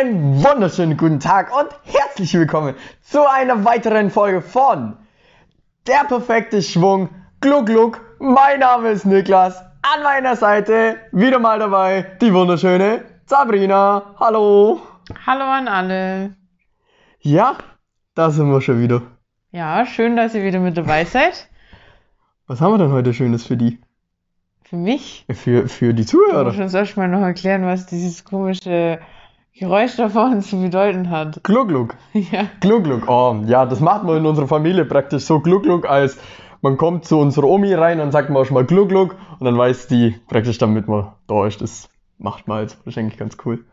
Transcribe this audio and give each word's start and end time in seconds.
Einen 0.00 0.42
wunderschönen 0.42 0.96
guten 0.96 1.20
Tag 1.20 1.54
und 1.54 1.68
herzlich 1.84 2.32
willkommen 2.32 2.74
zu 3.02 3.30
einer 3.30 3.66
weiteren 3.66 4.08
Folge 4.08 4.40
von 4.40 4.96
Der 5.86 6.06
perfekte 6.08 6.62
Schwung. 6.62 7.10
Gluck, 7.42 7.66
gluck. 7.66 8.00
Mein 8.18 8.60
Name 8.60 8.88
ist 8.88 9.04
Niklas. 9.04 9.58
An 9.82 10.02
meiner 10.02 10.36
Seite 10.36 10.96
wieder 11.12 11.38
mal 11.38 11.58
dabei 11.58 12.16
die 12.22 12.32
wunderschöne 12.32 13.04
Sabrina. 13.26 14.14
Hallo. 14.18 14.80
Hallo 15.26 15.44
an 15.44 15.68
alle. 15.68 16.34
Ja, 17.18 17.58
da 18.14 18.30
sind 18.30 18.50
wir 18.50 18.62
schon 18.62 18.80
wieder. 18.80 19.02
Ja, 19.50 19.84
schön, 19.84 20.16
dass 20.16 20.34
ihr 20.34 20.42
wieder 20.42 20.60
mit 20.60 20.78
dabei 20.78 21.04
seid. 21.04 21.46
Was 22.46 22.62
haben 22.62 22.72
wir 22.72 22.78
denn 22.78 22.92
heute 22.92 23.12
Schönes 23.12 23.46
für 23.46 23.58
die? 23.58 23.78
Für 24.64 24.76
mich. 24.76 25.26
Für, 25.30 25.68
für 25.68 25.92
die 25.92 26.06
Zuhörer? 26.06 26.44
musst 26.44 26.58
uns 26.58 26.72
erstmal 26.72 27.08
noch 27.08 27.20
erklären, 27.20 27.66
was 27.66 27.84
dieses 27.84 28.24
komische 28.24 28.98
Geräusch 29.60 29.94
da 29.96 30.08
vorne 30.08 30.40
zu 30.40 30.58
bedeuten 30.58 31.10
hat. 31.10 31.44
Gluck, 31.44 31.68
gluck. 31.68 31.94
Ja. 32.14 32.46
Gluck, 32.60 32.84
gluck. 32.84 33.06
Oh, 33.06 33.42
ja, 33.44 33.66
das 33.66 33.80
macht 33.80 34.04
man 34.04 34.16
in 34.16 34.24
unserer 34.24 34.48
Familie 34.48 34.86
praktisch 34.86 35.24
so 35.24 35.40
Gluck, 35.40 35.64
gluck, 35.64 35.86
als 35.86 36.18
man 36.62 36.78
kommt 36.78 37.04
zu 37.04 37.18
unserer 37.18 37.46
Omi 37.46 37.74
rein 37.74 38.00
und 38.00 38.10
sagt 38.10 38.30
man 38.30 38.42
schon 38.46 38.54
mal 38.54 38.64
Gluck, 38.64 38.88
gluck 38.88 39.16
und 39.38 39.44
dann 39.44 39.58
weiß 39.58 39.86
die 39.88 40.18
praktisch, 40.28 40.56
damit 40.56 40.88
man 40.88 41.12
da 41.26 41.46
ist. 41.46 41.60
Das 41.60 41.90
macht 42.16 42.48
man 42.48 42.62
jetzt 42.62 42.78
wahrscheinlich 42.86 43.18
ganz 43.18 43.36
cool. 43.44 43.66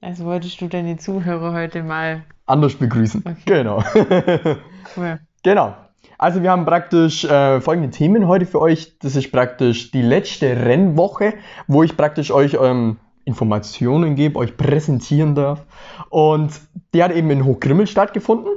Also 0.00 0.24
wolltest 0.24 0.58
du 0.62 0.68
deine 0.68 0.96
Zuhörer 0.96 1.52
heute 1.52 1.82
mal. 1.82 2.24
Anders 2.46 2.74
begrüßen. 2.76 3.22
Okay. 3.26 3.42
Genau. 3.44 3.84
Cool. 4.96 5.20
genau. 5.44 5.76
Also 6.18 6.42
wir 6.42 6.50
haben 6.50 6.64
praktisch 6.64 7.24
äh, 7.24 7.60
folgende 7.60 7.90
Themen 7.90 8.26
heute 8.26 8.46
für 8.46 8.60
euch. 8.60 8.98
Das 8.98 9.14
ist 9.14 9.30
praktisch 9.30 9.90
die 9.90 10.02
letzte 10.02 10.56
Rennwoche, 10.56 11.34
wo 11.68 11.82
ich 11.82 11.96
praktisch 11.96 12.32
euch 12.32 12.56
ähm, 12.60 12.96
Informationen 13.24 14.14
gebe, 14.14 14.38
euch 14.38 14.56
präsentieren 14.56 15.34
darf. 15.34 15.66
Und 16.10 16.60
die 16.94 17.02
hat 17.02 17.12
eben 17.12 17.30
in 17.30 17.44
Hochgrimmel 17.44 17.86
stattgefunden. 17.86 18.52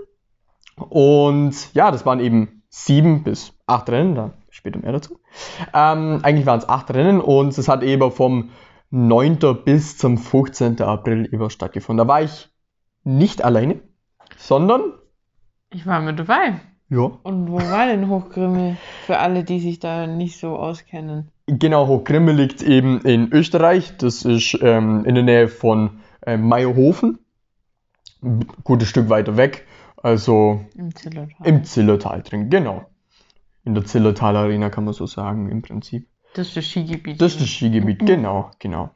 Und 0.77 1.73
ja, 1.73 1.91
das 1.91 2.05
waren 2.05 2.19
eben 2.19 2.63
sieben 2.69 3.23
bis 3.23 3.53
acht 3.67 3.89
Rennen, 3.89 4.15
da 4.15 4.33
später 4.49 4.79
mehr 4.79 4.91
dazu. 4.91 5.19
Ähm, 5.73 6.19
eigentlich 6.23 6.45
waren 6.45 6.59
es 6.59 6.67
acht 6.67 6.93
Rennen 6.93 7.21
und 7.21 7.57
es 7.57 7.67
hat 7.67 7.83
eben 7.83 8.11
vom 8.11 8.49
9. 8.91 9.37
bis 9.63 9.97
zum 9.97 10.17
15. 10.17 10.81
April 10.81 11.25
über 11.25 11.49
stattgefunden. 11.49 12.05
Da 12.05 12.11
war 12.11 12.21
ich 12.21 12.49
nicht 13.03 13.43
alleine, 13.43 13.79
sondern 14.37 14.93
Ich 15.69 15.85
war 15.85 16.01
mit 16.01 16.19
dabei. 16.19 16.59
ja, 16.89 17.11
Und 17.23 17.51
wo 17.51 17.57
war 17.57 17.87
denn 17.87 18.09
Hochgrimmel? 18.09 18.77
Für 19.05 19.19
alle, 19.19 19.43
die 19.43 19.59
sich 19.59 19.79
da 19.79 20.07
nicht 20.07 20.39
so 20.39 20.55
auskennen. 20.57 21.31
Genau, 21.47 21.87
Hochgrimmel 21.87 22.35
liegt 22.35 22.63
eben 22.63 23.01
in 23.01 23.31
Österreich. 23.31 23.97
Das 23.97 24.25
ist 24.25 24.57
ähm, 24.61 25.05
in 25.05 25.15
der 25.15 25.23
Nähe 25.23 25.47
von 25.47 26.01
äh, 26.25 26.37
Meierhofen. 26.37 27.19
Ein 28.23 28.47
gutes 28.63 28.87
Stück 28.87 29.09
weiter 29.09 29.37
weg. 29.37 29.67
Also 29.97 30.65
Im 30.75 30.95
Zillertal. 30.95 31.47
im 31.47 31.63
Zillertal 31.63 32.21
drin, 32.23 32.49
genau. 32.49 32.85
In 33.63 33.73
der 33.73 33.85
Zillertal 33.85 34.35
Arena 34.35 34.69
kann 34.69 34.85
man 34.85 34.93
so 34.93 35.05
sagen, 35.05 35.49
im 35.49 35.61
Prinzip. 35.61 36.07
Das 36.35 36.47
ist 36.47 36.57
das 36.57 36.65
Skigebiet. 36.65 37.21
Das 37.21 37.33
ist 37.33 37.41
das 37.41 37.49
Skigebiet, 37.49 38.05
genau, 38.05 38.51
genau. 38.59 38.89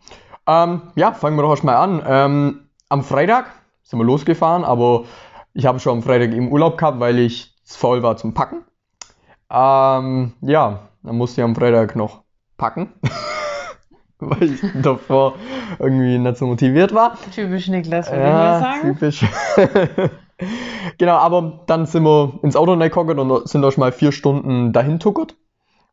Ähm, 0.46 0.82
ja, 0.96 1.14
fangen 1.14 1.38
wir 1.38 1.44
doch 1.44 1.52
erstmal 1.52 1.76
an. 1.76 2.04
Ähm, 2.06 2.60
am 2.90 3.04
Freitag 3.04 3.52
sind 3.84 4.00
wir 4.00 4.06
losgefahren, 4.06 4.64
aber 4.64 5.06
ich 5.54 5.66
habe 5.66 5.80
schon 5.80 5.98
am 5.98 6.04
Freitag 6.04 6.32
im 6.34 6.52
Urlaub 6.52 6.78
gehabt, 6.78 7.00
weil 7.00 7.18
ich 7.20 7.56
faul 7.64 8.04
war 8.04 8.18
zum 8.18 8.34
Packen. 8.34 8.64
Ähm, 9.52 10.34
ja, 10.42 10.90
dann 11.04 11.18
musste 11.18 11.42
ich 11.42 11.46
am 11.46 11.56
Freitag 11.56 11.96
noch 11.96 12.24
packen, 12.60 12.94
weil 14.20 14.44
ich 14.44 14.62
davor 14.84 15.34
irgendwie 15.80 16.20
nicht 16.20 16.38
so 16.38 16.46
motiviert 16.46 16.94
war. 16.94 17.18
Typisch 17.34 17.68
Niklas, 17.70 18.12
würde 18.12 18.28
ich 18.28 18.32
mal 18.32 18.60
sagen. 18.60 18.82
typisch. 18.82 19.26
genau, 21.00 21.16
aber 21.16 21.64
dann 21.66 21.88
sind 21.88 22.04
wir 22.04 22.40
ins 22.44 22.56
Auto 22.56 22.74
reingekommen 22.74 23.18
und 23.18 23.50
sind 23.50 23.64
da 23.64 23.72
schon 23.72 23.82
mal 23.82 23.92
vier 23.92 24.12
Stunden 24.12 24.72
dahin 24.72 25.00
tuckert. 25.00 25.36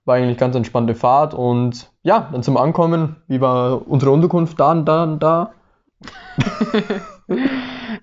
War 0.05 0.17
eigentlich 0.17 0.37
ganz 0.37 0.55
entspannte 0.55 0.95
Fahrt 0.95 1.33
und 1.33 1.91
ja, 2.03 2.29
dann 2.31 2.43
sind 2.43 2.53
wir 2.55 2.61
angekommen. 2.61 3.17
Wie 3.27 3.41
war 3.41 3.89
unsere 3.89 4.13
Unterkunft 4.13 4.61
da 4.61 4.73
und 4.73 4.85
da 4.85 5.03
und 5.05 5.23
da? 5.23 5.53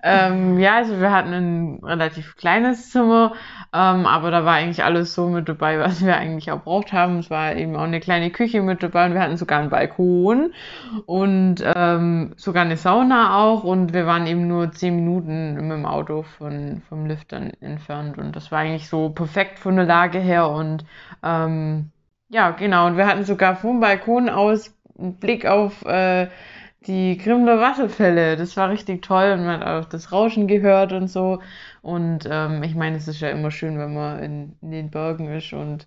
Ähm, 0.02 0.58
ja, 0.58 0.76
also 0.76 1.00
wir 1.00 1.10
hatten 1.12 1.32
ein 1.32 1.80
relativ 1.82 2.36
kleines 2.36 2.90
Zimmer, 2.90 3.32
ähm, 3.72 4.06
aber 4.06 4.30
da 4.30 4.44
war 4.44 4.54
eigentlich 4.54 4.84
alles 4.84 5.14
so 5.14 5.28
mit 5.28 5.48
dabei, 5.48 5.78
was 5.80 6.04
wir 6.04 6.16
eigentlich 6.16 6.50
auch 6.50 6.62
braucht 6.62 6.92
haben. 6.92 7.18
Es 7.18 7.30
war 7.30 7.54
eben 7.54 7.76
auch 7.76 7.84
eine 7.84 8.00
kleine 8.00 8.30
Küche 8.30 8.60
mit 8.60 8.82
dabei 8.82 9.06
und 9.06 9.14
wir 9.14 9.20
hatten 9.20 9.36
sogar 9.36 9.60
einen 9.60 9.70
Balkon 9.70 10.52
und 11.06 11.56
ähm, 11.64 12.34
sogar 12.36 12.64
eine 12.64 12.76
Sauna 12.76 13.38
auch 13.38 13.64
und 13.64 13.94
wir 13.94 14.06
waren 14.06 14.26
eben 14.26 14.46
nur 14.46 14.72
zehn 14.72 14.96
Minuten 14.96 15.54
mit 15.54 15.70
dem 15.72 15.86
Auto 15.86 16.22
von, 16.22 16.82
vom 16.88 17.06
Lift 17.06 17.32
dann 17.32 17.50
entfernt 17.60 18.18
und 18.18 18.34
das 18.36 18.52
war 18.52 18.60
eigentlich 18.60 18.88
so 18.88 19.10
perfekt 19.10 19.58
von 19.58 19.76
der 19.76 19.86
Lage 19.86 20.18
her 20.18 20.50
und 20.50 20.84
ähm, 21.22 21.90
ja, 22.28 22.50
genau. 22.50 22.86
Und 22.86 22.96
wir 22.96 23.06
hatten 23.06 23.24
sogar 23.24 23.56
vom 23.56 23.80
Balkon 23.80 24.28
aus 24.28 24.74
einen 24.98 25.18
Blick 25.18 25.46
auf 25.46 25.84
äh, 25.84 26.28
die 26.86 27.16
Grimler 27.16 27.60
Wasserfälle. 27.60 28.36
Das 28.36 28.56
war 28.56 28.70
richtig 28.70 29.02
toll 29.02 29.32
und 29.32 29.44
man 29.44 29.60
hat 29.60 29.66
auch 29.66 29.88
das 29.88 30.12
Rauschen 30.12 30.46
gehört 30.46 30.92
und 30.92 31.08
so. 31.08 31.40
Und 31.82 32.28
ähm, 32.30 32.62
ich 32.62 32.74
meine, 32.74 32.96
es 32.96 33.08
ist 33.08 33.20
ja 33.20 33.30
immer 33.30 33.50
schön, 33.50 33.78
wenn 33.78 33.94
man 33.94 34.18
in, 34.20 34.56
in 34.62 34.70
den 34.70 34.90
Bergen 34.90 35.28
ist 35.28 35.52
und 35.52 35.86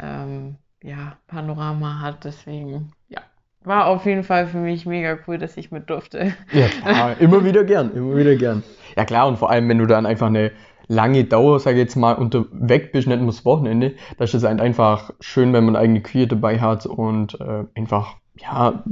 ähm, 0.00 0.56
ja, 0.82 1.16
Panorama 1.26 2.00
hat. 2.00 2.24
Deswegen, 2.24 2.92
ja, 3.08 3.20
war 3.64 3.86
auf 3.86 4.06
jeden 4.06 4.24
Fall 4.24 4.46
für 4.46 4.58
mich 4.58 4.86
mega 4.86 5.18
cool, 5.26 5.38
dass 5.38 5.56
ich 5.56 5.70
mit 5.70 5.90
durfte. 5.90 6.34
Ja, 6.52 7.12
immer 7.18 7.44
wieder 7.44 7.64
gern, 7.64 7.92
immer 7.94 8.16
wieder 8.16 8.36
gern. 8.36 8.62
Ja 8.96 9.04
klar, 9.04 9.28
und 9.28 9.38
vor 9.38 9.50
allem, 9.50 9.68
wenn 9.68 9.78
du 9.78 9.86
dann 9.86 10.06
einfach 10.06 10.28
eine 10.28 10.52
lange 10.88 11.24
Dauer, 11.24 11.60
sag 11.60 11.72
ich 11.72 11.78
jetzt 11.78 11.96
mal, 11.96 12.14
unterwegs 12.14 12.92
bist, 12.92 13.08
nicht 13.08 13.18
nur 13.18 13.26
das 13.26 13.44
Wochenende, 13.44 13.94
da 14.16 14.24
ist 14.24 14.42
halt 14.42 14.60
einfach 14.60 15.10
schön, 15.20 15.52
wenn 15.52 15.64
man 15.64 15.76
eigene 15.76 16.00
Küche 16.00 16.26
dabei 16.26 16.60
hat 16.60 16.86
und 16.86 17.38
äh, 17.40 17.64
einfach, 17.74 18.16
ja, 18.36 18.84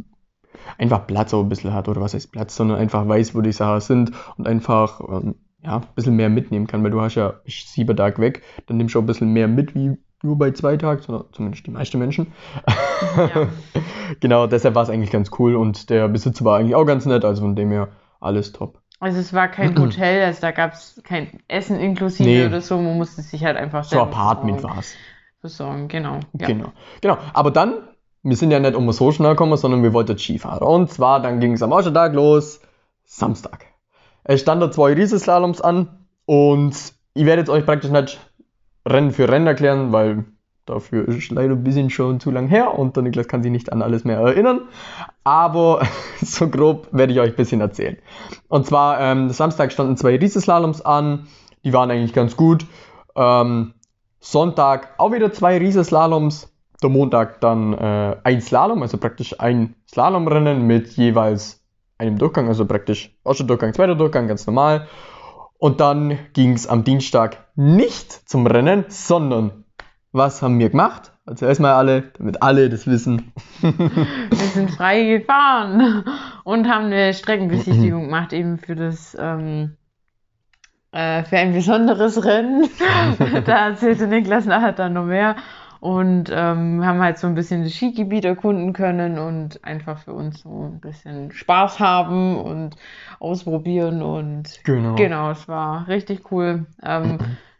einfach 0.78 1.06
Platz 1.06 1.32
auch 1.34 1.42
ein 1.42 1.48
bisschen 1.48 1.72
hat, 1.72 1.88
oder 1.88 2.00
was 2.00 2.14
heißt 2.14 2.32
Platz, 2.32 2.56
sondern 2.56 2.78
einfach 2.78 3.06
weiß, 3.08 3.34
wo 3.34 3.40
die 3.40 3.52
Sachen 3.52 3.80
sind 3.80 4.12
und 4.36 4.46
einfach, 4.46 5.00
ähm, 5.00 5.36
ja, 5.62 5.76
ein 5.78 5.86
bisschen 5.94 6.14
mehr 6.16 6.28
mitnehmen 6.28 6.66
kann, 6.66 6.82
weil 6.84 6.90
du 6.90 7.00
hast 7.00 7.14
ja 7.16 7.34
sieben 7.46 7.96
Tage 7.96 8.20
weg, 8.22 8.42
dann 8.66 8.76
nimmst 8.76 8.94
du 8.94 8.98
auch 8.98 9.02
ein 9.02 9.06
bisschen 9.06 9.32
mehr 9.32 9.48
mit, 9.48 9.74
wie 9.74 9.96
nur 10.22 10.38
bei 10.38 10.50
zwei 10.52 10.76
Tagen, 10.76 11.02
sondern 11.02 11.26
zumindest 11.32 11.66
die 11.66 11.70
meisten 11.70 11.98
Menschen. 11.98 12.32
Ja. 13.16 13.48
genau, 14.20 14.46
deshalb 14.46 14.74
war 14.74 14.82
es 14.82 14.90
eigentlich 14.90 15.10
ganz 15.10 15.30
cool 15.38 15.56
und 15.56 15.90
der 15.90 16.08
Besitzer 16.08 16.44
war 16.44 16.58
eigentlich 16.58 16.74
auch 16.74 16.84
ganz 16.84 17.04
nett, 17.06 17.24
also 17.24 17.42
von 17.42 17.54
dem 17.56 17.70
her 17.70 17.88
alles 18.20 18.52
top. 18.52 18.80
Also 18.98 19.18
es 19.20 19.32
war 19.34 19.48
kein 19.48 19.76
Hotel, 19.78 20.24
also 20.24 20.40
da 20.40 20.52
gab 20.52 20.72
es 20.72 21.00
kein 21.04 21.40
Essen 21.48 21.78
inklusive 21.78 22.28
Nee. 22.28 22.46
oder 22.46 22.60
so, 22.60 22.78
man 22.80 22.96
musste 22.96 23.22
sich 23.22 23.44
halt 23.44 23.56
einfach 23.56 23.84
So 23.84 24.00
Apartment 24.00 24.62
war 24.62 24.78
es. 24.78 24.94
besorgen. 25.42 25.88
Genau. 25.88 26.20
Ja. 26.38 26.46
Genau. 26.46 26.72
Genau. 27.02 27.18
Aber 27.34 27.50
dann, 27.50 27.74
wir 28.28 28.36
sind 28.36 28.50
ja 28.50 28.58
nicht 28.58 28.74
um 28.74 28.90
so 28.90 29.12
schnell 29.12 29.30
gekommen, 29.30 29.56
sondern 29.56 29.84
wir 29.84 29.92
wollten 29.92 30.18
Skifahren. 30.18 30.66
Und 30.66 30.90
zwar, 30.90 31.22
dann 31.22 31.38
ging 31.38 31.52
es 31.52 31.62
am 31.62 31.70
ersten 31.70 31.94
Tag 31.94 32.12
los, 32.12 32.60
Samstag. 33.04 33.66
Es 34.24 34.40
stand 34.40 34.60
da 34.60 34.70
zwei 34.72 34.94
Riesenslaloms 34.94 35.60
an 35.60 36.06
und 36.24 36.74
ich 37.14 37.24
werde 37.24 37.42
jetzt 37.42 37.50
euch 37.50 37.64
praktisch 37.64 37.92
nicht 37.92 38.18
Rennen 38.84 39.12
für 39.12 39.28
Rennen 39.28 39.46
erklären, 39.46 39.92
weil 39.92 40.24
dafür 40.64 41.06
ist 41.06 41.30
leider 41.30 41.52
ein 41.52 41.62
bisschen 41.62 41.88
schon 41.88 42.18
zu 42.18 42.32
lang 42.32 42.48
her 42.48 42.76
und 42.76 42.96
der 42.96 43.04
Niklas 43.04 43.28
kann 43.28 43.44
sich 43.44 43.52
nicht 43.52 43.72
an 43.72 43.80
alles 43.80 44.02
mehr 44.02 44.18
erinnern. 44.18 44.62
Aber 45.22 45.86
so 46.20 46.48
grob 46.48 46.88
werde 46.90 47.12
ich 47.12 47.20
euch 47.20 47.30
ein 47.30 47.36
bisschen 47.36 47.60
erzählen. 47.60 47.96
Und 48.48 48.66
zwar, 48.66 49.00
ähm, 49.00 49.30
Samstag 49.30 49.70
standen 49.70 49.96
zwei 49.96 50.16
Riesenslaloms 50.16 50.82
an, 50.82 51.28
die 51.62 51.72
waren 51.72 51.92
eigentlich 51.92 52.12
ganz 52.12 52.36
gut. 52.36 52.66
Ähm, 53.14 53.74
Sonntag 54.18 54.94
auch 54.98 55.12
wieder 55.12 55.32
zwei 55.32 55.58
Riesenslaloms. 55.58 56.52
Der 56.82 56.90
Montag 56.90 57.40
dann 57.40 57.72
äh, 57.72 58.16
ein 58.22 58.40
Slalom, 58.40 58.82
also 58.82 58.98
praktisch 58.98 59.38
ein 59.40 59.74
Slalomrennen 59.90 60.66
mit 60.66 60.88
jeweils 60.96 61.62
einem 61.98 62.18
Durchgang, 62.18 62.48
also 62.48 62.66
praktisch 62.66 63.16
erster 63.24 63.44
Durchgang, 63.44 63.72
zweiter 63.72 63.94
Durchgang, 63.94 64.28
ganz 64.28 64.46
normal. 64.46 64.86
Und 65.58 65.80
dann 65.80 66.18
ging 66.34 66.52
es 66.52 66.66
am 66.66 66.84
Dienstag 66.84 67.46
nicht 67.54 68.12
zum 68.28 68.46
Rennen, 68.46 68.84
sondern 68.88 69.64
was 70.12 70.42
haben 70.42 70.58
wir 70.58 70.70
gemacht? 70.70 71.12
Also 71.24 71.46
erstmal 71.46 71.72
alle, 71.72 72.12
damit 72.18 72.42
alle 72.42 72.70
das 72.70 72.86
wissen. 72.86 73.32
Wir 73.60 74.36
sind 74.36 74.70
frei 74.70 75.18
gefahren 75.18 76.04
und 76.44 76.68
haben 76.68 76.86
eine 76.86 77.12
Streckenbesichtigung 77.14 78.04
gemacht, 78.06 78.32
eben 78.32 78.58
für 78.58 78.76
das 78.76 79.16
ähm, 79.18 79.76
äh, 80.92 81.24
für 81.24 81.36
ein 81.36 81.52
besonderes 81.52 82.24
Rennen. 82.24 82.68
da 83.44 83.68
erzählte 83.68 84.06
Niklas 84.06 84.46
nachher 84.46 84.72
dann 84.72 84.94
noch 84.94 85.04
mehr. 85.04 85.36
Und 85.86 86.30
ähm, 86.32 86.84
haben 86.84 87.00
halt 87.00 87.16
so 87.16 87.28
ein 87.28 87.36
bisschen 87.36 87.62
das 87.62 87.72
Skigebiet 87.74 88.24
erkunden 88.24 88.72
können 88.72 89.20
und 89.20 89.62
einfach 89.64 89.98
für 89.98 90.12
uns 90.14 90.40
so 90.40 90.64
ein 90.64 90.80
bisschen 90.80 91.30
Spaß 91.30 91.78
haben 91.78 92.36
und 92.38 92.74
ausprobieren 93.20 94.02
und 94.02 94.64
Genau. 94.64 94.96
genau, 94.96 95.30
es 95.30 95.46
war 95.46 95.86
richtig 95.86 96.32
cool. 96.32 96.66
Ähm, 96.82 97.18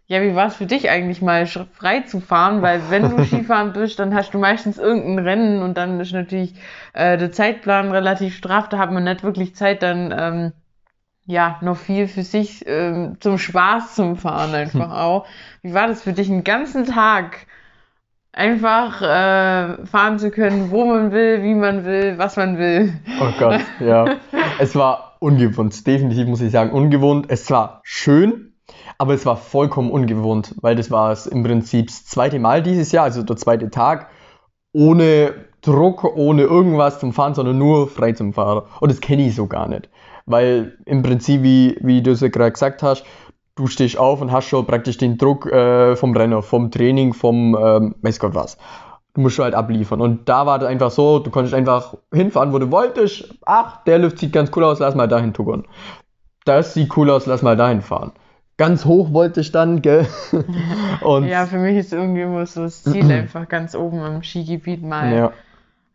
ja, 0.09 0.23
wie 0.23 0.35
war 0.35 0.49
es 0.49 0.57
für 0.57 0.67
dich 0.67 0.91
eigentlich 0.91 1.23
mal 1.23 1.47
frei 1.47 2.01
zu 2.01 2.21
fahren? 2.21 2.63
Weil 2.63 2.91
wenn 2.91 3.09
du 3.09 3.23
Skifahren 3.25 3.73
bist, 3.73 4.01
dann 4.01 4.13
hast 4.13 4.35
du 4.35 4.39
meistens 4.39 4.77
irgendein 4.79 5.25
Rennen 5.25 5.63
und 5.63 5.77
dann 5.77 6.01
ist 6.01 6.13
natürlich 6.13 6.55
äh, 6.95 7.17
der 7.17 7.31
Zeitplan 7.31 7.93
relativ 7.93 8.35
straff. 8.37 8.69
Da 8.69 8.79
hat 8.79 8.91
man 8.91 9.05
nicht 9.05 9.23
wirklich 9.23 9.55
Zeit, 9.55 9.83
dann 9.85 10.13
ähm, 10.17 10.53
ja 11.27 11.59
noch 11.63 11.77
viel 11.77 12.09
für 12.09 12.23
sich 12.23 12.65
ähm, 12.67 13.19
zum 13.21 13.39
Spaß 13.39 13.95
zum 13.95 14.17
Fahren 14.17 14.55
einfach 14.57 14.91
auch. 14.91 15.27
Wie 15.63 15.75
war 15.75 15.87
das 15.87 16.03
für 16.03 16.13
dich, 16.13 16.29
einen 16.31 16.45
ganzen 16.45 16.87
Tag 16.87 17.47
einfach 18.37 19.01
äh, 19.01 19.87
fahren 19.87 20.19
zu 20.19 20.31
können, 20.31 20.71
wo 20.71 20.85
man 20.85 21.11
will, 21.11 21.43
wie 21.43 21.55
man 21.55 21.85
will, 21.85 22.19
was 22.19 22.37
man 22.37 22.59
will? 22.59 22.93
Oh 23.21 23.33
Gott, 23.39 23.61
ja. 23.81 24.05
Es 24.59 24.75
war 24.77 25.17
ungewohnt, 25.19 25.87
definitiv 25.87 26.27
muss 26.29 26.41
ich 26.41 26.53
sagen, 26.53 26.71
ungewohnt. 26.71 27.27
Es 27.29 27.51
war 27.51 27.81
schön, 27.83 28.53
aber 28.99 29.15
es 29.15 29.27
war 29.27 29.37
vollkommen 29.37 29.91
ungewohnt, 29.91 30.55
weil 30.61 30.77
das 30.77 30.91
war 30.91 31.13
es 31.13 31.27
im 31.27 31.43
Prinzip 31.43 31.89
das 31.89 32.07
zweite 32.07 32.39
Mal 32.39 32.63
dieses 32.63 32.93
Jahr, 32.93 33.05
also 33.05 33.23
der 33.23 33.37
zweite 33.37 33.71
Tag, 33.71 34.09
ohne 34.73 35.35
Druck, 35.63 36.05
ohne 36.05 36.43
irgendwas 36.43 37.01
zum 37.01 37.13
Fahren, 37.13 37.35
sondern 37.35 37.59
nur 37.59 37.89
frei 37.89 38.13
zum 38.13 38.35
Fahren. 38.35 38.63
Und 38.81 38.91
das 38.91 39.01
kenne 39.01 39.27
ich 39.27 39.35
so 39.35 39.47
gar 39.47 39.69
nicht. 39.69 39.89
Weil 40.27 40.77
im 40.85 41.03
Prinzip, 41.03 41.43
wie, 41.43 41.79
wie 41.81 42.03
du 42.03 42.13
es 42.13 42.21
ja 42.21 42.29
gerade 42.29 42.53
gesagt 42.53 42.83
hast, 42.83 43.05
du 43.57 43.67
stehst 43.67 43.99
auf 43.99 44.21
und 44.21 44.31
hast 44.31 44.47
schon 44.47 44.67
praktisch 44.67 44.99
den 44.99 45.19
Druck 45.19 45.47
äh, 45.47 45.97
vom 45.97 46.17
Renner, 46.17 46.43
vom 46.43 46.71
Training, 46.71 47.13
vom 47.15 47.57
ähm, 47.61 47.95
weiß 48.03 48.21
Gott 48.21 48.35
was. 48.35 48.57
Du 49.15 49.23
musst 49.23 49.35
schon 49.35 49.45
halt 49.45 49.55
abliefern. 49.55 50.01
Und 50.01 50.29
da 50.29 50.47
war 50.47 50.59
das 50.59 50.69
einfach 50.69 50.91
so, 50.91 51.19
du 51.19 51.31
konntest 51.31 51.55
einfach 51.55 51.95
hinfahren, 52.13 52.53
wo 52.53 52.59
du 52.59 52.71
wolltest. 52.71 53.35
Ach, 53.47 53.83
der 53.85 53.99
Lift 53.99 54.19
sieht 54.19 54.33
ganz 54.33 54.51
cool 54.55 54.65
aus, 54.65 54.79
lass 54.79 54.95
mal 54.95 55.09
dahin 55.09 55.33
tuckern. 55.33 55.65
Das 56.45 56.75
sieht 56.75 56.97
cool 56.97 57.11
aus, 57.11 57.27
lass 57.27 57.43
mal 57.43 57.57
dahin 57.57 57.81
fahren. 57.81 58.13
Ganz 58.59 58.85
hoch 58.85 59.13
wollte 59.13 59.41
ich 59.41 59.53
dann, 59.53 59.83
gell? 59.83 60.07
Und 61.01 61.27
Ja, 61.27 61.47
für 61.47 61.59
mich 61.59 61.77
ist 61.77 61.93
irgendwie 61.93 62.23
immer 62.23 62.47
so 62.47 62.63
das 62.63 62.83
Ziel, 62.83 63.11
einfach 63.11 63.49
ganz 63.49 63.75
oben 63.75 64.01
am 64.01 64.23
Skigebiet 64.23 64.83
mal 64.83 65.33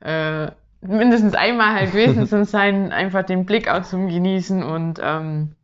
ja, 0.02 0.46
äh, 0.46 0.52
mindestens 0.82 1.36
einmal 1.36 1.74
halt 1.74 1.92
gewesen 1.92 2.28
zu 2.28 2.44
sein, 2.46 2.92
einfach 2.92 3.24
den 3.24 3.46
Blick 3.46 3.70
auch 3.70 3.84
zum 3.84 4.10
Genießen 4.10 4.64
und 4.64 5.00
ähm, 5.02 5.56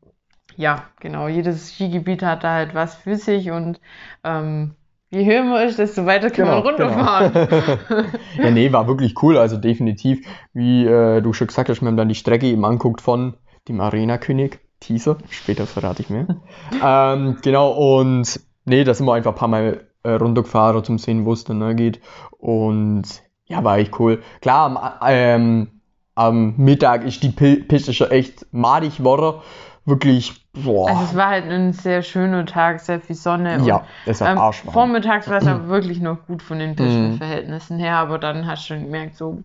ja, 0.58 0.84
genau, 1.00 1.28
jedes 1.28 1.74
Skigebiet 1.74 2.24
hat 2.24 2.44
da 2.44 2.54
halt 2.54 2.74
was 2.76 2.96
für 2.96 3.16
sich 3.16 3.52
und 3.52 3.80
ähm, 4.24 4.74
je 5.10 5.24
höher 5.26 5.44
man 5.44 5.68
ist, 5.68 5.80
desto 5.80 6.06
weiter 6.06 6.30
kann 6.30 6.48
man 6.48 6.60
runterfahren. 6.60 7.32
Genau. 7.34 8.04
ja, 8.44 8.52
nee, 8.52 8.72
war 8.74 8.88
wirklich 8.88 9.22
cool, 9.22 9.38
also 9.38 9.58
definitiv. 9.58 10.28
Wie 10.54 10.86
äh, 10.86 11.22
du 11.22 11.32
schon 11.34 11.48
gesagt 11.48 11.70
hast, 11.70 11.82
wir 11.82 11.88
haben 11.88 11.98
dann 11.98 12.10
die 12.10 12.16
Strecke 12.16 12.48
eben 12.48 12.66
anguckt 12.66 13.02
von 13.02 13.38
dem 13.68 13.80
Arena-König, 13.80 14.60
Teaser, 14.80 15.18
später 15.30 15.66
verrate 15.66 16.02
ich 16.02 16.10
mehr. 16.10 16.28
ähm, 16.84 17.38
genau, 17.42 18.00
und 18.00 18.40
nee, 18.66 18.84
da 18.84 18.94
sind 18.94 19.06
wir 19.06 19.14
einfach 19.14 19.32
ein 19.32 19.38
paar 19.38 19.48
Mal 19.48 19.88
äh, 20.04 20.12
runtergefahren, 20.12 20.84
zum 20.84 20.98
sehen, 20.98 21.26
wo 21.26 21.34
es 21.34 21.44
dann 21.44 21.60
ne, 21.60 21.76
geht. 21.76 22.02
Und 22.40 23.04
ja, 23.46 23.64
war 23.64 23.78
echt 23.78 24.00
cool. 24.00 24.22
Klar, 24.42 24.66
am, 24.66 25.08
ähm, 25.08 25.82
am 26.16 26.56
Mittag 26.58 27.06
ist 27.06 27.22
die 27.24 27.30
Pi- 27.30 27.64
Piste 27.64 27.94
schon 27.94 28.12
echt 28.12 28.46
madig 28.52 28.98
geworden. 28.98 29.42
Wirklich, 29.86 30.47
boah. 30.64 30.90
Also 30.90 31.04
es 31.04 31.16
war 31.16 31.28
halt 31.30 31.46
ein 31.46 31.74
sehr 31.74 32.02
schöner 32.02 32.46
Tag, 32.46 32.80
sehr 32.80 33.00
viel 33.00 33.16
Sonne. 33.16 33.60
ja, 33.66 33.78
und, 33.78 33.86
es 34.06 34.22
war 34.22 34.32
ähm, 34.32 34.38
arschwarm. 34.38 34.74
vormittags 34.74 35.30
war 35.30 35.38
es 35.38 35.48
aber 35.48 35.68
wirklich 35.68 36.00
noch 36.02 36.26
gut 36.28 36.42
von 36.42 36.60
den. 36.60 36.76
Pistenverhältnissen 36.76 37.80
her, 37.80 37.98
aber 37.98 38.20
dann 38.20 38.46
hast 38.48 38.64
du 38.70 38.74
schon 38.76 38.84
gemerkt, 38.86 39.16
so, 39.16 39.44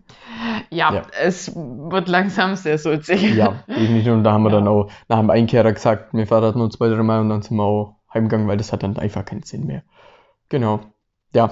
ja, 0.69 0.93
Ja. 0.93 1.01
es 1.21 1.55
wird 1.55 2.07
langsam 2.07 2.55
sehr 2.55 2.77
sulzig. 2.77 3.35
Ja, 3.35 3.55
definitiv. 3.67 4.11
Und 4.13 4.23
da 4.23 4.33
haben 4.33 4.43
wir 4.43 4.49
Ja. 4.51 4.57
dann 4.57 4.67
auch 4.67 4.89
nach 5.09 5.19
dem 5.19 5.29
Einkehrer 5.29 5.71
gesagt, 5.73 6.13
wir 6.13 6.27
fahren 6.27 6.41
das 6.43 6.55
nur 6.55 6.69
zwei, 6.69 6.89
drei 6.89 7.03
Mal 7.03 7.19
und 7.21 7.29
dann 7.29 7.41
sind 7.41 7.57
wir 7.57 7.63
auch 7.63 7.95
heimgegangen, 8.13 8.47
weil 8.47 8.57
das 8.57 8.71
hat 8.73 8.83
dann 8.83 8.97
einfach 8.97 9.25
keinen 9.25 9.43
Sinn 9.43 9.65
mehr. 9.65 9.83
Genau. 10.49 10.81
Ja, 11.33 11.51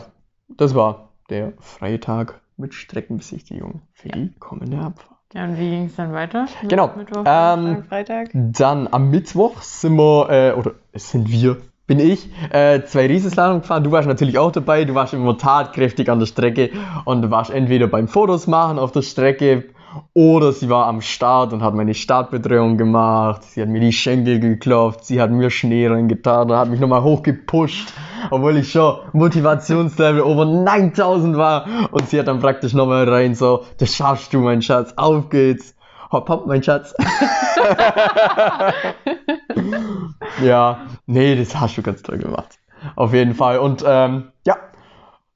das 0.49 0.75
war 0.75 1.09
der 1.29 1.53
freie 1.59 1.99
Tag 1.99 2.41
mit 2.57 2.73
Streckenbesichtigung 2.73 3.81
für 3.93 4.09
Ja. 4.09 4.15
die 4.15 4.33
kommende 4.37 4.77
Abfahrt. 4.77 5.17
Ja, 5.33 5.45
und 5.45 5.57
wie 5.57 5.69
ging 5.69 5.85
es 5.85 5.95
dann 5.95 6.11
weiter? 6.11 6.47
Genau, 6.67 6.91
Mittwoch, 6.97 7.23
ähm, 7.25 7.83
Freitag? 7.87 8.29
Dann 8.33 8.89
am 8.91 9.09
Mittwoch 9.11 9.61
sind 9.61 9.95
wir, 9.95 10.29
äh, 10.29 10.51
oder 10.53 10.71
sind 10.93 11.29
wir, 11.29 11.57
bin 11.87 11.99
ich, 11.99 12.29
äh, 12.51 12.81
zwei 12.83 13.07
Riesenslalom 13.07 13.61
gefahren. 13.61 13.83
Du 13.83 13.91
warst 13.91 14.09
natürlich 14.09 14.37
auch 14.37 14.51
dabei, 14.51 14.83
du 14.83 14.93
warst 14.93 15.13
immer 15.13 15.37
tatkräftig 15.37 16.09
an 16.09 16.19
der 16.19 16.25
Strecke 16.25 16.71
und 17.05 17.21
du 17.21 17.31
warst 17.31 17.49
entweder 17.49 17.87
beim 17.87 18.09
Fotos 18.09 18.47
machen 18.47 18.77
auf 18.77 18.91
der 18.91 19.03
Strecke 19.03 19.65
oder 20.13 20.53
sie 20.53 20.69
war 20.69 20.88
am 20.88 21.01
Start 21.01 21.53
und 21.53 21.63
hat 21.63 21.73
meine 21.73 21.93
Startbetreuung 21.93 22.77
gemacht. 22.77 23.43
Sie 23.43 23.61
hat 23.61 23.69
mir 23.69 23.79
die 23.79 23.91
Schenkel 23.91 24.39
geklopft, 24.39 25.05
sie 25.05 25.21
hat 25.21 25.31
mir 25.31 25.49
Schnee 25.49 25.88
reingetan 25.88 26.49
und 26.49 26.57
hat 26.57 26.69
mich 26.69 26.79
nochmal 26.79 27.03
hochgepusht, 27.03 27.93
obwohl 28.29 28.57
ich 28.57 28.71
schon 28.71 28.97
Motivationslevel 29.13 30.21
over 30.21 30.45
9000 30.45 31.38
war. 31.38 31.65
Und 31.91 32.09
sie 32.09 32.19
hat 32.19 32.27
dann 32.27 32.39
praktisch 32.39 32.73
nochmal 32.73 33.09
rein 33.09 33.35
so, 33.35 33.65
das 33.77 33.95
schaffst 33.95 34.33
du, 34.33 34.39
mein 34.39 34.61
Schatz, 34.61 34.93
auf 34.95 35.29
geht's. 35.29 35.75
Hopp, 36.11 36.27
hopp, 36.27 36.45
mein 36.45 36.61
Schatz. 36.61 36.93
ja, 40.43 40.88
nee, 41.05 41.35
das 41.35 41.59
hast 41.59 41.77
du 41.77 41.81
ganz 41.81 42.01
toll 42.01 42.17
gemacht. 42.17 42.57
Auf 42.95 43.13
jeden 43.13 43.35
Fall. 43.35 43.59
Und 43.59 43.83
ähm, 43.85 44.30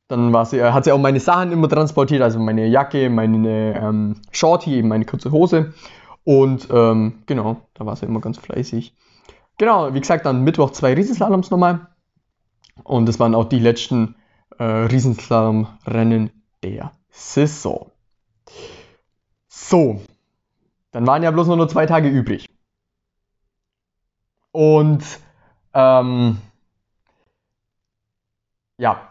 dann 0.07 0.33
war 0.33 0.45
sie, 0.45 0.59
äh, 0.59 0.71
hat 0.71 0.85
sie 0.85 0.91
auch 0.91 0.99
meine 0.99 1.19
Sachen 1.19 1.51
immer 1.51 1.67
transportiert, 1.67 2.21
also 2.21 2.39
meine 2.39 2.67
Jacke, 2.67 3.09
meine 3.09 3.79
ähm, 3.79 4.21
Shorty, 4.31 4.75
eben 4.75 4.87
meine 4.89 5.05
kurze 5.05 5.31
Hose. 5.31 5.73
Und 6.23 6.67
ähm, 6.71 7.23
genau, 7.25 7.61
da 7.73 7.85
war 7.85 7.95
sie 7.95 8.05
immer 8.05 8.21
ganz 8.21 8.37
fleißig. 8.37 8.95
Genau, 9.57 9.93
wie 9.93 9.99
gesagt, 9.99 10.25
dann 10.25 10.43
Mittwoch 10.43 10.71
zwei 10.71 10.93
Riesenslaloms 10.93 11.49
nochmal. 11.49 11.87
Und 12.83 13.07
das 13.07 13.19
waren 13.19 13.35
auch 13.35 13.45
die 13.45 13.59
letzten 13.59 14.15
äh, 14.57 14.63
Riesenslalom-Rennen 14.63 16.31
der 16.63 16.91
Saison. 17.09 17.91
So, 19.47 20.01
dann 20.91 21.07
waren 21.07 21.23
ja 21.23 21.31
bloß 21.31 21.47
noch 21.47 21.55
nur 21.55 21.69
zwei 21.69 21.85
Tage 21.85 22.09
übrig. 22.09 22.47
Und 24.51 25.03
ähm, 25.73 26.37
ja, 28.77 29.09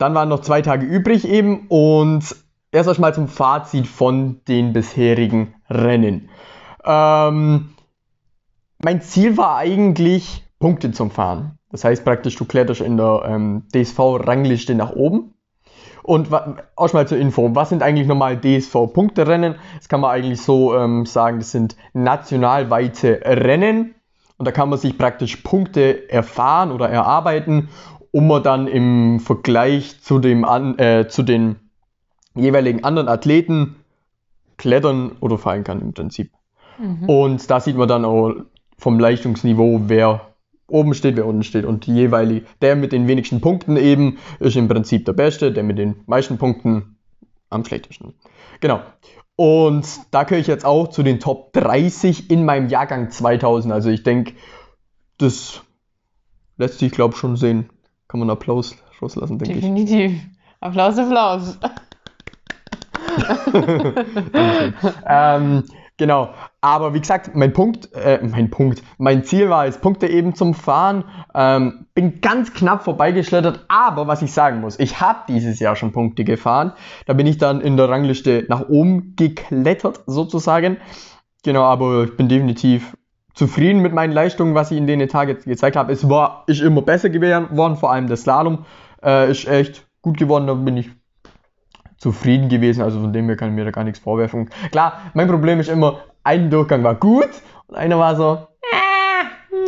dann 0.00 0.14
waren 0.14 0.30
noch 0.30 0.40
zwei 0.40 0.62
Tage 0.62 0.86
übrig 0.86 1.28
eben 1.28 1.66
und 1.68 2.24
erst 2.72 2.88
einmal 2.88 3.14
zum 3.14 3.28
Fazit 3.28 3.86
von 3.86 4.40
den 4.48 4.72
bisherigen 4.72 5.54
Rennen. 5.68 6.30
Ähm, 6.84 7.70
mein 8.82 9.02
Ziel 9.02 9.36
war 9.36 9.56
eigentlich, 9.56 10.42
Punkte 10.58 10.92
zum 10.92 11.10
Fahren. 11.10 11.58
Das 11.70 11.84
heißt 11.84 12.04
praktisch, 12.04 12.36
du 12.36 12.46
kletterst 12.46 12.80
in 12.80 12.96
der 12.96 13.22
ähm, 13.26 13.64
DSV-Rangliste 13.74 14.74
nach 14.74 14.92
oben. 14.92 15.34
Und 16.02 16.28
auch 16.76 16.92
mal 16.94 17.06
zur 17.06 17.18
Info, 17.18 17.54
was 17.54 17.68
sind 17.68 17.82
eigentlich 17.82 18.08
normal 18.08 18.40
DSV-Punkterennen? 18.40 19.56
Das 19.76 19.88
kann 19.88 20.00
man 20.00 20.10
eigentlich 20.10 20.40
so 20.40 20.74
ähm, 20.74 21.04
sagen, 21.04 21.38
das 21.38 21.50
sind 21.50 21.76
nationalweite 21.92 23.20
Rennen. 23.22 23.94
Und 24.38 24.46
da 24.46 24.52
kann 24.52 24.70
man 24.70 24.78
sich 24.78 24.96
praktisch 24.96 25.36
Punkte 25.36 26.10
erfahren 26.10 26.72
oder 26.72 26.88
erarbeiten, 26.88 27.68
um 28.12 28.26
man 28.26 28.42
dann 28.42 28.66
im 28.66 29.20
Vergleich 29.20 30.00
zu, 30.02 30.18
dem 30.18 30.44
an, 30.44 30.78
äh, 30.78 31.08
zu 31.08 31.22
den 31.22 31.56
jeweiligen 32.34 32.84
anderen 32.84 33.08
Athleten 33.08 33.76
klettern 34.56 35.12
oder 35.20 35.38
fallen 35.38 35.64
kann 35.64 35.80
im 35.80 35.92
Prinzip. 35.92 36.32
Mhm. 36.78 37.08
Und 37.08 37.50
da 37.50 37.60
sieht 37.60 37.76
man 37.76 37.88
dann 37.88 38.04
auch 38.04 38.34
vom 38.78 38.98
Leistungsniveau, 38.98 39.82
wer 39.86 40.30
oben 40.68 40.94
steht, 40.94 41.16
wer 41.16 41.26
unten 41.26 41.42
steht. 41.42 41.64
Und 41.64 41.86
die 41.86 41.94
jeweilige, 41.94 42.46
der 42.62 42.76
mit 42.76 42.92
den 42.92 43.08
wenigsten 43.08 43.40
Punkten 43.40 43.76
eben 43.76 44.18
ist 44.38 44.56
im 44.56 44.68
Prinzip 44.68 45.04
der 45.04 45.12
Beste, 45.12 45.52
der 45.52 45.62
mit 45.62 45.78
den 45.78 45.96
meisten 46.06 46.38
Punkten 46.38 46.96
am 47.48 47.64
schlechtesten. 47.64 48.14
Genau. 48.60 48.80
Und 49.36 49.86
da 50.10 50.24
gehöre 50.24 50.40
ich 50.40 50.46
jetzt 50.46 50.64
auch 50.64 50.88
zu 50.88 51.02
den 51.02 51.18
Top 51.18 51.52
30 51.54 52.30
in 52.30 52.44
meinem 52.44 52.68
Jahrgang 52.68 53.10
2000. 53.10 53.72
Also 53.72 53.88
ich 53.88 54.02
denke, 54.02 54.34
das 55.18 55.62
lässt 56.56 56.78
sich, 56.78 56.92
glaube 56.92 57.14
ich, 57.14 57.20
schon 57.20 57.36
sehen. 57.36 57.70
Kann 58.10 58.18
man 58.18 58.28
einen 58.28 58.36
Applaus 58.36 58.74
rauslassen, 59.00 59.38
denke 59.38 59.54
ich. 59.54 59.60
Definitiv. 59.60 60.20
Applaus, 60.58 60.98
Applaus. 60.98 61.56
Dankeschön. 64.32 64.74
ähm, 65.06 65.62
genau. 65.96 66.30
Aber 66.60 66.92
wie 66.92 66.98
gesagt, 66.98 67.36
mein 67.36 67.52
Punkt, 67.52 67.94
äh, 67.94 68.18
mein 68.20 68.50
Punkt, 68.50 68.82
mein 68.98 69.22
Ziel 69.22 69.48
war 69.48 69.66
es, 69.66 69.78
Punkte 69.78 70.08
eben 70.08 70.34
zum 70.34 70.54
Fahren. 70.54 71.04
Ähm, 71.36 71.86
bin 71.94 72.20
ganz 72.20 72.52
knapp 72.52 72.82
vorbeigeschlittert, 72.82 73.64
aber 73.68 74.08
was 74.08 74.22
ich 74.22 74.32
sagen 74.32 74.60
muss, 74.60 74.76
ich 74.80 75.00
habe 75.00 75.20
dieses 75.28 75.60
Jahr 75.60 75.76
schon 75.76 75.92
Punkte 75.92 76.24
gefahren. 76.24 76.72
Da 77.06 77.12
bin 77.12 77.28
ich 77.28 77.38
dann 77.38 77.60
in 77.60 77.76
der 77.76 77.88
Rangliste 77.88 78.44
nach 78.48 78.68
oben 78.68 79.14
geklettert, 79.14 80.00
sozusagen. 80.06 80.78
Genau, 81.44 81.62
aber 81.62 82.02
ich 82.02 82.16
bin 82.16 82.28
definitiv 82.28 82.96
zufrieden 83.40 83.80
mit 83.80 83.94
meinen 83.94 84.12
Leistungen, 84.12 84.54
was 84.54 84.70
ich 84.70 84.76
in 84.76 84.86
den 84.86 85.08
Tagen 85.08 85.38
gezeigt 85.46 85.74
habe. 85.74 85.90
Es 85.94 86.06
war 86.10 86.44
ist 86.46 86.60
immer 86.60 86.82
besser 86.82 87.08
geworden, 87.08 87.76
vor 87.76 87.90
allem 87.90 88.06
der 88.06 88.18
Slalom 88.18 88.66
äh, 89.02 89.30
ist 89.30 89.48
echt 89.48 89.86
gut 90.02 90.18
geworden, 90.18 90.46
da 90.46 90.52
bin 90.52 90.76
ich 90.76 90.90
zufrieden 91.96 92.50
gewesen, 92.50 92.82
also 92.82 93.00
von 93.00 93.14
dem 93.14 93.24
her 93.28 93.36
kann 93.36 93.48
ich 93.48 93.54
mir 93.54 93.64
da 93.64 93.70
gar 93.70 93.84
nichts 93.84 93.98
vorwerfen. 93.98 94.50
Klar, 94.72 95.00
mein 95.14 95.26
Problem 95.26 95.58
ist 95.58 95.70
immer, 95.70 96.00
ein 96.22 96.50
Durchgang 96.50 96.84
war 96.84 96.96
gut 96.96 97.30
und 97.68 97.76
einer 97.76 97.98
war 97.98 98.14
so, 98.14 98.46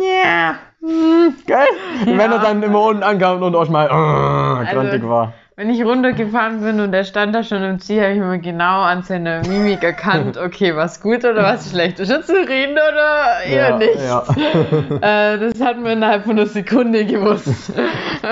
ja, 0.03 0.55
hm, 0.79 1.33
geil. 1.47 1.65
Ja. 2.05 2.17
Wenn 2.19 2.31
er 2.31 2.39
dann 2.39 2.61
immer 2.61 2.79
unten 2.79 3.01
ankam 3.01 3.41
und 3.41 3.55
auch 3.55 3.69
mal 3.69 3.87
äh, 3.87 4.42
grantig 4.63 4.93
Also- 4.93 5.09
war. 5.09 5.33
Wenn 5.55 5.69
ich 5.69 5.85
runtergefahren 5.85 6.61
bin 6.61 6.79
und 6.79 6.95
er 6.95 7.03
stand 7.03 7.35
da 7.35 7.43
schon 7.43 7.61
im 7.61 7.77
Ziel, 7.77 8.01
habe 8.01 8.13
ich 8.13 8.17
immer 8.17 8.39
genau 8.39 8.81
an 8.81 9.03
seiner 9.03 9.47
Mimik 9.47 9.83
erkannt, 9.83 10.35
okay, 10.43 10.75
was 10.75 10.99
gut 10.99 11.19
oder 11.23 11.43
was 11.43 11.69
schlecht. 11.69 11.99
Ist 11.99 12.09
er 12.09 12.23
zufrieden 12.23 12.71
oder 12.73 13.43
eher 13.45 13.69
ja, 13.69 13.77
nicht? 13.77 13.99
Ja. 14.03 14.23
Äh, 15.33 15.37
das 15.37 15.61
hat 15.61 15.77
man 15.79 15.97
innerhalb 15.97 16.23
von 16.23 16.31
einer 16.39 16.47
Sekunde 16.47 17.05
gewusst. 17.05 17.71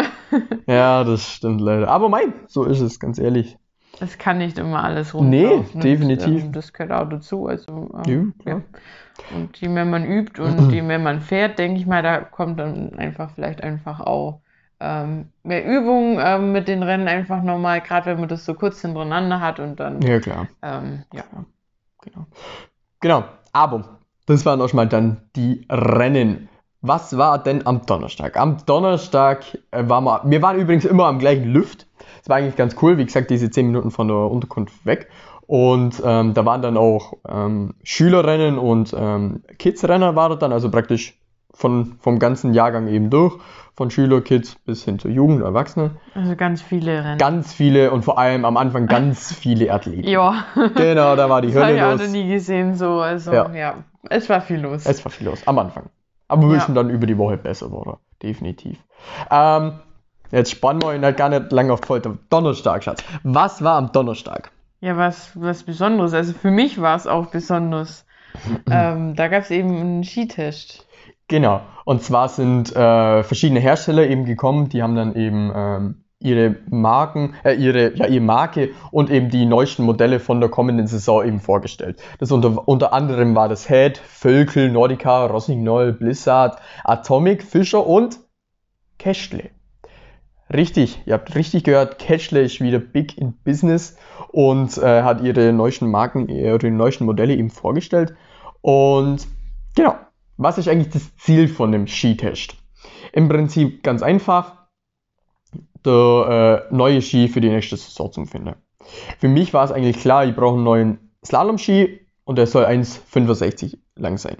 ja, 0.65 1.03
das 1.03 1.29
stimmt 1.29 1.61
leider. 1.61 1.87
Aber 1.89 2.09
mein, 2.09 2.33
so 2.47 2.63
ist 2.63 2.79
es, 2.81 2.99
ganz 2.99 3.19
ehrlich. 3.19 3.57
Es 3.99 4.17
kann 4.17 4.39
nicht 4.39 4.57
immer 4.57 4.83
alles 4.83 5.13
Nee, 5.13 5.45
rumlaufen. 5.45 5.81
definitiv. 5.81 6.27
Und, 6.27 6.39
ähm, 6.45 6.51
das 6.53 6.73
gehört 6.73 6.91
auch 6.91 7.07
dazu. 7.09 7.45
Also, 7.45 7.91
Ja, 8.07 8.13
ähm, 8.13 8.33
klar. 8.41 8.61
ja. 9.31 9.37
Und 9.37 9.57
je 9.57 9.67
mehr 9.67 9.85
man 9.85 10.05
übt 10.05 10.41
und 10.41 10.71
je 10.71 10.81
mehr 10.81 10.97
man 10.97 11.21
fährt, 11.21 11.59
denke 11.59 11.79
ich 11.79 11.85
mal, 11.85 12.01
da 12.01 12.19
kommt 12.21 12.59
dann 12.59 12.97
einfach 12.97 13.29
vielleicht 13.35 13.61
einfach 13.61 13.99
auch 13.99 14.41
ähm, 14.81 15.29
mehr 15.43 15.63
Übung 15.65 16.17
ähm, 16.19 16.51
mit 16.51 16.67
den 16.67 16.81
Rennen 16.83 17.07
einfach 17.07 17.43
nochmal, 17.43 17.81
gerade 17.81 18.07
wenn 18.07 18.19
man 18.19 18.29
das 18.29 18.43
so 18.45 18.53
kurz 18.55 18.81
hintereinander 18.81 19.39
hat 19.39 19.59
und 19.59 19.79
dann, 19.79 20.01
Ja, 20.01 20.19
klar. 20.19 20.47
ähm, 20.61 21.03
ja. 21.13 21.23
Genau. 22.01 22.25
Genau. 22.99 23.23
Aber 23.53 23.99
das 24.25 24.45
waren 24.45 24.59
auch 24.61 24.69
schon 24.69 24.77
mal 24.77 24.87
dann 24.87 25.17
die 25.35 25.65
Rennen. 25.69 26.49
Was 26.81 27.15
war 27.15 27.37
denn 27.37 27.67
am 27.67 27.85
Donnerstag? 27.85 28.37
Am 28.37 28.57
Donnerstag 28.65 29.45
äh, 29.69 29.87
waren 29.87 30.03
wir, 30.03 30.21
wir 30.25 30.41
waren 30.41 30.59
übrigens 30.59 30.85
immer 30.85 31.05
am 31.05 31.19
gleichen 31.19 31.45
Lüft. 31.45 31.85
Das 32.19 32.29
war 32.29 32.37
eigentlich 32.37 32.55
ganz 32.55 32.75
cool, 32.81 32.97
wie 32.97 33.05
gesagt, 33.05 33.29
diese 33.29 33.51
10 33.51 33.67
Minuten 33.67 33.91
von 33.91 34.07
der 34.07 34.17
Unterkunft 34.17 34.83
weg. 34.85 35.09
Und 35.45 36.01
ähm, 36.03 36.33
da 36.33 36.45
waren 36.45 36.61
dann 36.61 36.77
auch 36.77 37.13
ähm, 37.27 37.75
Schülerrennen 37.83 38.57
und 38.57 38.95
ähm, 38.97 39.43
Kidsrennen 39.59 40.15
war 40.15 40.29
das 40.29 40.39
dann, 40.39 40.53
also 40.53 40.71
praktisch 40.71 41.19
von, 41.53 41.95
vom 41.99 42.19
ganzen 42.19 42.53
Jahrgang 42.53 42.87
eben 42.87 43.09
durch, 43.09 43.35
von 43.75 43.89
Schüler, 43.91 44.21
Kids 44.21 44.55
bis 44.65 44.83
hin 44.83 44.99
zur 44.99 45.11
Jugend, 45.11 45.41
Erwachsene. 45.41 45.91
Also 46.15 46.35
ganz 46.35 46.61
viele 46.61 47.03
Rennen. 47.03 47.17
Ganz 47.17 47.53
viele 47.53 47.91
und 47.91 48.03
vor 48.03 48.17
allem 48.19 48.45
am 48.45 48.57
Anfang 48.57 48.87
ganz 48.87 49.33
viele 49.39 49.71
Athleten. 49.73 50.07
ja, 50.07 50.45
Genau, 50.75 51.15
da 51.15 51.29
war 51.29 51.41
die 51.41 51.51
das 51.51 51.61
habe 51.63 51.73
ich 51.73 51.79
Hölle 51.81 51.87
auch 51.87 51.97
noch 51.97 52.01
los. 52.03 52.11
nie 52.11 52.29
gesehen 52.29 52.75
so. 52.75 52.99
Also 52.99 53.33
Ja. 53.33 53.51
ja, 53.53 53.75
es 54.09 54.29
war 54.29 54.41
viel 54.41 54.59
los. 54.59 54.85
Es 54.85 55.03
war 55.03 55.11
viel 55.11 55.27
los, 55.27 55.45
am 55.47 55.57
Anfang. 55.59 55.89
Aber 56.27 56.47
wir 56.49 56.55
Ja. 56.57 56.61
sind 56.61 56.75
dann 56.75 56.89
über 56.89 57.05
die 57.07 57.17
Woche 57.17 57.37
besser 57.37 57.67
geworden, 57.67 57.97
definitiv. 58.23 58.77
Ähm, 59.29 59.73
jetzt 60.31 60.51
spannen 60.51 60.81
wir 60.81 60.93
ihn 60.95 61.03
halt 61.03 61.17
gar 61.17 61.29
nicht 61.29 61.51
lange 61.51 61.73
auf 61.73 61.81
Folter. 61.81 62.17
Donnerstag, 62.29 62.83
Schatz. 62.83 63.03
Was 63.23 63.63
war 63.63 63.75
am 63.77 63.91
Donnerstag? 63.91 64.51
Ja, 64.79 64.95
was, 64.97 65.31
was 65.35 65.63
Besonderes. 65.63 66.13
Also 66.13 66.33
für 66.33 66.51
mich 66.51 66.79
war 66.81 66.95
es 66.95 67.05
auch 67.07 67.27
besonders. 67.27 68.05
ähm, 68.71 69.15
da 69.15 69.27
gab 69.27 69.43
es 69.43 69.51
eben 69.51 69.69
einen 69.77 70.03
Skitest. 70.03 70.87
Genau. 71.31 71.61
Und 71.85 72.03
zwar 72.03 72.27
sind 72.27 72.75
äh, 72.75 73.23
verschiedene 73.23 73.61
Hersteller 73.61 74.05
eben 74.05 74.25
gekommen, 74.25 74.67
die 74.67 74.83
haben 74.83 74.97
dann 74.97 75.15
eben 75.15 75.49
ähm, 75.55 76.03
ihre 76.19 76.57
Marken, 76.69 77.35
äh, 77.45 77.53
ihre, 77.53 77.95
ja, 77.95 78.05
ihre 78.07 78.21
Marke 78.21 78.71
und 78.91 79.09
eben 79.09 79.29
die 79.29 79.45
neuesten 79.45 79.83
Modelle 79.83 80.19
von 80.19 80.41
der 80.41 80.49
kommenden 80.49 80.87
Saison 80.87 81.25
eben 81.25 81.39
vorgestellt. 81.39 82.01
Das 82.19 82.33
unter, 82.33 82.67
unter 82.67 82.91
anderem 82.91 83.33
war 83.33 83.47
das 83.47 83.69
Head, 83.69 83.97
Völkel, 83.97 84.69
Nordica, 84.69 85.25
Rossignol, 85.27 85.93
Blizzard, 85.93 86.59
Atomic, 86.83 87.43
Fischer 87.43 87.87
und 87.87 88.19
Cashle. 88.99 89.51
Richtig, 90.53 91.01
ihr 91.05 91.13
habt 91.13 91.33
richtig 91.33 91.63
gehört, 91.63 91.97
Cashle 91.97 92.41
ist 92.41 92.59
wieder 92.59 92.79
big 92.79 93.17
in 93.17 93.35
business 93.45 93.95
und 94.33 94.77
äh, 94.79 95.03
hat 95.03 95.21
ihre 95.21 95.53
neuesten 95.53 95.89
Marken, 95.89 96.27
ihre 96.27 96.69
neuesten 96.69 97.05
Modelle 97.05 97.33
eben 97.33 97.49
vorgestellt. 97.49 98.15
Und 98.59 99.29
genau, 99.77 99.95
was 100.41 100.57
ist 100.57 100.67
eigentlich 100.67 100.89
das 100.89 101.15
Ziel 101.17 101.47
von 101.47 101.71
dem 101.71 101.87
Skitest? 101.87 102.55
Im 103.13 103.29
Prinzip 103.29 103.83
ganz 103.83 104.01
einfach, 104.01 104.67
der 105.85 106.67
äh, 106.69 106.75
neue 106.75 107.01
Ski 107.01 107.27
für 107.27 107.41
die 107.41 107.49
nächste 107.49 107.77
Saison 107.77 108.11
zu 108.11 108.25
finden. 108.25 108.55
Für 109.19 109.27
mich 109.27 109.53
war 109.53 109.63
es 109.63 109.71
eigentlich 109.71 109.99
klar, 109.99 110.25
ich 110.25 110.35
brauche 110.35 110.55
einen 110.55 110.63
neuen 110.63 111.11
Slalom-Ski 111.23 112.07
und 112.23 112.37
der 112.37 112.47
soll 112.47 112.65
1,65 112.65 113.77
lang 113.95 114.17
sein. 114.17 114.37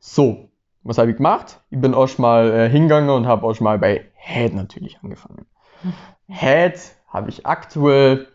So, 0.00 0.50
was 0.82 0.98
habe 0.98 1.10
ich 1.10 1.16
gemacht? 1.16 1.60
Ich 1.70 1.80
bin 1.80 1.94
auch 1.94 2.18
mal 2.18 2.50
äh, 2.50 2.70
hingegangen 2.70 3.10
und 3.10 3.26
habe 3.26 3.46
auch 3.46 3.58
mal 3.60 3.78
bei 3.78 4.10
Head 4.14 4.54
natürlich 4.54 4.98
angefangen. 5.02 5.46
Head 6.28 6.80
habe 7.08 7.30
ich 7.30 7.46
aktuell 7.46 8.28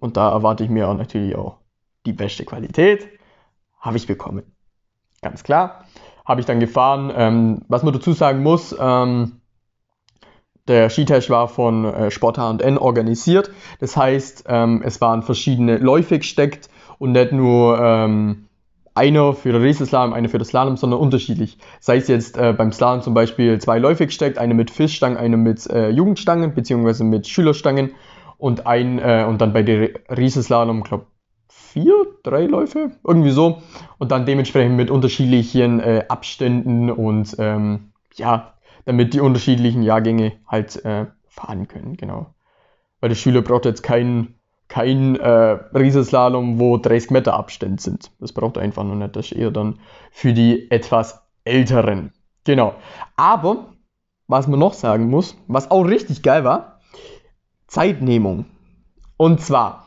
und 0.00 0.16
da 0.16 0.30
erwarte 0.30 0.64
ich 0.64 0.70
mir 0.70 0.88
auch 0.88 0.94
natürlich 0.94 1.36
auch 1.36 1.58
die 2.04 2.12
beste 2.12 2.44
Qualität. 2.44 3.08
Habe 3.80 3.96
ich 3.96 4.06
bekommen. 4.06 4.56
Ganz 5.22 5.42
klar. 5.42 5.84
Habe 6.26 6.40
ich 6.40 6.46
dann 6.46 6.60
gefahren. 6.60 7.12
Ähm, 7.14 7.62
was 7.68 7.82
man 7.82 7.94
dazu 7.94 8.12
sagen 8.12 8.42
muss, 8.42 8.74
ähm, 8.78 9.40
der 10.68 10.90
Skitest 10.90 11.30
war 11.30 11.48
von 11.48 11.84
äh, 11.84 12.10
Sport 12.10 12.38
H&N 12.38 12.76
organisiert. 12.78 13.50
Das 13.78 13.96
heißt, 13.96 14.44
ähm, 14.48 14.82
es 14.84 15.00
waren 15.00 15.22
verschiedene 15.22 15.78
Läufe 15.78 16.18
gesteckt 16.18 16.68
und 16.98 17.12
nicht 17.12 17.32
nur 17.32 17.78
ähm, 17.80 18.46
einer 18.94 19.34
für 19.34 19.52
den 19.52 19.62
Riesenslalom, 19.62 20.12
einer 20.12 20.28
für 20.28 20.38
das 20.38 20.48
Slalom, 20.48 20.76
sondern 20.76 20.98
unterschiedlich. 20.98 21.58
Sei 21.80 21.98
es 21.98 22.08
jetzt 22.08 22.38
äh, 22.38 22.52
beim 22.52 22.72
Slalom 22.72 23.02
zum 23.02 23.14
Beispiel 23.14 23.58
zwei 23.60 23.78
Läufe 23.78 24.06
gesteckt, 24.06 24.38
eine 24.38 24.54
mit 24.54 24.70
Fischstangen, 24.70 25.18
eine 25.18 25.36
mit 25.36 25.68
äh, 25.68 25.90
Jugendstangen 25.90 26.54
beziehungsweise 26.54 27.04
mit 27.04 27.28
Schülerstangen 27.28 27.90
und 28.38 28.66
ein 28.66 28.98
äh, 28.98 29.24
und 29.28 29.40
dann 29.40 29.52
bei 29.52 29.62
der 29.62 29.90
Riesenslalom, 30.08 30.82
glaube 30.82 31.06
vier, 31.76 32.06
drei 32.22 32.46
Läufe, 32.46 32.92
irgendwie 33.04 33.30
so 33.30 33.62
und 33.98 34.12
dann 34.12 34.26
dementsprechend 34.26 34.76
mit 34.76 34.90
unterschiedlichen 34.90 35.80
äh, 35.80 36.04
Abständen 36.08 36.90
und 36.90 37.34
ähm, 37.38 37.92
ja, 38.14 38.54
damit 38.84 39.14
die 39.14 39.20
unterschiedlichen 39.20 39.82
Jahrgänge 39.82 40.32
halt 40.46 40.84
äh, 40.84 41.06
fahren 41.28 41.68
können, 41.68 41.96
genau. 41.96 42.34
Weil 43.00 43.10
der 43.10 43.16
Schüler 43.16 43.42
braucht 43.42 43.64
jetzt 43.64 43.82
keinen 43.82 44.34
kein 44.68 45.16
äh, 45.16 45.28
Riesenslalom, 45.28 46.58
wo 46.58 46.76
30 46.76 47.10
Meter 47.10 47.34
Abstand 47.34 47.80
sind. 47.80 48.10
Das 48.18 48.32
braucht 48.32 48.56
er 48.56 48.62
einfach 48.62 48.84
noch 48.84 48.96
nicht. 48.96 49.14
Das 49.14 49.26
ist 49.26 49.38
eher 49.38 49.50
dann 49.50 49.78
für 50.10 50.32
die 50.32 50.70
etwas 50.70 51.22
älteren. 51.44 52.12
Genau. 52.44 52.74
Aber, 53.16 53.66
was 54.26 54.48
man 54.48 54.58
noch 54.58 54.74
sagen 54.74 55.08
muss, 55.08 55.36
was 55.46 55.70
auch 55.70 55.84
richtig 55.84 56.22
geil 56.22 56.44
war, 56.44 56.80
Zeitnehmung. 57.68 58.46
Und 59.16 59.40
zwar, 59.40 59.85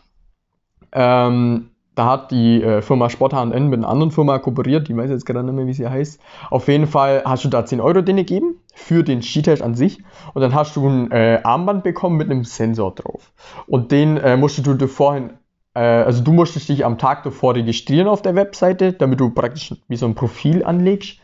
ähm, 0.92 1.70
da 2.00 2.06
hat 2.06 2.32
die 2.32 2.64
äh, 2.64 2.82
Firma 2.82 3.10
Sport 3.10 3.34
H&N 3.34 3.68
mit 3.68 3.80
einer 3.80 3.90
anderen 3.90 4.12
Firma 4.12 4.40
kooperiert, 4.40 4.88
die 4.88 4.96
weiß 4.96 5.10
jetzt 5.10 5.26
gerade 5.26 5.44
nicht 5.44 5.56
mehr, 5.56 5.68
wie 5.68 5.74
sie 5.74 5.86
heißt. 5.86 6.22
Auf 6.50 6.70
jeden 6.70 6.88
Fall 6.88 7.24
hast 7.26 7.44
du 7.44 7.50
da 7.50 7.66
10 7.66 7.82
Euro 7.82 8.02
denen 8.02 8.20
gegeben 8.20 8.62
für 8.74 9.04
den 9.04 9.22
Skitest 9.22 9.62
an 9.62 9.76
sich 9.76 10.02
und 10.34 10.42
dann 10.42 10.56
hast 10.56 10.78
du 10.78 10.88
ein 10.88 11.12
äh, 11.12 11.42
Armband 11.44 11.84
bekommen 11.84 12.16
mit 12.16 12.32
einem 12.32 12.46
Sensor 12.46 12.96
drauf. 12.96 13.34
Und 13.68 13.92
den 13.92 14.16
äh, 14.16 14.38
musstest 14.38 14.68
du 14.68 14.76
dir 14.76 14.88
vorhin, 14.88 15.32
äh, 15.74 15.82
also 15.82 16.24
du 16.24 16.32
musstest 16.32 16.70
dich 16.70 16.86
am 16.86 16.98
Tag 16.98 17.24
davor 17.24 17.56
registrieren 17.56 18.08
auf 18.08 18.22
der 18.22 18.36
Webseite, 18.36 18.94
damit 18.94 19.20
du 19.20 19.32
praktisch 19.32 19.76
wie 19.90 19.98
so 19.98 20.06
ein 20.06 20.16
Profil 20.16 20.64
anlegst. 20.64 21.20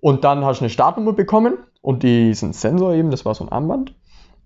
Und 0.00 0.22
dann 0.22 0.44
hast 0.44 0.60
du 0.60 0.66
eine 0.66 0.70
Startnummer 0.70 1.14
bekommen 1.14 1.54
und 1.80 2.04
diesen 2.04 2.52
Sensor 2.52 2.94
eben, 2.94 3.10
das 3.10 3.24
war 3.24 3.34
so 3.34 3.44
ein 3.44 3.50
Armband. 3.50 3.94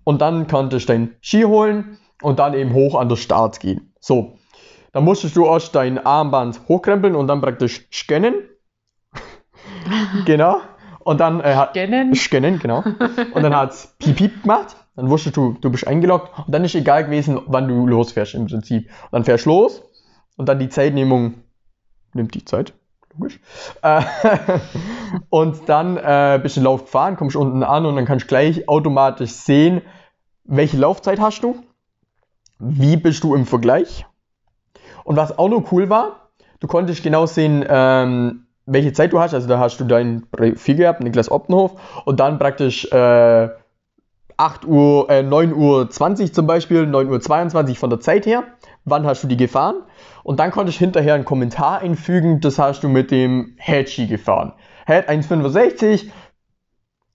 Und 0.03 0.21
dann 0.21 0.47
konntest 0.47 0.89
du 0.89 0.93
deinen 0.93 1.15
Ski 1.21 1.43
holen 1.43 1.99
und 2.23 2.39
dann 2.39 2.55
eben 2.55 2.73
hoch 2.73 2.95
an 2.95 3.09
den 3.09 3.17
Start 3.17 3.59
gehen. 3.59 3.93
So, 3.99 4.37
dann 4.91 5.03
musstest 5.03 5.35
du 5.35 5.45
erst 5.45 5.75
dein 5.75 6.03
Armband 6.05 6.61
hochkrempeln 6.67 7.15
und 7.15 7.27
dann 7.27 7.41
praktisch 7.41 7.87
scannen. 7.91 8.35
genau. 10.25 10.61
Und 11.07 11.21
dann 11.21 11.39
äh, 11.39 11.55
hat, 11.55 11.69
Scannen? 11.69 12.13
Scannen, 12.15 12.59
genau. 12.59 12.83
Und 13.33 13.41
dann 13.41 13.55
hat 13.55 13.71
es 13.71 13.95
piep, 13.97 14.17
piep 14.17 14.41
gemacht. 14.41 14.75
Dann 14.97 15.09
wusstest 15.09 15.37
du, 15.37 15.55
du 15.61 15.69
bist 15.69 15.87
eingeloggt. 15.87 16.37
Und 16.37 16.53
dann 16.53 16.65
ist 16.65 16.75
egal 16.75 17.05
gewesen, 17.05 17.39
wann 17.45 17.69
du 17.69 17.87
losfährst 17.87 18.33
im 18.33 18.47
Prinzip. 18.47 18.89
Und 19.03 19.13
dann 19.13 19.23
fährst 19.23 19.45
du 19.45 19.51
los. 19.51 19.83
Und 20.35 20.49
dann 20.49 20.59
die 20.59 20.67
Zeitnehmung 20.67 21.35
nimmt 22.11 22.33
die 22.33 22.43
Zeit. 22.43 22.73
Logisch. 23.13 23.39
Äh, 23.83 24.01
und 25.29 25.69
dann 25.69 25.95
äh, 25.95 26.41
bist 26.43 26.57
du 26.57 26.61
Lauf 26.61 26.83
gefahren, 26.83 27.15
kommst 27.15 27.37
unten 27.37 27.63
an 27.63 27.85
und 27.85 27.95
dann 27.95 28.03
kannst 28.03 28.25
du 28.25 28.27
gleich 28.27 28.67
automatisch 28.67 29.31
sehen, 29.31 29.83
welche 30.43 30.75
Laufzeit 30.75 31.21
hast 31.21 31.41
du, 31.41 31.63
wie 32.59 32.97
bist 32.97 33.23
du 33.23 33.33
im 33.33 33.45
Vergleich. 33.45 34.05
Und 35.07 35.15
was 35.15 35.39
auch 35.39 35.47
noch 35.47 35.71
cool 35.71 35.89
war, 35.89 36.27
du 36.59 36.67
konntest 36.67 37.01
genau 37.01 37.27
sehen, 37.27 37.65
ähm, 37.69 38.43
welche 38.65 38.91
Zeit 38.91 39.13
du 39.13 39.21
hast. 39.21 39.33
Also 39.33 39.47
da 39.47 39.57
hast 39.57 39.79
du 39.79 39.85
dein 39.85 40.27
Profil 40.29 40.75
gehabt, 40.75 41.01
Niklas 41.01 41.31
Optenhof, 41.31 41.79
und 42.03 42.19
dann 42.19 42.37
praktisch 42.37 42.91
äh, 42.91 43.47
8 44.35 44.65
Uhr, 44.65 45.09
äh, 45.09 45.23
9 45.23 45.53
Uhr 45.53 45.89
20 45.89 46.33
zum 46.33 46.45
Beispiel, 46.45 46.85
9 46.85 47.07
Uhr 47.07 47.21
22 47.21 47.79
von 47.79 47.89
der 47.89 48.01
Zeit 48.01 48.25
her. 48.25 48.43
Wann 48.83 49.05
hast 49.05 49.23
du 49.23 49.27
die 49.29 49.37
gefahren? 49.37 49.77
Und 50.23 50.41
dann 50.41 50.51
konntest 50.51 50.81
du 50.81 50.83
hinterher 50.83 51.13
einen 51.13 51.23
Kommentar 51.23 51.79
einfügen, 51.79 52.41
das 52.41 52.59
hast 52.59 52.83
du 52.83 52.89
mit 52.89 53.09
dem 53.09 53.55
Headski 53.55 54.07
gefahren. 54.07 54.51
Head 54.87 55.07
1,65 55.07 56.09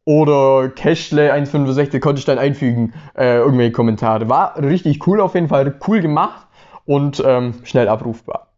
oder 0.07 0.71
Cashle 0.71 1.35
1,65 1.35 2.01
konntest 2.01 2.27
du 2.27 2.33
dann 2.33 2.39
einfügen, 2.39 2.95
äh, 3.15 3.37
irgendwelche 3.37 3.73
Kommentare. 3.73 4.31
War 4.31 4.57
richtig 4.57 5.07
cool 5.07 5.21
auf 5.21 5.35
jeden 5.35 5.49
Fall, 5.49 5.79
cool 5.87 6.01
gemacht 6.01 6.47
und 6.85 7.23
ähm, 7.25 7.55
schnell 7.65 7.89
abrufbar. 7.89 8.49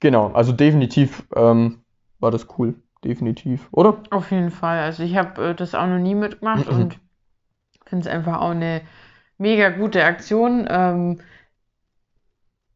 Genau, 0.00 0.32
also 0.32 0.52
definitiv 0.52 1.24
ähm, 1.36 1.82
war 2.18 2.30
das 2.30 2.46
cool. 2.58 2.74
definitiv, 3.04 3.68
oder? 3.72 4.02
Auf 4.10 4.30
jeden 4.30 4.50
Fall. 4.50 4.78
Also 4.78 5.02
ich 5.02 5.16
habe 5.16 5.50
äh, 5.50 5.54
das 5.54 5.74
auch 5.74 5.86
noch 5.86 5.98
nie 5.98 6.14
mitgemacht 6.14 6.66
und 6.68 6.98
finde 7.86 8.08
es 8.08 8.14
einfach 8.14 8.40
auch 8.40 8.50
eine 8.50 8.80
mega 9.38 9.70
gute 9.70 10.04
Aktion. 10.04 10.66
Ähm, 10.68 11.20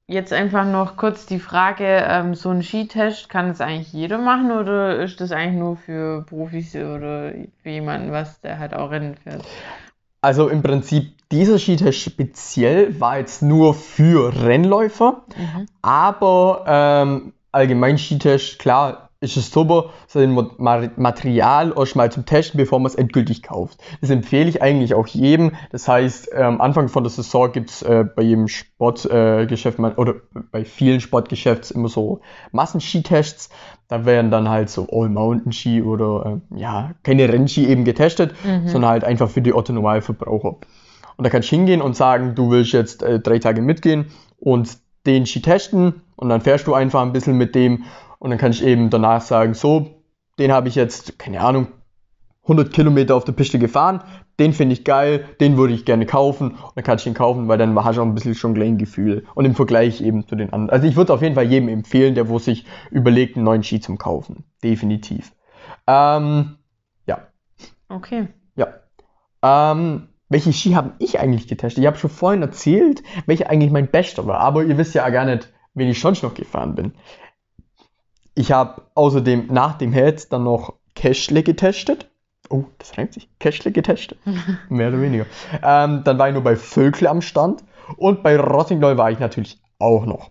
jetzt 0.07 0.33
einfach 0.33 0.65
noch 0.65 0.97
kurz 0.97 1.27
die 1.27 1.41
Frage, 1.41 2.05
ähm, 2.09 2.35
so 2.35 2.51
ein 2.51 2.63
Skitest, 2.63 3.29
kann 3.29 3.51
es 3.51 3.61
eigentlich 3.61 3.93
jeder 3.93 4.19
machen 4.19 4.53
oder 4.53 5.03
ist 5.03 5.21
das 5.21 5.33
eigentlich 5.33 5.59
nur 5.59 5.77
für 5.77 6.23
Profis 6.23 6.75
oder 6.77 7.33
für 7.63 7.71
jemanden, 7.71 8.13
was 8.13 8.41
der 8.41 8.59
halt 8.59 8.75
auch 8.75 8.91
Rennen 8.91 9.17
fährt? 9.17 9.45
Also 10.27 10.49
im 10.49 10.61
Prinzip, 10.61 11.13
dieser 11.31 11.57
Skitest 11.57 12.01
speziell 12.01 12.99
war 12.99 13.19
jetzt 13.19 13.43
nur 13.43 13.75
für 13.75 14.35
Rennläufer, 14.43 15.23
Mhm. 15.37 15.67
aber 15.83 16.65
ähm, 16.67 17.33
allgemein 17.53 17.97
Skitest, 17.97 18.59
klar, 18.59 19.06
ist 19.27 19.37
es 19.37 19.51
super, 19.51 19.91
sein 20.07 20.33
Material 20.59 21.75
erstmal 21.77 22.11
zum 22.11 22.25
Testen, 22.25 22.59
bevor 22.59 22.79
man 22.79 22.87
es 22.87 22.95
endgültig 22.95 23.43
kauft. 23.43 23.79
Das 24.01 24.11
empfehle 24.11 24.49
ich 24.49 24.63
eigentlich 24.63 24.95
auch 24.95 25.07
jedem. 25.07 25.53
Das 25.73 25.89
heißt, 25.89 26.35
am 26.35 26.61
Anfang 26.61 26.89
von 26.89 27.03
der 27.03 27.11
Saison 27.11 27.53
gibt 27.53 27.71
es 27.71 27.83
äh, 27.83 28.05
bei 28.05 28.23
jedem 28.23 28.49
Sportgeschäft 28.49 29.79
äh, 29.79 29.83
mal- 29.83 29.95
oder 29.95 30.15
bei 30.53 30.65
vielen 30.65 31.01
Sportgeschäfts 31.01 31.71
immer 31.71 31.89
so 31.89 32.21
Massenskitests. 32.53 33.51
Da 33.89 34.05
werden 34.05 34.31
dann 34.31 34.49
halt 34.49 34.69
so 34.71 34.89
All-Mountain-Ski 34.91 35.83
oder 35.83 36.41
äh, 36.53 36.61
ja, 36.61 36.93
keine 37.03 37.29
Rennski 37.33 37.67
eben 37.67 37.85
getestet, 37.85 38.35
Mhm. 38.45 38.69
sondern 38.69 38.91
halt 38.91 39.05
einfach 39.05 39.31
für 39.31 39.43
die 39.43 39.55
Otto-Normalverbraucher. 39.55 40.57
Und 41.17 41.25
da 41.25 41.31
kannst 41.31 41.51
du 41.51 41.57
hingehen 41.57 41.81
und 41.83 41.97
sagen, 41.97 42.35
du 42.35 42.51
willst 42.51 42.73
jetzt 42.73 43.03
äh, 43.03 43.21
drei 43.21 43.39
Tage 43.39 43.63
mitgehen 43.63 44.07
und 44.39 44.79
den 45.07 45.25
Ski 45.27 45.41
testen 45.41 46.03
und 46.17 46.29
dann 46.29 46.41
fährst 46.41 46.67
du 46.67 46.75
einfach 46.75 47.03
ein 47.03 47.13
bisschen 47.13 47.37
mit 47.39 47.55
dem 47.55 47.85
und 48.19 48.31
dann 48.31 48.39
kann 48.39 48.53
ich 48.53 48.65
eben 48.65 48.91
danach 48.91 49.21
sagen, 49.21 49.55
so, 49.55 50.03
den 50.39 50.53
habe 50.53 50.69
ich 50.69 50.75
jetzt, 50.75 51.19
keine 51.19 51.41
Ahnung, 51.41 51.69
100 52.43 52.73
Kilometer 52.73 53.17
auf 53.17 53.25
der 53.25 53.33
Piste 53.33 53.59
gefahren, 53.59 54.03
den 54.39 54.53
finde 54.53 54.75
ich 54.75 54.85
geil, 54.85 55.25
den 55.41 55.57
würde 55.57 55.75
ich 55.75 55.85
gerne 55.85 56.07
kaufen 56.07 56.51
und 56.53 56.73
dann 56.77 56.85
kannst 56.85 57.05
du 57.05 57.11
ihn 57.11 57.15
kaufen, 57.15 57.49
weil 57.49 57.59
dann 57.59 57.75
hast 57.85 57.97
du 57.97 58.03
auch 58.03 58.07
ein 58.07 58.15
bisschen 58.15 58.35
schon 58.35 58.55
gleich 58.55 58.69
ein 58.69 58.79
Gefühl 58.79 59.25
und 59.35 59.45
im 59.45 59.55
Vergleich 59.55 60.01
eben 60.01 60.29
zu 60.29 60.37
den 60.37 60.53
anderen. 60.53 60.71
Also 60.71 60.87
ich 60.87 60.97
würde 60.97 61.13
auf 61.13 61.23
jeden 61.23 61.35
Fall 61.35 61.47
jedem 61.47 61.69
empfehlen, 61.69 62.15
der 62.15 62.29
wo 62.29 62.39
sich 62.39 62.67
überlegt, 62.91 63.37
einen 63.37 63.45
neuen 63.45 63.65
Ski 63.65 63.81
zum 63.81 63.99
kaufen. 63.99 64.45
Definitiv. 64.63 65.33
Ähm, 65.87 66.57
ja, 67.07 67.27
Okay. 67.89 68.29
ja. 68.57 68.69
Ähm, 69.43 70.09
welche 70.29 70.53
Ski 70.53 70.73
habe 70.73 70.93
ich 70.99 71.19
eigentlich 71.21 71.49
getestet? 71.49 71.83
Ich 71.83 71.87
habe 71.87 71.99
schon 71.99 72.11
vorhin 72.11 72.43
erzählt, 72.43 73.03
welcher 73.27 73.49
eigentlich 73.49 73.71
mein 73.71 73.91
bester 73.91 74.27
war, 74.27 74.41
aber 74.41 74.65
ihr 74.65 74.77
wisst 74.77 74.95
ja 74.95 75.09
gar 75.11 75.25
nicht, 75.25 75.53
wen 75.75 75.89
ich 75.89 76.01
sonst 76.01 76.23
noch 76.23 76.35
gefahren 76.35 76.75
bin. 76.75 76.93
Ich 78.39 78.53
habe 78.53 78.83
außerdem 78.95 79.47
nach 79.51 79.79
dem 79.79 79.93
Head 79.93 80.31
dann 80.31 80.45
noch 80.45 80.75
Cashle 80.95 81.43
getestet. 81.43 82.11
Oh, 82.51 82.65
das 82.79 82.97
reimt 82.97 83.15
sich. 83.15 83.31
Cashle 83.41 83.73
getestet. 83.73 84.19
Mehr 84.69 84.89
oder 84.89 85.01
weniger. 85.01 85.25
Ähm, 85.63 86.05
dann 86.05 86.19
war 86.19 86.29
ich 86.29 86.35
nur 86.35 86.45
bei 86.45 86.55
Völkle 86.55 87.09
am 87.09 87.23
Stand 87.23 87.65
und 87.97 88.23
bei 88.23 88.39
Rottingnoll 88.39 88.99
war 88.99 89.11
ich 89.11 89.19
natürlich 89.19 89.59
auch 89.79 90.05
noch. 90.05 90.29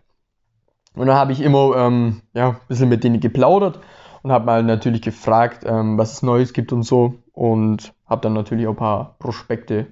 Und 0.93 1.07
dann 1.07 1.15
habe 1.15 1.31
ich 1.31 1.41
immer 1.41 1.75
ähm, 1.75 2.21
ja, 2.33 2.49
ein 2.49 2.57
bisschen 2.67 2.89
mit 2.89 3.03
denen 3.03 3.19
geplaudert 3.19 3.79
und 4.21 4.31
habe 4.31 4.45
mal 4.45 4.61
natürlich 4.61 5.01
gefragt, 5.01 5.63
ähm, 5.65 5.97
was 5.97 6.13
es 6.13 6.21
Neues 6.21 6.53
gibt 6.53 6.71
und 6.71 6.83
so. 6.83 7.15
Und 7.33 7.93
habe 8.05 8.21
dann 8.21 8.33
natürlich 8.33 8.67
auch 8.67 8.73
ein 8.73 8.77
paar 8.77 9.15
Prospekte 9.17 9.87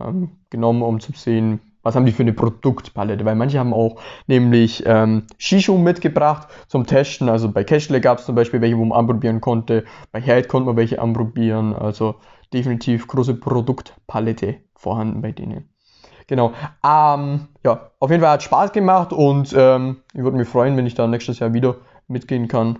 ähm, 0.00 0.30
genommen, 0.48 0.82
um 0.82 0.98
zu 0.98 1.12
sehen, 1.12 1.60
was 1.82 1.94
haben 1.96 2.06
die 2.06 2.12
für 2.12 2.22
eine 2.22 2.32
Produktpalette. 2.32 3.24
Weil 3.24 3.34
manche 3.36 3.58
haben 3.58 3.72
auch 3.72 4.00
nämlich 4.26 4.82
ähm, 4.86 5.26
Skischuhe 5.38 5.78
mitgebracht 5.78 6.48
zum 6.68 6.86
Testen. 6.86 7.28
Also 7.28 7.50
bei 7.50 7.64
Cashle 7.64 8.00
gab 8.00 8.18
es 8.18 8.26
zum 8.26 8.34
Beispiel 8.34 8.60
welche, 8.60 8.76
wo 8.76 8.84
man 8.84 8.98
anprobieren 8.98 9.40
konnte. 9.40 9.84
Bei 10.12 10.20
Head 10.20 10.48
konnte 10.48 10.66
man 10.66 10.76
welche 10.76 11.00
anprobieren. 11.00 11.74
Also 11.74 12.16
definitiv 12.52 13.06
große 13.06 13.34
Produktpalette 13.34 14.56
vorhanden 14.76 15.22
bei 15.22 15.32
denen. 15.32 15.68
Genau. 16.26 16.52
Ähm, 16.84 17.48
ja, 17.64 17.90
auf 17.98 18.10
jeden 18.10 18.22
Fall 18.22 18.32
hat 18.32 18.42
Spaß 18.42 18.72
gemacht 18.72 19.12
und 19.12 19.52
ähm, 19.56 20.02
ich 20.14 20.22
würde 20.22 20.36
mich 20.36 20.48
freuen, 20.48 20.76
wenn 20.76 20.86
ich 20.86 20.94
da 20.94 21.06
nächstes 21.06 21.40
Jahr 21.40 21.52
wieder 21.54 21.76
mitgehen 22.06 22.46
kann. 22.46 22.78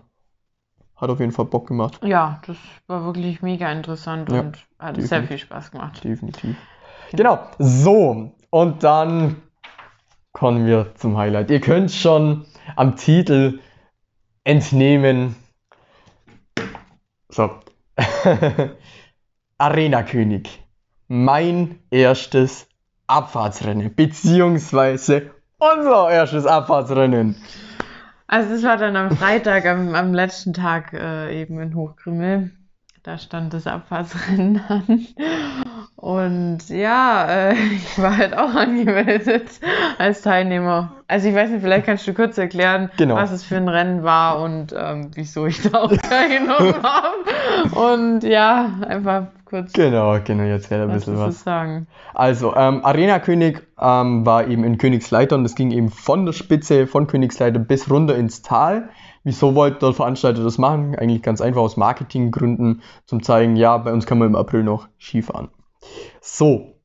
Hat 0.95 1.11
auf 1.11 1.19
jeden 1.19 1.33
Fall 1.33 1.47
Bock 1.47 1.67
gemacht. 1.67 1.99
Ja, 2.05 2.41
das 2.47 2.59
war 2.87 3.05
wirklich 3.05 3.43
mega 3.43 3.73
interessant 3.73 4.31
Ja, 4.31 4.41
und 4.41 4.59
hat 4.79 4.97
sehr 4.97 5.21
definitiv. 5.23 5.29
viel 5.29 5.39
Spaß 5.39 5.71
gemacht. 5.71 6.05
Definitiv. 6.05 6.57
Genau. 7.13 7.41
So, 7.59 8.33
und 8.51 8.83
dann 8.85 9.37
kommen 10.33 10.67
wir 10.67 10.95
zum 10.95 11.17
Highlight. 11.17 11.51
Ihr 11.51 11.61
könnt 11.61 11.91
schon 11.91 12.47
am 12.77 12.97
Titel 12.97 13.61
entnehmen. 14.45 15.37
So. 17.29 17.51
Arena 19.59 20.03
König. 20.03 20.65
Mein 21.09 21.81
erstes 21.91 22.69
Abfahrtsrennen. 23.07 23.95
Beziehungsweise 23.95 25.31
unser 25.59 26.11
erstes 26.11 26.47
Abfahrtsrennen. 26.47 27.37
Also 28.27 28.55
das 28.55 28.63
war 28.63 28.77
dann 28.77 28.97
am 28.97 29.17
Freitag, 29.17 29.67
am, 29.67 29.95
am 29.95 30.15
letzten 30.15 30.53
Tag 30.53 30.93
äh, 30.93 31.41
eben 31.41 31.61
in 31.61 31.75
Hochgrimmel. 31.75 32.53
Da 33.03 33.17
stand 33.17 33.55
das 33.55 33.67
Abfahrtsrennen 33.67 34.61
an. 34.69 35.07
Und 35.97 36.69
ja, 36.69 37.27
äh, 37.51 37.55
ich 37.75 37.99
war 38.01 38.17
halt 38.17 38.37
auch 38.37 38.55
angemeldet 38.55 39.49
als 39.99 40.21
Teilnehmer. 40.21 40.93
Also 41.09 41.29
ich 41.29 41.35
weiß 41.35 41.49
nicht, 41.51 41.63
vielleicht 41.63 41.87
kannst 41.87 42.07
du 42.07 42.13
kurz 42.13 42.37
erklären, 42.37 42.91
Genau. 42.99 43.15
was 43.17 43.33
es 43.33 43.43
für 43.43 43.57
ein 43.57 43.69
Rennen 43.69 44.03
war 44.03 44.41
und 44.43 44.75
ähm, 44.79 45.11
wieso 45.15 45.47
ich 45.47 45.63
da 45.63 45.79
auch 45.81 45.93
teilgenommen 45.97 46.75
habe. 46.83 47.75
Und 47.75 48.23
ja, 48.23 48.71
einfach 48.87 49.29
kurz 49.47 49.73
Genau, 49.73 50.19
genau, 50.23 50.45
jetzt 50.45 50.71
wäre 50.71 50.83
ein 50.83 50.89
was 50.91 50.97
bisschen 51.07 51.19
was. 51.19 51.43
sagen. 51.43 51.87
Also, 52.15 52.55
ähm, 52.55 52.85
Arena 52.85 53.19
König 53.19 53.67
ähm, 53.81 54.27
war 54.27 54.47
eben 54.47 54.63
in 54.63 54.77
Königsleitern. 54.77 55.43
Das 55.43 55.55
ging 55.55 55.71
eben 55.71 55.91
von 55.91 56.27
der 56.27 56.35
Spitze 56.35 56.87
von 56.87 57.07
Königsleitern 57.07 57.67
bis 57.67 57.91
runter 57.91 58.15
ins 58.15 58.43
Tal. 58.43 58.91
Wieso 59.23 59.55
wollte 59.55 59.81
der 59.81 59.93
Veranstalter 59.93 60.43
das 60.43 60.57
machen? 60.57 60.95
Eigentlich 60.95 61.23
ganz 61.23 61.41
einfach 61.41 61.61
aus 61.61 61.77
Marketinggründen, 61.77 62.83
zum 63.05 63.23
zeigen, 63.23 63.57
ja, 63.57 63.77
bei 63.77 63.93
uns 63.93 64.07
kann 64.07 64.19
man 64.19 64.29
im 64.29 64.37
April 64.37 64.63
noch 64.63 64.89
Skifahren. 64.99 65.49
So, 66.21 66.81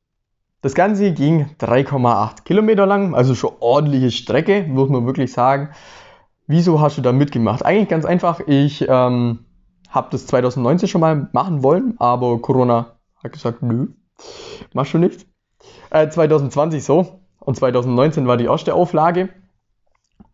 das 0.62 0.74
Ganze 0.74 1.14
ging 1.14 1.46
3,8 1.60 2.44
Kilometer 2.44 2.86
lang, 2.86 3.16
also 3.16 3.36
schon 3.36 3.54
ordentliche 3.60 4.12
Strecke, 4.12 4.66
muss 4.68 4.90
man 4.90 5.06
wirklich 5.06 5.32
sagen. 5.32 5.70
Wieso 6.48 6.82
hast 6.82 6.98
du 6.98 7.02
da 7.02 7.12
mitgemacht? 7.12 7.66
Eigentlich 7.66 7.90
ganz 7.90 8.04
einfach, 8.06 8.42
ich 8.48 8.86
ähm, 8.88 9.46
habe 9.90 10.08
das 10.12 10.28
2019 10.28 10.90
schon 10.90 11.02
mal 11.02 11.30
machen 11.32 11.64
wollen, 11.64 11.96
aber 12.00 12.40
Corona 12.42 12.98
hat 13.24 13.32
gesagt, 13.32 13.64
nö, 13.64 13.88
machst 14.74 14.94
du 14.94 14.98
nicht. 14.98 15.26
Äh, 15.90 16.10
2020 16.10 16.84
so 16.84 17.22
und 17.40 17.56
2019 17.56 18.28
war 18.28 18.38
die 18.38 18.46
erste 18.46 18.74
Auflage 18.74 19.30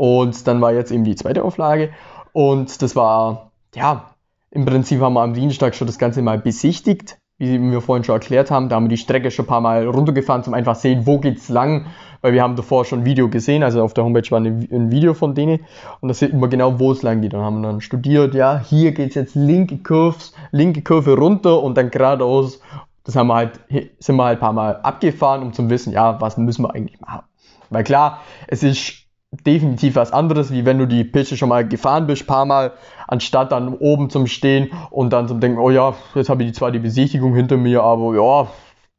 und 0.01 0.47
dann 0.47 0.61
war 0.61 0.73
jetzt 0.73 0.91
eben 0.91 1.03
die 1.03 1.13
zweite 1.13 1.43
Auflage 1.43 1.91
und 2.33 2.81
das 2.81 2.95
war, 2.95 3.51
ja, 3.75 4.09
im 4.49 4.65
Prinzip 4.65 4.99
haben 4.99 5.13
wir 5.13 5.21
am 5.21 5.35
Dienstag 5.35 5.75
schon 5.75 5.85
das 5.85 5.99
Ganze 5.99 6.23
mal 6.23 6.39
besichtigt, 6.39 7.19
wie 7.37 7.59
wir 7.61 7.81
vorhin 7.81 8.03
schon 8.03 8.15
erklärt 8.15 8.49
haben. 8.49 8.67
Da 8.67 8.77
haben 8.77 8.85
wir 8.85 8.89
die 8.89 8.97
Strecke 8.97 9.29
schon 9.29 9.45
ein 9.45 9.47
paar 9.47 9.61
Mal 9.61 9.85
runtergefahren, 9.85 10.43
zum 10.43 10.55
einfach 10.55 10.73
sehen, 10.73 11.05
wo 11.05 11.19
geht's 11.19 11.49
lang, 11.49 11.85
weil 12.21 12.33
wir 12.33 12.41
haben 12.41 12.55
davor 12.55 12.83
schon 12.83 13.01
ein 13.01 13.05
Video 13.05 13.29
gesehen, 13.29 13.61
also 13.61 13.83
auf 13.83 13.93
der 13.93 14.03
Homepage 14.03 14.31
war 14.31 14.39
ein 14.39 14.89
Video 14.89 15.13
von 15.13 15.35
denen 15.35 15.59
und 15.99 16.09
da 16.09 16.15
sieht 16.15 16.33
man 16.33 16.49
genau, 16.49 16.79
wo 16.79 16.93
es 16.93 17.03
lang 17.03 17.21
geht. 17.21 17.33
Dann 17.33 17.41
haben 17.41 17.61
dann 17.61 17.79
studiert, 17.79 18.33
ja, 18.33 18.57
hier 18.57 18.93
geht's 18.93 19.13
jetzt 19.13 19.35
linke 19.35 19.77
Curves, 19.77 20.33
linke 20.49 20.81
Kurve 20.81 21.15
runter 21.15 21.61
und 21.61 21.77
dann 21.77 21.91
geradeaus. 21.91 22.59
Das 23.03 23.15
haben 23.15 23.27
wir 23.27 23.35
halt, 23.35 23.59
sind 23.99 24.15
wir 24.15 24.23
halt 24.23 24.39
ein 24.39 24.41
paar 24.41 24.53
Mal 24.53 24.77
abgefahren, 24.77 25.43
um 25.43 25.53
zu 25.53 25.69
wissen, 25.69 25.93
ja, 25.93 26.19
was 26.19 26.37
müssen 26.37 26.63
wir 26.63 26.73
eigentlich 26.73 26.99
machen. 27.01 27.21
Weil 27.69 27.83
klar, 27.83 28.21
es 28.47 28.63
ist 28.63 29.00
definitiv 29.31 29.95
was 29.95 30.11
anderes, 30.11 30.51
wie 30.51 30.65
wenn 30.65 30.77
du 30.77 30.85
die 30.85 31.03
Piste 31.03 31.37
schon 31.37 31.49
mal 31.49 31.67
gefahren 31.67 32.05
bist, 32.05 32.27
paar 32.27 32.45
Mal, 32.45 32.73
anstatt 33.07 33.51
dann 33.51 33.73
oben 33.73 34.09
zum 34.09 34.27
Stehen 34.27 34.71
und 34.89 35.11
dann 35.13 35.27
zum 35.27 35.39
Denken, 35.39 35.57
oh 35.57 35.69
ja, 35.69 35.95
jetzt 36.15 36.29
habe 36.29 36.43
ich 36.43 36.53
zwar 36.53 36.71
die 36.71 36.79
Besichtigung 36.79 37.33
hinter 37.33 37.57
mir, 37.57 37.81
aber 37.81 38.13
ja, 38.15 38.47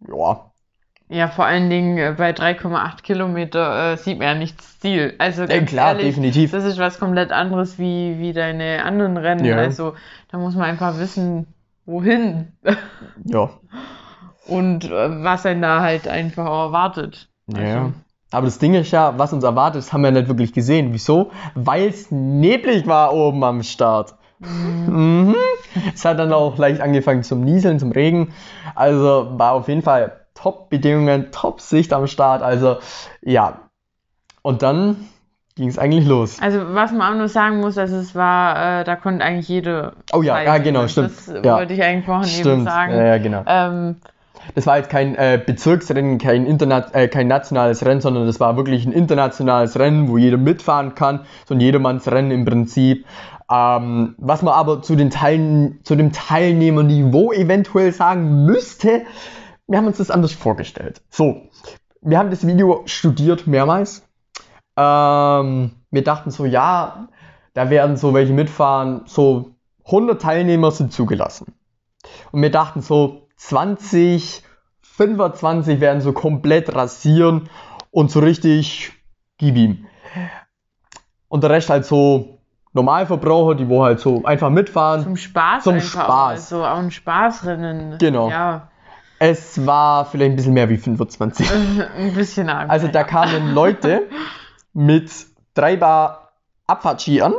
ja, 0.09 0.51
Ja, 1.09 1.29
vor 1.29 1.45
allen 1.45 1.69
Dingen 1.69 1.99
äh, 1.99 2.15
bei 2.17 2.31
3,8 2.31 3.03
Kilometer 3.03 3.93
äh, 3.93 3.97
sieht 3.99 4.19
man 4.19 4.27
ja 4.29 4.35
nicht 4.35 4.59
das 4.59 4.81
Ziel. 4.81 5.15
Also 5.19 5.47
ganz 5.47 5.71
klar, 5.71 5.91
ehrlich, 5.91 6.07
definitiv. 6.07 6.51
das 6.51 6.65
ist 6.65 6.79
was 6.79 6.99
komplett 6.99 7.31
anderes 7.31 7.79
wie, 7.79 8.19
wie 8.19 8.33
deine 8.33 8.85
anderen 8.85 9.19
Rennen. 9.19 9.45
Ja. 9.45 9.57
Also 9.59 9.95
da 10.31 10.39
muss 10.39 10.55
man 10.55 10.65
einfach 10.65 10.99
wissen, 10.99 11.47
wohin 11.85 12.53
Ja, 13.27 13.51
und 14.47 14.85
äh, 14.87 15.23
was 15.23 15.45
einen 15.45 15.61
da 15.61 15.83
halt 15.83 16.09
einfach 16.09 16.47
erwartet. 16.47 17.29
ja. 17.49 17.93
Aber 18.33 18.47
das 18.47 18.59
Ding 18.59 18.75
ist 18.75 18.91
ja, 18.91 19.19
was 19.19 19.33
uns 19.33 19.45
erwartet, 19.45 19.83
das 19.83 19.93
haben 19.93 20.03
wir 20.03 20.11
nicht 20.11 20.29
wirklich 20.29 20.53
gesehen. 20.53 20.93
Wieso? 20.93 21.31
Weil 21.55 21.89
es 21.89 22.11
neblig 22.11 22.87
war 22.87 23.15
oben 23.15 23.45
am 23.45 23.63
Start. 23.63 24.15
Mhm. 24.39 25.37
Es 25.95 26.05
hat 26.05 26.19
dann 26.19 26.33
auch 26.33 26.59
leicht 26.59 26.81
angefangen 26.81 27.23
zum 27.23 27.43
Nieseln, 27.43 27.79
zum 27.79 27.93
Regen. 27.93 28.33
Also 28.75 29.29
war 29.33 29.53
auf 29.53 29.69
jeden 29.69 29.83
Fall 29.83 30.13
Top-Bedingungen, 30.35 31.31
Top-Sicht 31.31 31.93
am 31.93 32.07
Start. 32.07 32.43
Also 32.43 32.79
ja. 33.23 33.61
Und 34.43 34.63
dann 34.63 35.09
ging 35.55 35.69
es 35.69 35.79
eigentlich 35.79 36.07
los. 36.07 36.41
Also 36.41 36.75
was 36.75 36.93
man 36.93 37.13
auch 37.13 37.19
nur 37.19 37.29
sagen 37.29 37.61
muss, 37.61 37.79
also 37.79 37.97
es 37.97 38.15
war, 38.15 38.81
äh, 38.81 38.85
da 38.85 38.97
konnte 38.97 39.25
eigentlich 39.25 39.49
jede. 39.49 39.93
Oh 40.13 40.23
ja, 40.23 40.43
ja 40.43 40.59
genau, 40.59 40.89
stimmt. 40.89 41.11
Das 41.11 41.27
ja. 41.45 41.57
wollte 41.57 41.75
ich 41.75 41.83
eigentlich 41.83 42.07
vorhin 42.07 42.29
eben 42.29 42.41
Stimmt, 42.41 42.65
sagen. 42.65 42.93
ja, 42.95 43.05
ja, 43.05 43.19
genau. 43.19 43.45
Ähm, 43.47 43.97
Das 44.55 44.67
war 44.67 44.79
jetzt 44.79 44.91
kein 44.91 45.15
äh, 45.15 45.41
Bezirksrennen, 45.45 46.19
kein, 46.19 46.47
Interna 46.47 46.87
äh, 46.93 47.09
kein 47.09 47.29
nationales 47.29 47.85
Rennen, 47.85 48.01
sondern 48.01 48.27
das 48.27 48.41
war 48.41 48.57
wirklich 48.57 48.85
ein 48.85 48.93
internationales 48.93 49.79
Rennen, 49.79 50.09
wo 50.09 50.19
jeder 50.19 50.37
mitfahren 50.37 50.95
kann. 50.95 51.21
So 51.47 51.55
ein 51.55 51.61
Jedermannsrennen 51.61 52.31
im 52.31 52.45
Prinzip. 52.45 53.07
Ähm, 53.51 54.15
was 54.19 54.43
man 54.43 54.55
aber 54.55 54.83
zu, 54.83 54.97
den 54.97 55.11
Teilen, 55.11 55.81
zu 55.85 55.95
dem 55.95 56.13
Teilnehmerniveau 56.13 57.33
eventuell 57.33 57.93
sagen 57.93 58.45
müsste, 58.45 59.03
wir 59.67 59.79
haben 59.79 59.87
uns 59.87 59.99
das 59.99 60.11
anders 60.11 60.33
vorgestellt. 60.33 61.03
So, 61.11 61.43
wir 62.01 62.19
haben 62.19 62.31
das 62.31 62.47
Video 62.47 62.83
studiert 62.87 63.47
mehrmals. 63.47 64.03
Ähm, 64.77 65.73
wir 65.91 66.05
dachten 66.05 66.31
so, 66.31 66.45
ja, 66.45 67.09
da 67.55 67.71
werden 67.71 67.97
so 67.97 68.15
welche 68.15 68.33
mitfahren, 68.33 69.03
so 69.07 69.53
100 69.85 70.21
Teilnehmer 70.21 70.71
sind 70.71 70.93
zugelassen. 70.93 71.55
Und 72.31 72.43
wir 72.43 72.51
dachten 72.51 72.81
so, 72.81 73.29
20, 73.49 74.45
25 74.83 75.81
werden 75.81 76.01
so 76.01 76.13
komplett 76.13 76.75
rasieren 76.75 77.49
und 77.91 78.11
so 78.11 78.21
richtig 78.21 78.93
gib 79.37 79.57
ihm. 79.57 79.87
Und 81.29 81.43
der 81.43 81.51
Rest 81.51 81.69
halt 81.69 81.85
so 81.85 82.39
Normalverbraucher, 82.73 83.57
die 83.57 83.69
wo 83.69 83.83
halt 83.83 84.01
so 84.01 84.25
einfach 84.25 84.49
mitfahren. 84.49 85.03
zum 85.03 85.17
Spaß 85.17 85.65
Zum. 85.65 85.81
Spaß. 85.81 86.53
Also 86.53 86.65
auch 86.65 86.79
ein 86.79 86.91
Spaßrennen. 86.91 87.99
Genau. 87.99 88.31
Ja, 88.31 88.71
Es 89.19 89.67
war 89.67 90.07
vielleicht 90.07 90.33
ein 90.33 90.37
bisschen 90.37 90.55
mehr 90.55 90.69
wie 90.69 90.79
25. 90.79 91.51
ein 91.97 92.15
bisschen 92.15 92.49
arg. 92.49 92.71
Also 92.71 92.87
da 92.89 93.03
kamen 93.03 93.55
Leute 93.55 94.09
mit 94.73 95.11
3 95.55 95.77
Bar 95.77 96.33
Abfahrtski 96.67 97.21
an, 97.21 97.35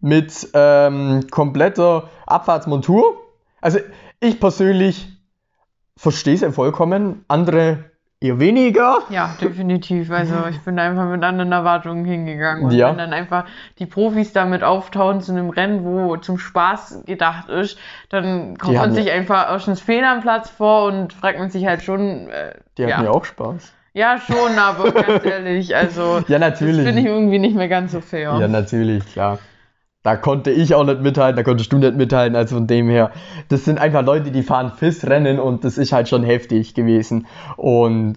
mit 0.00 0.48
ähm, 0.54 1.26
kompletter 1.30 2.08
Abfahrtsmontur. 2.26 3.16
Also 3.60 3.80
ich 4.20 4.38
persönlich 4.38 5.11
verstehe 5.96 6.34
es 6.34 6.40
ja 6.40 6.50
vollkommen, 6.52 7.24
andere 7.28 7.84
eher 8.20 8.38
weniger. 8.38 8.98
Ja, 9.10 9.34
definitiv. 9.40 10.10
Also 10.12 10.46
ich 10.48 10.60
bin 10.60 10.78
einfach 10.78 11.06
mit 11.08 11.24
anderen 11.24 11.50
Erwartungen 11.50 12.04
hingegangen. 12.04 12.64
Und 12.66 12.70
Ja. 12.72 12.90
wenn 12.90 12.98
dann 12.98 13.12
einfach 13.12 13.46
die 13.80 13.86
Profis 13.86 14.32
damit 14.32 14.62
auftauchen 14.62 15.20
zu 15.20 15.32
einem 15.32 15.50
Rennen, 15.50 15.84
wo 15.84 16.16
zum 16.18 16.38
Spaß 16.38 17.02
gedacht 17.04 17.48
ist, 17.48 17.78
dann 18.10 18.56
kommt 18.58 18.74
Die 18.74 18.78
man 18.78 18.92
sich 18.92 19.10
einfach 19.10 19.50
erstens 19.50 19.80
fehl 19.80 20.04
am 20.04 20.20
Platz 20.20 20.48
vor 20.50 20.84
und 20.86 21.12
fragt 21.12 21.38
man 21.40 21.50
sich 21.50 21.66
halt 21.66 21.82
schon, 21.82 22.28
äh, 22.28 22.54
Die 22.78 22.84
hatten 22.84 23.02
ja. 23.04 23.04
ja 23.04 23.10
auch 23.10 23.24
Spaß. 23.24 23.72
ja 23.92 24.18
schon, 24.18 24.56
aber 24.56 24.92
ganz 24.92 25.24
ehrlich, 25.24 25.74
also 25.74 26.22
Ja, 26.28 26.38
das 26.38 26.58
finde 26.58 26.72
ich 26.74 26.84
natürlich. 26.84 27.04
irgendwie 27.04 27.38
nicht 27.40 27.56
mehr 27.56 27.68
ganz 27.68 27.90
so 27.90 28.00
fair. 28.00 28.36
Ja, 28.40 28.46
natürlich, 28.46 29.04
klar. 29.12 29.40
Da 30.02 30.16
konnte 30.16 30.50
ich 30.50 30.74
auch 30.74 30.84
nicht 30.84 31.00
mithalten, 31.00 31.36
da 31.36 31.42
konntest 31.44 31.72
du 31.72 31.78
nicht 31.78 31.94
mithalten, 31.94 32.34
also 32.34 32.56
von 32.56 32.66
dem 32.66 32.88
her. 32.88 33.12
Das 33.48 33.64
sind 33.64 33.78
einfach 33.78 34.04
Leute, 34.04 34.32
die 34.32 34.42
fahren 34.42 34.72
FIS-Rennen 34.72 35.38
und 35.38 35.64
das 35.64 35.78
ist 35.78 35.92
halt 35.92 36.08
schon 36.08 36.24
heftig 36.24 36.74
gewesen. 36.74 37.26
Und 37.56 38.16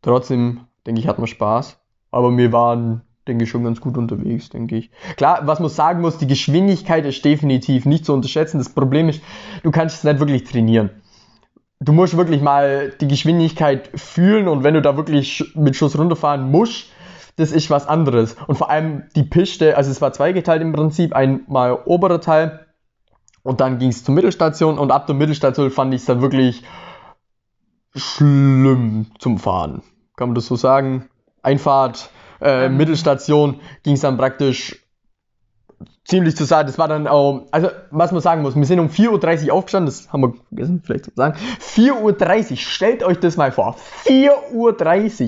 trotzdem, 0.00 0.60
denke 0.86 1.00
ich, 1.00 1.06
hatten 1.06 1.22
wir 1.22 1.26
Spaß. 1.26 1.78
Aber 2.10 2.34
wir 2.34 2.52
waren, 2.52 3.02
denke 3.28 3.44
ich, 3.44 3.50
schon 3.50 3.64
ganz 3.64 3.82
gut 3.82 3.98
unterwegs, 3.98 4.48
denke 4.48 4.76
ich. 4.76 4.90
Klar, 5.16 5.40
was 5.42 5.60
man 5.60 5.68
sagen 5.68 6.00
muss, 6.00 6.16
die 6.16 6.26
Geschwindigkeit 6.26 7.04
ist 7.04 7.22
definitiv 7.22 7.84
nicht 7.84 8.06
zu 8.06 8.14
unterschätzen. 8.14 8.56
Das 8.56 8.70
Problem 8.70 9.10
ist, 9.10 9.20
du 9.62 9.70
kannst 9.70 9.96
es 9.98 10.04
nicht 10.04 10.20
wirklich 10.20 10.44
trainieren. 10.44 10.88
Du 11.80 11.92
musst 11.92 12.16
wirklich 12.16 12.40
mal 12.40 12.94
die 12.98 13.08
Geschwindigkeit 13.08 13.90
fühlen 13.94 14.48
und 14.48 14.64
wenn 14.64 14.72
du 14.72 14.80
da 14.80 14.96
wirklich 14.96 15.52
mit 15.54 15.76
Schuss 15.76 15.98
runterfahren 15.98 16.50
musst, 16.50 16.86
das 17.36 17.52
ist 17.52 17.70
was 17.70 17.86
anderes. 17.86 18.36
Und 18.46 18.56
vor 18.56 18.70
allem 18.70 19.04
die 19.14 19.22
Piste, 19.22 19.76
also 19.76 19.90
es 19.90 20.00
war 20.00 20.12
zweigeteilt 20.12 20.62
im 20.62 20.72
Prinzip, 20.72 21.14
einmal 21.14 21.78
oberer 21.84 22.20
Teil 22.20 22.66
und 23.42 23.60
dann 23.60 23.78
ging 23.78 23.90
es 23.90 24.04
zur 24.04 24.14
Mittelstation 24.14 24.78
und 24.78 24.90
ab 24.90 25.06
der 25.06 25.14
Mittelstation 25.14 25.70
fand 25.70 25.94
ich 25.94 26.00
es 26.00 26.06
dann 26.06 26.20
wirklich 26.20 26.64
schlimm 27.94 29.06
zum 29.18 29.38
Fahren. 29.38 29.82
Kann 30.16 30.30
man 30.30 30.34
das 30.34 30.46
so 30.46 30.56
sagen? 30.56 31.08
Einfahrt, 31.42 32.10
äh. 32.40 32.68
Mittelstation 32.68 33.60
ging 33.82 33.94
es 33.94 34.00
dann 34.00 34.16
praktisch 34.16 34.82
ziemlich 36.04 36.36
zur 36.36 36.46
Seite. 36.46 36.66
Das 36.66 36.78
war 36.78 36.88
dann 36.88 37.06
auch, 37.06 37.46
also 37.50 37.68
was 37.90 38.12
man 38.12 38.20
sagen 38.20 38.42
muss, 38.42 38.56
wir 38.56 38.64
sind 38.64 38.80
um 38.80 38.88
4.30 38.88 39.48
Uhr 39.48 39.54
aufgestanden, 39.54 39.86
das 39.86 40.12
haben 40.12 40.22
wir 40.22 40.34
vergessen 40.48 40.82
vielleicht 40.84 41.04
zu 41.06 41.10
sagen. 41.14 41.38
4.30 41.60 42.50
Uhr, 42.50 42.56
stellt 42.56 43.02
euch 43.02 43.18
das 43.20 43.36
mal 43.36 43.52
vor. 43.52 43.76
4.30 44.04 44.52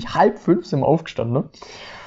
Uhr, 0.05 0.13
halb 0.13 0.39
fünf 0.39 0.65
sind 0.65 0.79
wir 0.79 0.87
aufgestanden. 0.87 1.33
Ne? 1.33 1.49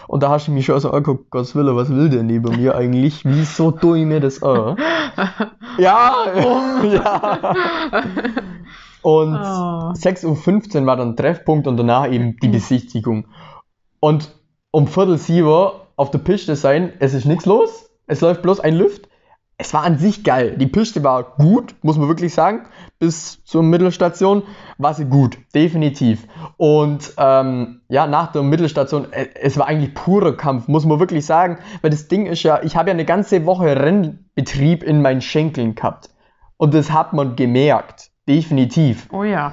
Und 0.09 0.23
da 0.23 0.31
hast 0.31 0.49
du 0.49 0.53
mich 0.53 0.67
schon 0.67 0.81
so 0.81 0.91
angeguckt, 0.91 1.31
Gottes 1.31 1.55
Wille, 1.55 1.75
was 1.77 1.88
will 1.91 2.09
der 2.09 2.23
neben 2.23 2.57
mir 2.57 2.75
eigentlich? 2.75 3.25
Wieso 3.25 3.71
tue 3.71 4.01
ich 4.01 4.07
mir 4.07 4.21
das 4.21 4.43
an? 4.43 4.77
ja, 5.79 6.15
ja. 6.85 7.38
Und 9.03 9.35
Oh. 9.35 9.93
6.15 9.95 10.81
Uhr 10.81 10.87
war 10.87 10.97
dann 10.97 11.17
Treffpunkt 11.17 11.67
und 11.67 11.77
danach 11.77 12.11
eben 12.11 12.37
die 12.41 12.49
Besichtigung. 12.49 13.27
Und 14.01 14.31
um 14.71 14.87
Viertel 14.87 15.19
sieben 15.19 15.71
auf 15.97 16.11
der 16.11 16.19
Piste 16.19 16.57
sein, 16.57 16.93
es 17.01 17.15
ist 17.15 17.25
nichts 17.25 17.47
los, 17.47 17.91
es 18.07 18.21
läuft 18.21 18.43
bloß 18.43 18.61
ein 18.61 18.75
Lift. 18.75 19.09
Es 19.62 19.72
war 19.72 19.85
an 19.85 19.96
sich 19.96 20.25
geil. 20.25 20.57
Die 20.57 20.66
Piste 20.66 21.05
war 21.05 21.22
gut, 21.22 21.77
muss 21.83 21.96
man 21.96 22.09
wirklich 22.09 22.35
sagen. 22.35 22.62
Bis 22.98 23.44
zur 23.44 23.62
Mittelstation 23.62 24.42
war 24.77 24.92
sie 24.92 25.05
gut, 25.05 25.38
definitiv. 25.55 26.27
Und 26.57 27.12
ähm, 27.16 27.83
ja, 27.88 28.09
nach 28.09 28.33
der 28.33 28.42
Mittelstation, 28.42 29.12
äh, 29.12 29.29
es 29.40 29.57
war 29.57 29.68
eigentlich 29.68 29.94
purer 29.94 30.37
Kampf, 30.37 30.66
muss 30.66 30.85
man 30.85 30.98
wirklich 30.98 31.25
sagen. 31.25 31.59
Weil 31.81 31.92
das 31.92 32.09
Ding 32.09 32.27
ist 32.27 32.42
ja, 32.42 32.61
ich 32.64 32.75
habe 32.75 32.90
ja 32.90 32.94
eine 32.94 33.05
ganze 33.05 33.46
Woche 33.46 33.77
Rennbetrieb 33.77 34.83
in 34.83 35.01
meinen 35.01 35.20
Schenkeln 35.20 35.77
gehabt. 35.77 36.11
Und 36.57 36.75
das 36.75 36.90
hat 36.90 37.12
man 37.12 37.37
gemerkt, 37.37 38.11
definitiv. 38.29 39.07
Oh 39.12 39.22
ja, 39.22 39.53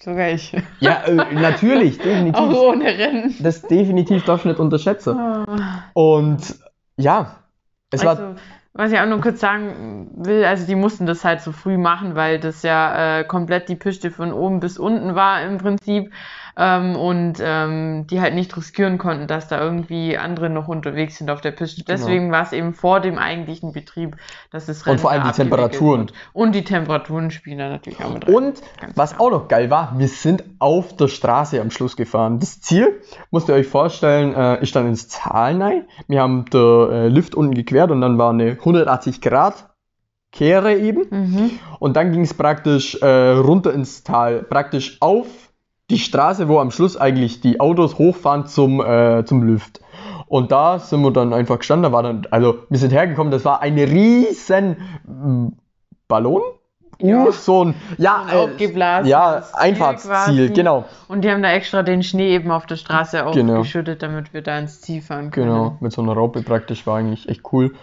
sogar 0.00 0.28
ich. 0.28 0.54
Ja, 0.80 1.04
äh, 1.04 1.14
natürlich, 1.32 1.96
definitiv. 1.96 2.42
Auch 2.42 2.72
ohne 2.72 2.84
Rennen. 2.84 3.34
Das 3.40 3.62
definitiv 3.62 4.22
darfst 4.26 4.44
du 4.44 4.50
nicht 4.50 4.60
unterschätzen. 4.60 5.18
Oh. 5.18 6.18
Und 6.18 6.56
ja, 6.98 7.36
es 7.90 8.04
war. 8.04 8.36
Was 8.76 8.90
ich 8.90 8.98
auch 8.98 9.06
nur 9.06 9.20
kurz 9.20 9.38
sagen 9.40 10.10
will, 10.16 10.44
also 10.44 10.66
die 10.66 10.74
mussten 10.74 11.06
das 11.06 11.24
halt 11.24 11.40
so 11.40 11.52
früh 11.52 11.78
machen, 11.78 12.16
weil 12.16 12.40
das 12.40 12.62
ja 12.62 13.20
äh, 13.20 13.24
komplett 13.24 13.68
die 13.68 13.76
Piste 13.76 14.10
von 14.10 14.32
oben 14.32 14.58
bis 14.58 14.78
unten 14.78 15.14
war 15.14 15.42
im 15.42 15.58
Prinzip 15.58 16.12
ähm, 16.56 16.96
und 16.96 17.34
ähm, 17.40 18.06
die 18.08 18.20
halt 18.20 18.34
nicht 18.34 18.56
riskieren 18.56 18.98
konnten, 18.98 19.26
dass 19.26 19.48
da 19.48 19.60
irgendwie 19.60 20.16
andere 20.16 20.50
noch 20.50 20.68
unterwegs 20.68 21.16
sind 21.16 21.30
auf 21.30 21.40
der 21.40 21.50
Piste. 21.50 21.82
Genau. 21.84 21.96
Deswegen 21.96 22.30
war 22.32 22.42
es 22.42 22.52
eben 22.52 22.74
vor 22.74 23.00
dem 23.00 23.18
eigentlichen 23.18 23.72
Betrieb, 23.72 24.16
dass 24.50 24.66
das 24.66 24.86
Rennen 24.86 24.98
vor 24.98 25.10
allem 25.10 25.24
die 25.24 25.32
Temperaturen. 25.32 26.10
Und 26.32 26.54
die 26.54 26.64
Temperaturen 26.64 27.30
spielen 27.30 27.58
da 27.58 27.68
natürlich 27.68 28.02
auch 28.04 28.12
mit 28.12 28.26
rein. 28.26 28.34
Und 28.34 28.62
Ganz 28.80 28.96
was 28.96 29.10
klar. 29.10 29.20
auch 29.20 29.30
noch 29.30 29.48
geil 29.48 29.70
war, 29.70 29.94
wir 29.98 30.08
sind 30.08 30.44
auf 30.58 30.96
der 30.96 31.08
Straße 31.08 31.60
am 31.60 31.70
Schluss 31.70 31.96
gefahren. 31.96 32.38
Das 32.38 32.60
Ziel, 32.60 33.00
müsst 33.30 33.48
ihr 33.48 33.54
euch 33.54 33.66
vorstellen, 33.66 34.34
äh, 34.34 34.62
ist 34.62 34.76
dann 34.76 34.86
ins 34.86 35.08
Tal 35.08 35.60
rein. 35.60 35.84
Wir 36.08 36.20
haben 36.22 36.44
den 36.46 36.90
äh, 36.90 37.08
Lift 37.08 37.34
unten 37.34 37.54
gequert 37.54 37.90
und 37.90 38.00
dann 38.00 38.18
war 38.18 38.30
eine 38.30 38.52
180 38.52 39.20
Grad 39.20 39.68
Kehre 40.34 40.76
eben. 40.76 41.06
Mhm. 41.10 41.50
Und 41.78 41.96
dann 41.96 42.12
ging 42.12 42.22
es 42.22 42.34
praktisch 42.34 43.00
äh, 43.00 43.06
runter 43.06 43.72
ins 43.72 44.02
Tal, 44.02 44.42
praktisch 44.42 44.98
auf 45.00 45.26
die 45.94 46.00
Straße, 46.00 46.48
wo 46.48 46.58
am 46.58 46.70
Schluss 46.70 46.96
eigentlich 46.96 47.40
die 47.40 47.60
Autos 47.60 47.98
hochfahren 47.98 48.46
zum, 48.46 48.80
äh, 48.80 49.24
zum 49.24 49.46
Lift. 49.46 49.80
Und 50.26 50.50
da 50.52 50.78
sind 50.78 51.02
wir 51.02 51.10
dann 51.12 51.32
einfach 51.32 51.58
gestanden, 51.58 51.84
da 51.84 51.92
war 51.92 52.02
dann, 52.02 52.26
also 52.30 52.58
wir 52.68 52.78
sind 52.78 52.92
hergekommen, 52.92 53.30
das 53.30 53.44
war 53.44 53.62
ein 53.62 53.78
riesen 53.78 54.76
mm, 55.06 55.48
Ballon. 56.08 56.42
Ja. 57.00 57.24
Uh, 57.24 57.30
so 57.32 57.64
ein, 57.64 57.74
ja, 57.98 58.24
So 58.30 58.36
ein 58.36 58.50
aufgeblasenes 58.50 59.10
ja, 59.10 59.42
Ziel 59.42 59.60
Einfahrtsziel, 59.60 60.10
quasi. 60.10 60.48
genau, 60.54 60.84
Und 61.08 61.22
die 61.24 61.30
haben 61.30 61.42
da 61.42 61.50
extra 61.50 61.82
den 61.82 62.02
Schnee 62.04 62.34
eben 62.34 62.50
auf 62.50 62.66
der 62.66 62.76
Straße 62.76 63.24
Genau. 63.34 63.56
aufgeschüttet, 63.56 64.02
damit 64.02 64.32
wir 64.32 64.42
da 64.42 64.58
ins 64.58 64.80
Ziel 64.80 65.02
fahren 65.02 65.30
können. 65.30 65.48
genau, 65.48 65.76
mit 65.80 65.92
so 65.92 66.02
einer 66.02 66.12
Raupe 66.12 66.42
praktisch, 66.42 66.86
war 66.86 66.98
eigentlich 66.98 67.28
echt 67.28 67.42
cool. 67.52 67.74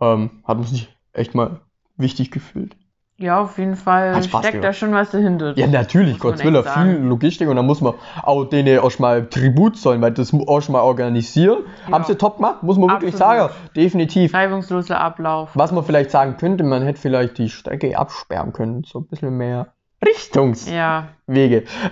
Ähm, 0.00 0.30
hat 0.44 0.58
man 0.58 0.66
sich 0.66 0.88
echt 1.12 1.34
mal 1.34 1.60
wichtig 1.96 2.30
gefühlt. 2.30 2.76
Ja, 3.20 3.42
auf 3.42 3.58
jeden 3.58 3.76
Fall 3.76 4.22
steckt 4.22 4.44
da 4.44 4.50
gemacht. 4.50 4.76
schon 4.76 4.94
was 4.94 5.10
dahinter. 5.10 5.52
Ja, 5.54 5.66
natürlich, 5.66 6.14
echt 6.24 6.38
sagen. 6.64 6.90
viel 6.90 7.00
Logistik 7.00 7.48
und 7.50 7.56
dann 7.56 7.66
muss 7.66 7.82
man 7.82 7.92
auch 8.22 8.44
denen 8.44 8.78
auch 8.78 8.98
mal 8.98 9.26
Tribut 9.26 9.76
zollen, 9.76 10.00
weil 10.00 10.12
das 10.12 10.32
auch 10.32 10.68
mal 10.70 10.80
organisieren. 10.80 11.58
Ja. 11.86 11.92
Haben 11.92 12.04
sie 12.04 12.14
top 12.14 12.36
gemacht, 12.36 12.62
muss 12.62 12.78
man 12.78 12.88
wirklich 12.88 13.12
Absolut. 13.14 13.50
sagen. 13.50 13.54
Definitiv. 13.76 14.32
Reibungsloser 14.32 14.98
Ablauf. 14.98 15.50
Was 15.52 15.70
man 15.70 15.84
vielleicht 15.84 16.10
sagen 16.10 16.38
könnte, 16.38 16.64
man 16.64 16.82
hätte 16.82 16.98
vielleicht 16.98 17.36
die 17.36 17.50
Strecke 17.50 17.98
absperren 17.98 18.54
können, 18.54 18.84
so 18.84 19.00
ein 19.00 19.06
bisschen 19.06 19.36
mehr 19.36 19.74
Richtungswege. 20.02 20.74
Ja, 20.74 21.08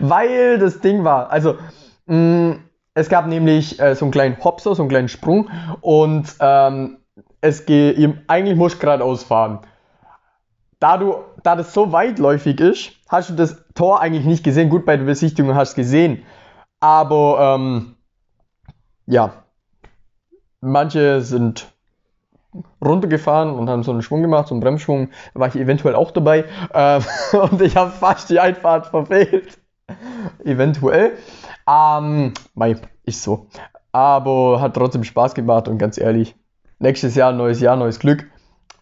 Weil 0.00 0.58
das 0.58 0.80
Ding 0.80 1.04
war, 1.04 1.30
also 1.30 1.56
mh, 2.06 2.56
es 2.94 3.10
gab 3.10 3.26
nämlich 3.26 3.78
äh, 3.80 3.94
so 3.94 4.06
einen 4.06 4.12
kleinen 4.12 4.42
Hopser, 4.42 4.74
so 4.74 4.82
einen 4.82 4.88
kleinen 4.88 5.08
Sprung 5.08 5.50
und 5.82 6.24
ähm, 6.40 6.96
es 7.42 7.66
geht, 7.66 7.98
eigentlich 8.28 8.56
muss 8.56 8.74
ich 8.74 8.80
geradeaus 8.80 9.24
fahren. 9.24 9.60
Da, 10.80 10.96
du, 10.96 11.16
da 11.42 11.56
das 11.56 11.74
so 11.74 11.92
weitläufig 11.92 12.60
ist, 12.60 12.92
hast 13.08 13.30
du 13.30 13.34
das 13.34 13.64
Tor 13.74 14.00
eigentlich 14.00 14.24
nicht 14.24 14.44
gesehen. 14.44 14.70
Gut, 14.70 14.86
bei 14.86 14.96
der 14.96 15.04
Besichtigung 15.04 15.54
hast 15.54 15.76
du 15.76 15.80
es 15.80 15.86
gesehen. 15.86 16.22
Aber 16.80 17.56
ähm, 17.56 17.96
ja, 19.06 19.32
manche 20.60 21.20
sind 21.22 21.72
runtergefahren 22.84 23.50
und 23.50 23.68
haben 23.68 23.82
so 23.82 23.90
einen 23.90 24.02
Schwung 24.02 24.22
gemacht, 24.22 24.48
so 24.48 24.54
einen 24.54 24.60
Bremsschwung. 24.60 25.10
Da 25.34 25.40
war 25.40 25.48
ich 25.48 25.56
eventuell 25.56 25.94
auch 25.94 26.10
dabei. 26.10 26.44
Ähm, 26.72 27.02
und 27.50 27.60
ich 27.60 27.76
habe 27.76 27.90
fast 27.90 28.30
die 28.30 28.40
Einfahrt 28.40 28.86
verfehlt. 28.86 29.58
eventuell. 30.44 31.12
Ähm, 31.68 32.34
mei, 32.54 32.76
ist 33.04 33.22
so. 33.22 33.46
Aber 33.92 34.60
hat 34.60 34.74
trotzdem 34.74 35.04
Spaß 35.04 35.34
gemacht 35.34 35.68
und 35.68 35.78
ganz 35.78 35.98
ehrlich, 35.98 36.36
nächstes 36.78 37.14
Jahr, 37.14 37.32
neues 37.32 37.60
Jahr, 37.60 37.76
neues 37.76 37.98
Glück. 37.98 38.30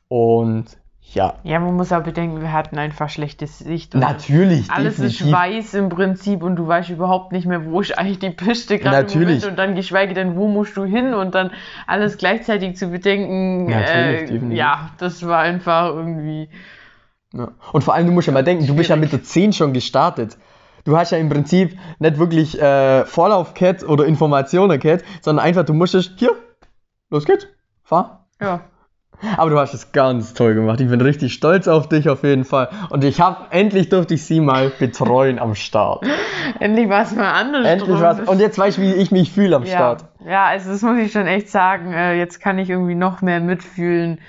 Und 0.09 0.67
ja, 1.15 1.35
Ja, 1.45 1.61
man 1.61 1.75
muss 1.75 1.93
auch 1.93 2.03
bedenken, 2.03 2.41
wir 2.41 2.53
hatten 2.53 2.79
einfach 2.79 3.09
schlechte 3.09 3.47
Sicht. 3.47 3.95
und 3.95 4.01
natürlich. 4.01 4.71
Alles 4.71 4.99
ist 4.99 5.21
definitiv. 5.21 5.33
weiß 5.33 5.75
im 5.75 5.89
Prinzip 5.89 6.43
und 6.43 6.57
du 6.57 6.67
weißt 6.67 6.91
überhaupt 6.91 7.33
nicht 7.33 7.47
mehr, 7.47 7.65
wo 7.65 7.81
ist 7.81 7.97
eigentlich 7.97 8.19
die 8.19 8.31
Piste 8.31 8.79
gerade 8.79 8.97
Natürlich. 8.97 9.47
Und 9.47 9.57
dann 9.59 9.75
geschweige 9.75 10.15
denn, 10.15 10.37
wo 10.37 10.49
musst 10.49 10.77
du 10.77 10.85
hin 10.85 11.15
und 11.15 11.35
dann 11.35 11.53
alles 11.87 12.19
gleichzeitig 12.19 12.77
zu 12.77 12.89
bedenken. 12.89 13.67
Natürlich, 13.67 14.23
äh, 14.23 14.27
definitiv. 14.27 14.59
ja, 14.59 14.91
das 14.99 15.27
war 15.27 15.41
einfach 15.41 15.89
irgendwie. 15.89 16.49
Ja. 17.33 17.53
Und 17.73 17.83
vor 17.83 17.95
allem, 17.95 18.07
du 18.07 18.13
musst 18.13 18.27
ja 18.27 18.33
mal 18.33 18.45
denken, 18.45 18.67
du 18.67 18.75
bist 18.75 18.91
ja 18.91 18.97
mit 18.97 19.13
der 19.13 19.23
10 19.23 19.53
schon 19.53 19.73
gestartet. 19.73 20.37
Du 20.85 20.97
hast 20.97 21.11
ja 21.11 21.19
im 21.19 21.29
Prinzip 21.29 21.77
nicht 21.99 22.19
wirklich 22.19 22.61
äh, 22.61 23.05
Vorlauf 23.05 23.55
gehabt 23.55 23.83
oder 23.83 24.07
Informationen 24.07 24.79
gehabt, 24.79 25.05
sondern 25.21 25.45
einfach, 25.45 25.65
du 25.65 25.75
musstest, 25.75 26.13
hier, 26.19 26.31
los 27.11 27.25
geht's, 27.25 27.49
fahr. 27.83 28.29
Ja. 28.41 28.61
Aber 29.37 29.51
du 29.51 29.59
hast 29.59 29.75
es 29.75 29.93
ganz 29.93 30.35
toll 30.35 30.55
gemacht. 30.55 30.81
Ich 30.81 30.89
bin 30.89 31.01
richtig 31.01 31.33
stolz 31.33 31.69
auf 31.69 31.89
dich 31.89 32.09
auf 32.09 32.23
jeden 32.23 32.45
Fall. 32.45 32.69
Und 32.91 33.05
ich 33.05 33.21
habe 33.21 33.47
endlich 33.51 33.89
durfte 33.89 34.15
ich 34.15 34.25
sie 34.25 34.41
mal 34.41 34.71
betreuen 34.71 35.39
am 35.39 35.55
Start. 35.55 36.05
Endlich 36.61 36.89
war 36.89 37.03
es 37.03 37.15
mal 37.15 37.33
anders. 37.33 37.67
Endlich 37.67 38.01
was. 38.01 38.21
Und 38.21 38.41
jetzt 38.41 38.59
weiß 38.59 38.79
ich, 38.79 38.85
wie 38.85 38.93
ich 38.95 39.11
mich 39.11 39.33
fühle 39.33 39.57
am 39.57 39.65
ja. 39.65 39.71
Start. 39.71 40.05
ja, 40.25 40.45
also 40.45 40.71
das 40.71 40.83
muss 40.83 40.99
ich 40.99 41.13
schon 41.13 41.27
echt 41.27 41.49
sagen. 41.49 41.93
Äh, 41.93 42.15
jetzt 42.19 42.41
kann 42.41 42.59
ich 42.59 42.71
irgendwie 42.71 42.95
noch 42.95 43.23
mehr 43.23 43.41
mitfühlen, 43.41 44.21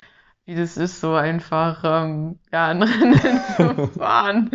wie 0.46 0.56
das 0.56 0.78
ist, 0.78 1.00
so 1.00 1.14
einfach 1.14 1.84
ähm, 1.84 2.40
ja, 2.52 2.68
ein 2.70 2.84
Rennen 2.84 3.42
zu 3.56 3.88
fahren. 4.00 4.52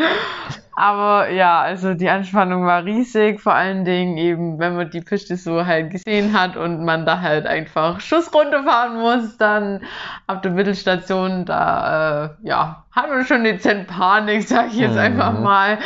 Aber 0.85 1.31
ja, 1.31 1.61
also 1.61 1.95
die 1.95 2.11
Anspannung 2.11 2.67
war 2.67 2.85
riesig, 2.85 3.41
vor 3.41 3.55
allen 3.55 3.85
Dingen 3.85 4.17
eben, 4.17 4.59
wenn 4.59 4.75
man 4.75 4.91
die 4.91 5.01
Piste 5.01 5.37
so 5.37 5.65
halt 5.65 5.91
gesehen 5.93 6.33
hat 6.37 6.57
und 6.57 6.85
man 6.85 7.07
da 7.07 7.21
halt 7.21 7.47
einfach 7.47 8.01
Schuss 8.01 8.35
runterfahren 8.35 8.99
muss, 8.99 9.37
dann 9.39 9.83
ab 10.27 10.43
der 10.43 10.51
Mittelstation, 10.51 11.45
da 11.45 12.25
äh, 12.43 12.49
ja, 12.49 12.83
hat 12.91 13.09
man 13.09 13.25
schon 13.25 13.45
dezent 13.45 13.87
Panik, 13.87 14.43
sag 14.43 14.71
ich 14.73 14.79
jetzt 14.79 14.95
Mhm. 14.95 14.99
einfach 14.99 15.39
mal. 15.39 15.79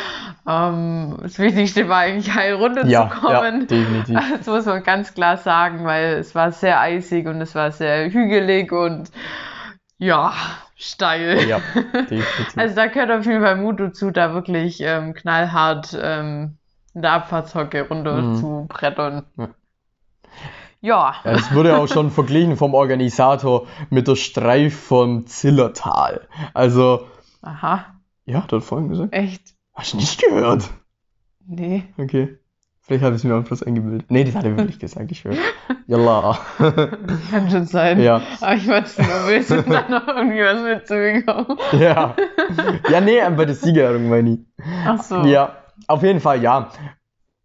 Ähm, 0.48 1.18
das 1.22 1.38
Wichtigste 1.38 1.90
war 1.90 1.98
eigentlich 1.98 2.34
heil 2.34 2.52
Ja, 2.54 2.56
ja, 2.86 3.00
runterzukommen. 3.00 3.66
definitiv. 3.66 4.18
Das 4.38 4.46
muss 4.46 4.64
man 4.64 4.82
ganz 4.82 5.12
klar 5.12 5.36
sagen, 5.36 5.84
weil 5.84 6.14
es 6.14 6.34
war 6.34 6.52
sehr 6.52 6.80
eisig 6.80 7.26
und 7.26 7.42
es 7.42 7.54
war 7.54 7.70
sehr 7.70 8.10
hügelig 8.10 8.72
und 8.72 9.10
ja, 9.98 10.32
steil. 10.76 11.48
Ja, 11.48 11.60
definitiv. 11.74 12.56
Also 12.56 12.74
da 12.74 12.86
gehört 12.86 13.10
auf 13.10 13.24
jeden 13.26 13.42
Fall 13.42 13.56
Mut 13.56 13.80
dazu, 13.80 14.10
da 14.10 14.34
wirklich 14.34 14.80
ähm, 14.80 15.14
knallhart 15.14 15.96
ähm, 16.00 16.58
in 16.94 17.02
der 17.02 17.12
Abfahrtshocke 17.12 17.88
runter 17.88 18.22
Mhm. 18.22 18.34
zu 18.36 18.66
brettern. 18.68 19.24
Ja. 19.36 19.48
Ja. 20.82 21.14
Ja, 21.24 21.32
es 21.32 21.52
wurde 21.54 21.76
auch 21.76 21.88
schon 21.88 22.10
verglichen 22.12 22.56
vom 22.56 22.74
Organisator 22.74 23.66
mit 23.90 24.08
der 24.08 24.16
Streif 24.16 24.78
vom 24.78 25.26
Zillertal. 25.26 26.28
Also, 26.54 27.06
Aha, 27.42 27.94
ja, 28.26 28.44
er 28.50 28.60
vorhin 28.60 28.88
gesagt. 28.88 29.14
echt? 29.14 29.54
Hast 29.74 29.92
du 29.94 29.96
nicht 29.96 30.20
gehört? 30.20 30.70
Nee. 31.46 31.84
Okay. 31.98 32.38
Vielleicht 32.86 33.02
habe 33.02 33.16
ich 33.16 33.20
es 33.20 33.24
mir 33.24 33.34
auch 33.34 33.42
bloß 33.42 33.64
eingebildet. 33.64 34.06
Nee, 34.10 34.22
das 34.22 34.36
hat 34.36 34.44
er 34.44 34.56
wirklich 34.56 34.78
gesagt, 34.78 35.10
ich 35.10 35.18
schwöre. 35.18 35.36
Jalla. 35.88 36.38
Kann 36.58 37.50
schon 37.50 37.66
sein. 37.66 38.00
ja, 38.00 38.20
Aber 38.40 38.54
ich 38.54 38.68
war 38.68 38.84
zu 38.84 39.02
nervös, 39.02 39.50
um 39.50 39.64
da 39.68 39.88
noch 39.88 40.06
irgendwie 40.06 40.40
was 40.40 40.62
mitzubekommen. 40.62 41.58
ja. 41.80 42.14
Ja, 42.88 43.00
nee, 43.00 43.18
bei 43.36 43.44
der 43.44 43.56
Siegerehrung 43.56 44.08
meine 44.08 44.30
ich. 44.30 44.38
Ach 44.86 45.02
so. 45.02 45.22
Ja, 45.24 45.56
auf 45.88 46.04
jeden 46.04 46.20
Fall, 46.20 46.40
ja. 46.42 46.70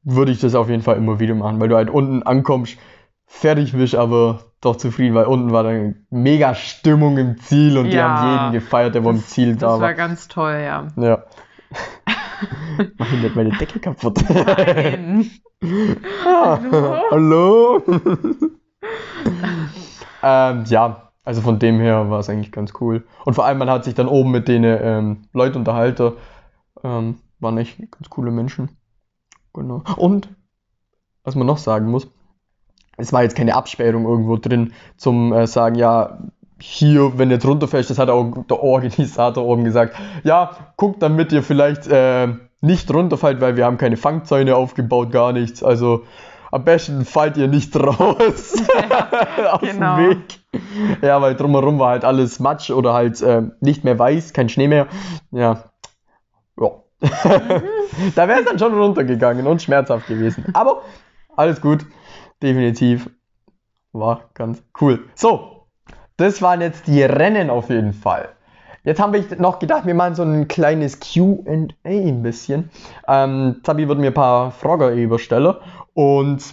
Würde 0.04 0.32
ich 0.32 0.40
das 0.40 0.54
auf 0.54 0.70
jeden 0.70 0.84
Fall 0.84 0.98
immer 0.98 1.20
wieder 1.20 1.34
machen, 1.34 1.60
weil 1.60 1.70
du 1.70 1.76
halt 1.76 1.90
unten 1.90 2.22
ankommst, 2.24 2.78
fertig 3.26 3.74
bist, 3.74 3.96
aber 3.96 4.42
doch 4.62 4.76
zufrieden, 4.76 5.16
weil 5.16 5.26
unten 5.26 5.52
war 5.52 5.64
dann 5.64 6.06
mega 6.12 6.54
Stimmung 6.54 7.18
im 7.18 7.38
Ziel 7.40 7.78
und 7.80 7.86
die 7.86 7.96
Ja. 7.98 8.10
haben 8.20 8.52
jeden 8.52 8.52
gefeiert, 8.64 8.94
der 8.94 9.04
wo 9.04 9.10
im 9.10 9.24
Ziel 9.24 9.56
da 9.56 9.68
Das 9.68 9.70
war 9.74 9.82
war. 9.82 9.94
ganz 9.96 10.28
toll, 10.28 10.60
ja. 10.64 10.88
Ja. 10.98 11.24
Mach 12.98 13.14
ich 13.14 13.22
nicht 13.22 13.36
meine 13.36 13.52
Decke 13.52 13.80
kaputt. 13.80 14.24
Nein. 14.30 15.30
Ah, 16.26 16.60
Hallo? 17.12 17.82
ähm, 20.24 20.64
ja, 20.66 21.12
also 21.24 21.42
von 21.42 21.60
dem 21.60 21.80
her 21.80 22.10
war 22.10 22.20
es 22.20 22.30
eigentlich 22.30 22.52
ganz 22.52 22.74
cool. 22.80 23.06
Und 23.26 23.36
vor 23.36 23.46
allem, 23.46 23.58
man 23.58 23.70
hat 23.70 23.84
sich 23.86 23.94
dann 23.94 24.08
oben 24.08 24.32
mit 24.32 24.48
den 24.48 24.64
ähm, 24.64 25.28
Leuten 25.34 25.60
unterhalten. 25.60 26.14
Ähm, 26.84 27.20
waren 27.40 27.58
echt 27.58 27.80
ganz 27.80 28.10
coole 28.10 28.32
Menschen. 28.32 28.78
Genau. 29.54 29.84
Und, 29.98 30.30
was 31.24 31.36
man 31.36 31.48
noch 31.48 31.58
sagen 31.58 31.90
muss, 31.90 32.10
es 32.98 33.14
war 33.14 33.24
jetzt 33.24 33.36
keine 33.36 33.56
Absperrung 33.56 34.06
irgendwo 34.06 34.38
drin 34.38 34.74
zum 34.98 35.34
äh, 35.34 35.48
sagen, 35.48 35.76
ja, 35.76 36.20
hier, 36.62 37.18
wenn 37.18 37.32
jetzt 37.32 37.46
runterfällst, 37.46 37.90
das 37.90 38.00
hat 38.00 38.10
auch 38.10 38.46
der 38.50 38.62
Organisator 38.62 39.46
oben 39.46 39.64
gesagt, 39.64 39.96
ja, 40.24 40.52
guckt 40.78 41.02
damit 41.02 41.32
ihr 41.32 41.44
vielleicht 41.44 41.88
äh, 41.88 42.28
nicht 42.62 42.94
runterfällt, 42.94 43.42
weil 43.42 43.58
wir 43.58 43.66
haben 43.66 43.78
keine 43.78 43.98
Fangzäune 43.98 44.56
aufgebaut, 44.56 45.12
gar 45.12 45.34
nichts. 45.34 45.64
Also 45.64 46.04
am 46.52 46.66
besten 46.66 47.06
fallt 47.06 47.38
ihr 47.38 47.48
nicht 47.48 47.76
raus 47.80 47.98
aus 49.52 49.62
genau. 49.62 49.98
dem 49.98 50.10
Weg. 50.10 50.40
Ja, 51.02 51.22
weil 51.22 51.36
drumherum 51.36 51.80
war 51.80 51.90
halt 51.90 52.06
alles 52.06 52.40
Matsch 52.40 52.70
oder 52.72 52.94
halt 52.94 53.22
äh, 53.22 53.44
nicht 53.62 53.84
mehr 53.84 53.98
weiß, 53.98 54.34
kein 54.34 54.50
Schnee 54.50 54.68
mehr. 54.68 54.88
Ja. 55.32 55.64
Ja. 56.60 56.72
da 58.16 58.28
wäre 58.28 58.42
es 58.42 58.46
dann 58.46 58.60
schon 58.60 58.74
runtergegangen 58.74 59.48
und 59.48 59.62
schmerzhaft 59.62 60.08
gewesen. 60.08 60.46
Aber 60.54 60.84
alles 61.36 61.62
gut. 61.62 61.86
Definitiv. 62.44 63.10
War 63.94 64.30
ganz 64.34 64.64
cool. 64.80 65.10
So, 65.16 65.51
das 66.22 66.42
waren 66.42 66.62
jetzt 66.62 66.88
die 66.88 67.04
Rennen 67.04 67.50
auf 67.50 67.70
jeden 67.70 67.94
Fall. 67.94 68.30
Jetzt 68.84 69.00
haben 69.00 69.14
wir 69.14 69.24
noch 69.38 69.60
gedacht, 69.60 69.86
wir 69.86 69.94
machen 69.94 70.16
so 70.16 70.24
ein 70.24 70.48
kleines 70.48 71.00
QA 71.00 71.68
ein 71.84 72.24
bisschen. 72.24 72.72
Ähm, 73.08 73.58
Zabi 73.64 73.88
wird 73.88 74.00
mir 74.00 74.08
ein 74.08 74.14
paar 74.14 74.52
Fragen 74.52 74.98
überstellen 74.98 75.56
und 75.94 76.44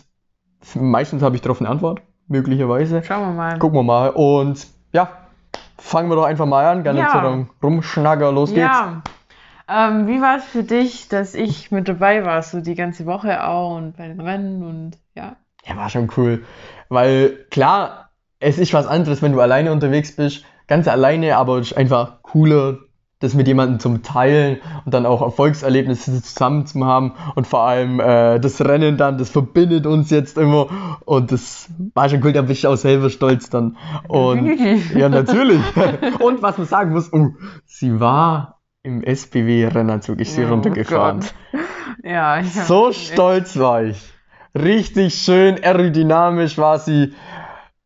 meistens 0.74 1.22
habe 1.22 1.37
ich 1.37 1.42
darauf 1.42 1.61
eine 1.61 1.70
Antwort, 1.70 2.02
möglicherweise. 2.26 3.02
Schauen 3.02 3.28
wir 3.28 3.33
mal. 3.33 3.59
Gucken 3.59 3.78
wir 3.78 3.83
mal. 3.83 4.11
Und 4.11 4.66
ja, 4.92 5.09
fangen 5.78 6.11
wir 6.11 6.16
doch 6.16 6.24
einfach 6.24 6.44
mal 6.46 6.66
an. 6.66 6.83
Gerne 6.83 7.00
Ja. 7.00 7.09
zu 7.12 7.20
dem 7.20 7.48
Rumschnacker. 7.62 8.31
Los 8.31 8.50
geht's. 8.50 8.61
Ja. 8.61 9.02
Ähm, 9.70 10.07
wie 10.07 10.20
war 10.20 10.37
es 10.37 10.44
für 10.44 10.62
dich, 10.64 11.09
dass 11.09 11.35
ich 11.35 11.70
mit 11.70 11.88
dabei 11.88 12.24
war, 12.24 12.42
so 12.42 12.61
die 12.61 12.74
ganze 12.74 13.07
Woche 13.07 13.46
auch 13.46 13.76
und 13.76 13.96
bei 13.96 14.09
den 14.09 14.20
Rennen 14.20 14.62
und 14.62 14.98
ja? 15.14 15.37
Ja, 15.64 15.76
war 15.76 15.88
schon 15.90 16.11
cool. 16.16 16.44
Weil 16.88 17.46
klar, 17.50 18.08
es 18.40 18.59
ist 18.59 18.72
was 18.72 18.87
anderes, 18.87 19.22
wenn 19.22 19.33
du 19.33 19.40
alleine 19.40 19.72
unterwegs 19.72 20.14
bist. 20.14 20.44
Ganz 20.66 20.87
alleine, 20.87 21.37
aber 21.37 21.59
es 21.59 21.72
ist 21.72 21.77
einfach 21.77 22.22
cooler, 22.22 22.79
das 23.20 23.35
mit 23.35 23.48
jemandem 23.48 23.81
zum 23.81 24.03
Teilen 24.03 24.59
und 24.85 24.94
dann 24.94 25.07
auch 25.07 25.22
Erfolgserlebnisse 25.22 26.22
zusammen 26.22 26.66
zu 26.66 26.85
haben. 26.85 27.14
Und 27.35 27.46
vor 27.46 27.62
allem 27.62 27.98
äh, 28.01 28.38
das 28.38 28.61
Rennen 28.61 28.96
dann, 28.96 29.18
das 29.18 29.31
verbindet 29.31 29.87
uns 29.87 30.11
jetzt 30.11 30.38
immer. 30.38 30.68
Und 31.05 31.33
das 31.33 31.68
war 31.94 32.09
schon 32.09 32.22
cool, 32.24 32.33
da 32.33 32.42
bist 32.42 32.64
du 32.64 32.68
auch 32.68 32.77
selber 32.77 33.11
stolz 33.11 33.51
dann. 33.51 33.77
Und 34.07 34.46
ja, 34.94 35.09
natürlich. 35.09 35.61
und 36.20 36.42
was 36.42 36.59
man 36.59 36.66
sagen 36.66 36.92
muss, 36.92 37.12
uh, 37.12 37.31
sie 37.64 37.98
war 37.98 38.61
im 38.83 39.03
SBW-Rennerzug, 39.03 40.20
ich 40.20 40.31
sie 40.31 40.44
Oh 40.44 40.48
runtergefahren. 40.51 41.20
Gott. 41.20 41.35
Ja, 42.05 42.38
ich 42.38 42.53
So 42.53 42.92
stolz 42.92 43.59
war 43.59 43.83
ich. 43.83 44.12
Richtig 44.55 45.14
schön 45.14 45.62
aerodynamisch 45.62 46.57
war 46.57 46.79
sie. 46.79 47.12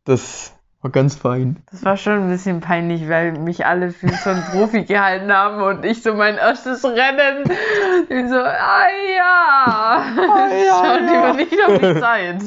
Das 0.05 0.53
war 0.81 0.91
ganz 0.91 1.15
fein. 1.15 1.63
Das 1.71 1.85
war 1.85 1.95
schon 1.95 2.23
ein 2.23 2.29
bisschen 2.29 2.59
peinlich, 2.59 3.07
weil 3.07 3.31
mich 3.39 3.65
alle 3.65 3.91
für 3.91 4.09
so 4.09 4.31
einen 4.31 4.43
Profi 4.43 4.83
gehalten 4.83 5.31
haben 5.31 5.61
und 5.61 5.85
ich 5.85 6.03
so 6.03 6.13
mein 6.13 6.35
erstes 6.35 6.83
Rennen. 6.83 7.45
Ich 8.09 8.29
so, 8.29 8.35
ah 8.35 8.85
ja. 9.15 10.03
ja, 10.17 10.83
Schaut 10.83 11.09
ja. 11.09 11.33
nicht 11.33 11.57
auf 11.65 11.79
die 11.79 11.99
Zeit. 12.01 12.43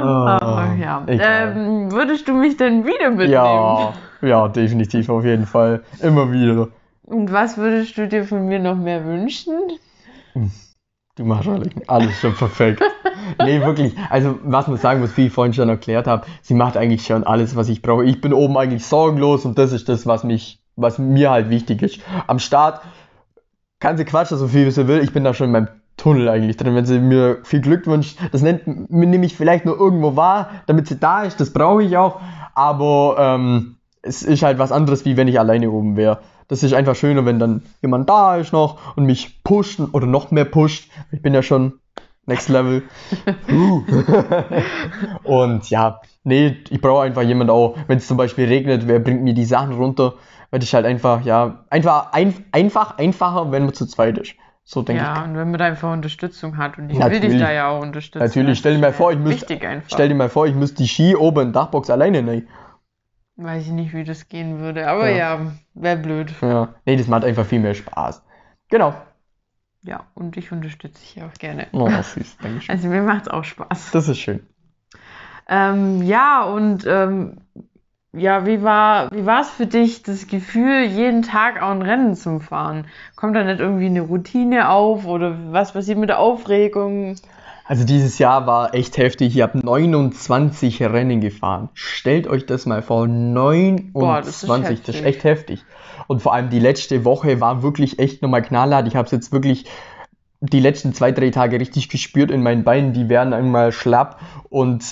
Ah, 0.00 0.38
Aber 0.40 0.74
ja. 0.78 1.04
Ähm, 1.08 1.90
würdest 1.90 2.28
du 2.28 2.34
mich 2.34 2.56
denn 2.56 2.84
wieder 2.86 3.10
mitnehmen? 3.10 3.30
ja, 3.30 3.92
ja, 4.22 4.48
definitiv, 4.48 5.08
auf 5.08 5.24
jeden 5.24 5.46
Fall. 5.46 5.82
Immer 6.00 6.30
wieder. 6.30 6.68
Und 7.04 7.32
was 7.32 7.56
würdest 7.56 7.98
du 7.98 8.06
dir 8.06 8.24
von 8.24 8.46
mir 8.46 8.60
noch 8.60 8.76
mehr 8.76 9.04
wünschen? 9.04 9.54
Du 11.16 11.24
machst 11.24 11.48
alles, 11.48 11.68
alles 11.86 12.20
schon 12.20 12.34
perfekt. 12.34 12.82
nee, 13.42 13.60
wirklich. 13.62 13.94
Also, 14.10 14.38
was 14.44 14.68
man 14.68 14.76
sagen 14.76 15.00
muss, 15.00 15.16
wie 15.16 15.26
ich 15.26 15.32
vorhin 15.32 15.54
schon 15.54 15.70
erklärt 15.70 16.06
habe, 16.06 16.26
sie 16.42 16.52
macht 16.52 16.76
eigentlich 16.76 17.06
schon 17.06 17.24
alles, 17.24 17.56
was 17.56 17.70
ich 17.70 17.80
brauche. 17.80 18.04
Ich 18.04 18.20
bin 18.20 18.34
oben 18.34 18.56
eigentlich 18.58 18.84
sorgenlos 18.84 19.46
und 19.46 19.56
das 19.56 19.72
ist 19.72 19.88
das, 19.88 20.06
was 20.06 20.24
mich, 20.24 20.60
was 20.76 20.98
mir 20.98 21.30
halt 21.30 21.48
wichtig 21.48 21.80
ist. 21.80 22.00
Am 22.26 22.38
Start 22.38 22.82
kann 23.80 23.96
sie 23.96 24.04
quatschen, 24.04 24.36
so 24.36 24.46
viel 24.46 24.66
wie 24.66 24.70
sie 24.70 24.88
will. 24.88 25.02
Ich 25.02 25.14
bin 25.14 25.24
da 25.24 25.32
schon 25.32 25.46
in 25.46 25.52
meinem 25.52 25.68
Tunnel 25.96 26.28
eigentlich 26.28 26.58
drin. 26.58 26.74
Wenn 26.74 26.84
sie 26.84 26.98
mir 26.98 27.38
viel 27.44 27.62
Glück 27.62 27.86
wünscht, 27.86 28.18
das 28.32 28.42
nennt, 28.42 28.90
nehme 28.90 29.24
ich 29.24 29.34
vielleicht 29.34 29.64
nur 29.64 29.78
irgendwo 29.78 30.16
wahr, 30.16 30.50
damit 30.66 30.86
sie 30.86 30.98
da 30.98 31.22
ist, 31.22 31.40
das 31.40 31.50
brauche 31.50 31.82
ich 31.82 31.96
auch. 31.96 32.20
Aber 32.54 33.16
ähm, 33.18 33.76
es 34.02 34.22
ist 34.22 34.42
halt 34.42 34.58
was 34.58 34.70
anderes, 34.70 35.06
wie 35.06 35.16
wenn 35.16 35.28
ich 35.28 35.40
alleine 35.40 35.70
oben 35.70 35.96
wäre. 35.96 36.20
Das 36.48 36.62
ist 36.62 36.74
einfach 36.74 36.94
schöner, 36.94 37.24
wenn 37.26 37.38
dann 37.38 37.62
jemand 37.82 38.08
da 38.08 38.36
ist 38.36 38.52
noch 38.52 38.96
und 38.96 39.04
mich 39.04 39.42
pusht 39.42 39.80
oder 39.92 40.06
noch 40.06 40.30
mehr 40.30 40.44
pusht. 40.44 40.90
Ich 41.10 41.22
bin 41.22 41.34
ja 41.34 41.42
schon 41.42 41.80
Next 42.26 42.48
Level. 42.48 42.82
und 45.22 45.70
ja, 45.70 46.00
nee, 46.24 46.56
ich 46.70 46.80
brauche 46.80 47.02
einfach 47.02 47.22
jemanden 47.22 47.50
auch, 47.52 47.76
wenn 47.86 47.98
es 47.98 48.06
zum 48.08 48.16
Beispiel 48.16 48.46
regnet, 48.46 48.88
wer 48.88 48.98
bringt 48.98 49.22
mir 49.22 49.34
die 49.34 49.44
Sachen 49.44 49.72
runter, 49.74 50.14
weil 50.50 50.62
ich 50.62 50.74
halt 50.74 50.86
einfach, 50.86 51.24
ja, 51.24 51.64
einfach, 51.70 52.12
ein, 52.12 52.34
einfach, 52.50 52.98
einfacher, 52.98 53.52
wenn 53.52 53.64
man 53.64 53.74
zu 53.74 53.86
zweit 53.86 54.18
ist. 54.18 54.34
So 54.64 54.82
denke 54.82 55.04
Ja, 55.04 55.18
ich. 55.18 55.28
und 55.28 55.36
wenn 55.36 55.50
man 55.52 55.58
da 55.58 55.66
einfach 55.66 55.92
Unterstützung 55.92 56.56
hat 56.56 56.76
und 56.76 56.90
ich 56.90 56.98
will 56.98 57.04
Natürlich. 57.04 57.30
dich 57.34 57.40
da 57.40 57.52
ja 57.52 57.68
auch 57.68 57.80
unterstützen. 57.80 58.24
Natürlich, 58.26 58.58
stell 58.58 58.74
dir 58.74 58.80
mal 58.80 58.88
mir 58.88 58.92
vor, 58.94 59.12
ich 59.12 59.18
müsste, 59.18 59.58
stell 59.86 60.08
dir 60.08 60.14
mal 60.16 60.28
vor, 60.28 60.48
ich 60.48 60.56
müsste 60.56 60.78
die 60.78 60.88
Ski 60.88 61.14
oben 61.14 61.46
in 61.46 61.52
der 61.52 61.62
Dachbox 61.62 61.88
alleine 61.90 62.20
nehmen. 62.24 62.48
Weiß 63.36 63.66
ich 63.66 63.72
nicht, 63.72 63.92
wie 63.92 64.04
das 64.04 64.28
gehen 64.28 64.60
würde, 64.60 64.88
aber 64.88 65.10
Ja. 65.10 65.16
ja, 65.16 65.52
wäre 65.74 65.96
blöd. 65.98 66.32
Ja, 66.40 66.74
nee, 66.86 66.96
das 66.96 67.06
macht 67.06 67.24
einfach 67.24 67.44
viel 67.44 67.60
mehr 67.60 67.74
Spaß. 67.74 68.22
Genau. 68.70 68.94
Ja, 69.82 70.06
und 70.14 70.36
ich 70.36 70.50
unterstütze 70.52 71.00
dich 71.00 71.22
auch 71.22 71.34
gerne. 71.34 71.66
Oh, 71.72 71.88
süß, 71.88 72.38
danke 72.42 72.60
schön. 72.62 72.74
Also 72.74 72.88
mir 72.88 73.02
macht 73.02 73.22
es 73.22 73.28
auch 73.28 73.44
Spaß. 73.44 73.90
Das 73.92 74.08
ist 74.08 74.18
schön. 74.18 74.46
Ähm, 75.48 76.02
ja, 76.02 76.44
und 76.44 76.84
ähm, 76.86 77.36
ja, 78.12 78.46
wie 78.46 78.62
war, 78.62 79.12
wie 79.12 79.26
war 79.26 79.42
es 79.42 79.50
für 79.50 79.66
dich, 79.66 80.02
das 80.02 80.26
Gefühl, 80.26 80.84
jeden 80.84 81.22
Tag 81.22 81.62
auch 81.62 81.70
ein 81.70 81.82
Rennen 81.82 82.14
zu 82.14 82.40
fahren? 82.40 82.86
Kommt 83.14 83.36
da 83.36 83.44
nicht 83.44 83.60
irgendwie 83.60 83.86
eine 83.86 84.00
Routine 84.00 84.70
auf 84.70 85.06
oder 85.06 85.52
was 85.52 85.72
passiert 85.72 85.98
mit 85.98 86.08
der 86.08 86.18
Aufregung? 86.18 87.16
Also 87.68 87.84
dieses 87.84 88.18
Jahr 88.18 88.46
war 88.46 88.74
echt 88.74 88.96
heftig. 88.96 89.36
Ich 89.36 89.42
habe 89.42 89.58
29 89.58 90.82
Rennen 90.82 91.20
gefahren. 91.20 91.68
Stellt 91.74 92.28
euch 92.28 92.46
das 92.46 92.64
mal 92.64 92.80
vor, 92.80 93.08
29. 93.08 93.92
Boah, 93.92 94.20
das 94.20 94.42
ist 94.42 94.88
das 94.88 94.96
ist 94.96 95.04
echt 95.04 95.24
heftig. 95.24 95.64
Und 96.06 96.22
vor 96.22 96.32
allem 96.32 96.48
die 96.50 96.60
letzte 96.60 97.04
Woche 97.04 97.40
war 97.40 97.62
wirklich 97.62 97.98
echt 97.98 98.22
nochmal 98.22 98.42
knallhart. 98.42 98.86
Ich 98.86 98.94
habe 98.94 99.06
es 99.06 99.12
jetzt 99.12 99.32
wirklich 99.32 99.66
die 100.40 100.60
letzten 100.60 100.94
zwei, 100.94 101.10
drei 101.10 101.30
Tage 101.30 101.58
richtig 101.58 101.88
gespürt 101.88 102.30
in 102.30 102.42
meinen 102.42 102.62
Beinen. 102.62 102.92
Die 102.92 103.08
werden 103.08 103.32
einmal 103.32 103.72
schlapp. 103.72 104.20
Und 104.48 104.84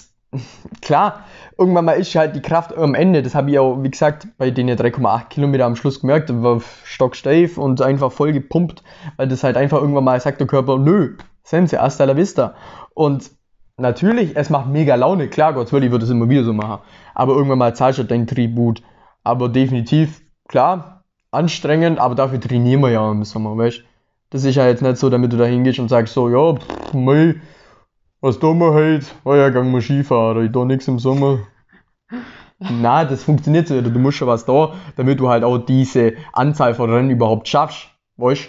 klar, 0.80 1.24
irgendwann 1.56 1.84
mal 1.84 1.92
ist 1.92 2.12
halt 2.16 2.34
die 2.34 2.42
Kraft 2.42 2.76
am 2.76 2.96
Ende. 2.96 3.22
Das 3.22 3.36
habe 3.36 3.52
ich 3.52 3.58
auch, 3.60 3.82
wie 3.84 3.90
gesagt, 3.90 4.26
bei 4.36 4.50
den 4.50 4.68
3,8 4.68 5.28
Kilometer 5.28 5.66
am 5.66 5.76
Schluss 5.76 6.00
gemerkt. 6.00 6.30
War 6.42 6.60
stocksteif 6.82 7.56
und 7.56 7.80
einfach 7.82 8.10
voll 8.10 8.32
gepumpt, 8.32 8.82
weil 9.16 9.28
das 9.28 9.44
halt 9.44 9.56
einfach 9.56 9.80
irgendwann 9.80 10.04
mal 10.04 10.20
sagt 10.20 10.40
der 10.40 10.48
Körper, 10.48 10.78
nö, 10.78 11.16
Sense, 11.44 11.80
hasta 11.80 12.04
la 12.04 12.16
vista. 12.16 12.54
Und 12.94 13.30
natürlich, 13.76 14.36
es 14.36 14.50
macht 14.50 14.66
mega 14.66 14.94
Laune. 14.94 15.28
Klar, 15.28 15.52
Gott 15.52 15.72
will, 15.72 15.84
ich 15.84 15.90
würde 15.90 16.04
es 16.04 16.10
immer 16.10 16.28
wieder 16.28 16.42
so 16.42 16.52
machen. 16.52 16.82
Aber 17.14 17.34
irgendwann 17.34 17.58
mal 17.58 17.74
zahlst 17.74 17.98
du 17.98 18.04
dein 18.04 18.26
Tribut. 18.26 18.82
Aber 19.22 19.48
definitiv, 19.48 20.22
klar, 20.48 21.04
anstrengend, 21.30 21.98
aber 21.98 22.14
dafür 22.14 22.40
trainieren 22.40 22.80
wir 22.80 22.90
ja 22.90 23.10
im 23.10 23.24
Sommer, 23.24 23.56
weißt 23.56 23.82
Das 24.30 24.44
ist 24.44 24.54
ja 24.56 24.66
jetzt 24.66 24.82
nicht 24.82 24.96
so, 24.96 25.10
damit 25.10 25.32
du 25.32 25.36
da 25.36 25.44
hingehst 25.44 25.78
und 25.78 25.88
sagst 25.88 26.14
so, 26.14 26.28
ja, 26.28 26.54
pff, 26.54 26.92
mei, 26.94 27.36
was 28.20 28.38
tun 28.38 28.58
wir 28.58 28.72
heute? 28.72 29.06
Oh 29.24 29.34
ja, 29.34 29.50
gang 29.50 29.70
mal 29.70 29.82
Skifahren, 29.82 30.44
ich 30.44 30.52
tue 30.52 30.66
nichts 30.66 30.88
im 30.88 30.98
Sommer. 30.98 31.40
Na, 32.58 33.04
das 33.04 33.24
funktioniert 33.24 33.68
so. 33.68 33.80
Du 33.80 33.98
musst 33.98 34.18
schon 34.18 34.28
was 34.28 34.44
da, 34.46 34.74
damit 34.96 35.20
du 35.20 35.28
halt 35.28 35.44
auch 35.44 35.58
diese 35.58 36.14
Anzahl 36.32 36.74
von 36.74 36.90
Rennen 36.90 37.10
überhaupt 37.10 37.48
schaffst. 37.48 37.88
Weißt 38.16 38.48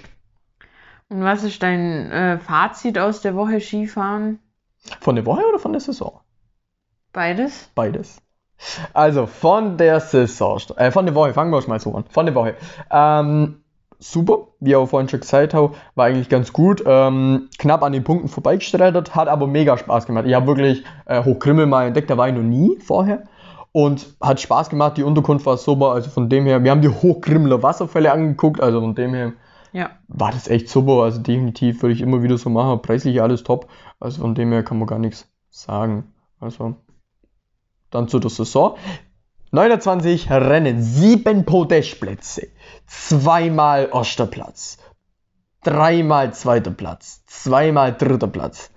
Und 1.10 1.24
was 1.24 1.44
ist 1.44 1.62
dein 1.62 2.12
äh, 2.12 2.40
Fazit 2.40 2.98
aus 2.98 3.22
der 3.22 3.36
Woche 3.36 3.60
Skifahren? 3.60 4.40
Von 5.02 5.16
der 5.16 5.26
Woche 5.26 5.44
oder 5.48 5.60
von 5.60 5.72
der 5.72 5.82
Saison? 5.82 6.20
Beides? 7.14 7.70
Beides. 7.76 8.22
Also 8.94 9.26
von 9.26 9.78
der 9.78 10.00
Saison, 10.00 10.60
äh, 10.78 10.92
von 10.92 11.06
der 11.06 11.16
Woche, 11.16 11.34
fangen 11.34 11.52
wir 11.52 11.62
mal 11.68 11.80
so 11.80 11.94
an. 11.94 12.06
Von 12.10 12.26
der 12.26 12.36
Woche. 12.36 12.56
Ähm, 12.90 13.64
super, 14.00 14.48
wie 14.60 14.76
auch 14.76 14.88
vorhin 14.88 15.10
schon 15.10 15.20
gesagt 15.20 15.54
habe, 15.54 15.76
war 15.96 16.06
eigentlich 16.06 16.30
ganz 16.30 16.54
gut. 16.54 16.84
Ähm, 16.86 17.50
knapp 17.58 17.84
an 17.84 17.94
den 17.94 18.04
Punkten 18.04 18.28
vorbeigestreitert, 18.28 19.16
hat 19.16 19.28
aber 19.28 19.48
mega 19.48 19.78
Spaß 19.78 20.08
gemacht. 20.08 20.26
Ich 20.26 20.34
habe 20.34 20.48
wirklich 20.48 20.84
äh, 21.06 21.24
Hochkrimmel 21.24 21.66
mal 21.66 21.88
entdeckt, 21.88 22.10
da 22.10 22.18
war 22.18 22.28
ich 22.28 22.36
noch 22.36 22.42
nie 22.42 22.78
vorher. 22.80 23.24
Und 23.72 24.08
hat 24.22 24.40
Spaß 24.40 24.70
gemacht, 24.70 24.98
die 24.98 25.04
Unterkunft 25.04 25.46
war 25.46 25.58
super, 25.58 25.92
also 25.92 26.10
von 26.10 26.30
dem 26.30 26.46
her, 26.46 26.64
wir 26.64 26.72
haben 26.72 26.82
die 26.82 26.90
Hochkrimmeler 26.90 27.62
Wasserfälle 27.62 28.12
angeguckt, 28.12 28.62
also 28.62 28.80
von 28.80 28.96
dem 28.96 29.14
her 29.14 29.34
Ja. 29.76 29.90
war 30.08 30.32
das 30.32 30.48
echt 30.48 30.70
super. 30.70 31.04
Also 31.04 31.22
definitiv 31.22 31.82
würde 31.82 31.94
ich 31.94 32.00
immer 32.00 32.24
wieder 32.24 32.38
so 32.38 32.50
machen. 32.50 32.82
Preislich 32.82 33.22
alles 33.22 33.44
top. 33.44 33.68
Also 34.00 34.22
von 34.22 34.34
dem 34.34 34.54
her 34.54 34.64
kann 34.64 34.80
man 34.80 34.88
gar 34.88 35.00
nichts 35.00 35.28
sagen. 35.50 36.14
Also 36.40 36.76
dann 37.92 38.08
zu 38.08 38.20
der 38.20 38.30
Saison. 38.30 38.78
29 39.52 40.32
Rennen, 40.32 40.82
7 40.82 41.44
Podestplätze, 41.44 42.48
zweimal 42.88 43.90
erster 43.94 44.28
Platz, 44.28 44.78
dreimal 45.64 46.34
zweiter 46.34 46.72
Platz, 46.72 47.24
zweimal 47.26 47.94
dritter 47.94 48.28
Platz. 48.28 48.72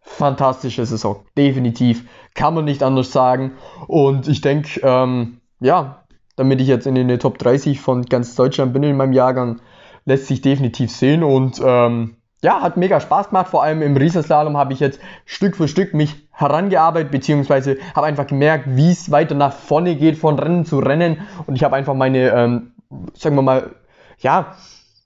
Fantastische 0.00 0.86
Saison, 0.86 1.26
definitiv. 1.36 2.08
Kann 2.34 2.54
man 2.54 2.64
nicht 2.64 2.82
anders 2.82 3.12
sagen. 3.12 3.52
Und 3.86 4.28
ich 4.28 4.40
denke, 4.40 4.80
ähm, 4.82 5.40
ja, 5.60 6.04
damit 6.36 6.60
ich 6.60 6.68
jetzt 6.68 6.86
in 6.86 6.94
den 6.94 7.18
Top 7.18 7.36
30 7.38 7.80
von 7.80 8.04
ganz 8.06 8.34
Deutschland 8.34 8.72
bin 8.72 8.82
in 8.82 8.96
meinem 8.96 9.12
Jahrgang, 9.12 9.60
lässt 10.08 10.26
sich 10.26 10.40
definitiv 10.40 10.90
sehen 10.90 11.22
und 11.22 11.60
ähm, 11.64 12.16
ja, 12.42 12.62
hat 12.62 12.76
mega 12.76 13.00
Spaß 13.00 13.28
gemacht. 13.28 13.48
Vor 13.48 13.62
allem 13.62 13.82
im 13.82 13.96
Riesenslalom 13.96 14.56
habe 14.56 14.72
ich 14.72 14.80
jetzt 14.80 15.00
Stück 15.26 15.56
für 15.56 15.68
Stück 15.68 15.92
mich 15.92 16.16
herangearbeitet, 16.32 17.10
beziehungsweise 17.10 17.76
habe 17.94 18.06
einfach 18.06 18.26
gemerkt, 18.26 18.64
wie 18.68 18.90
es 18.90 19.10
weiter 19.10 19.34
nach 19.34 19.52
vorne 19.52 19.96
geht, 19.96 20.16
von 20.16 20.38
Rennen 20.38 20.64
zu 20.64 20.78
Rennen. 20.78 21.18
Und 21.46 21.56
ich 21.56 21.64
habe 21.64 21.76
einfach 21.76 21.94
meine, 21.94 22.30
ähm, 22.30 22.72
sagen 23.14 23.36
wir 23.36 23.42
mal, 23.42 23.74
ja, 24.18 24.54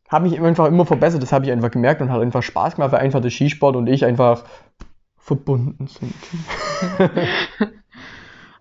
habe 0.08 0.28
mich 0.28 0.40
einfach 0.40 0.66
immer 0.66 0.86
verbessert. 0.86 1.22
Das 1.22 1.32
habe 1.32 1.46
ich 1.46 1.52
einfach 1.52 1.70
gemerkt 1.70 2.00
und 2.00 2.12
hat 2.12 2.20
einfach 2.20 2.42
Spaß 2.42 2.76
gemacht, 2.76 2.92
weil 2.92 3.00
einfach 3.00 3.20
der 3.20 3.30
Skisport 3.30 3.76
und 3.76 3.88
ich 3.88 4.04
einfach 4.04 4.44
verbunden 5.16 5.88
sind. 5.88 6.14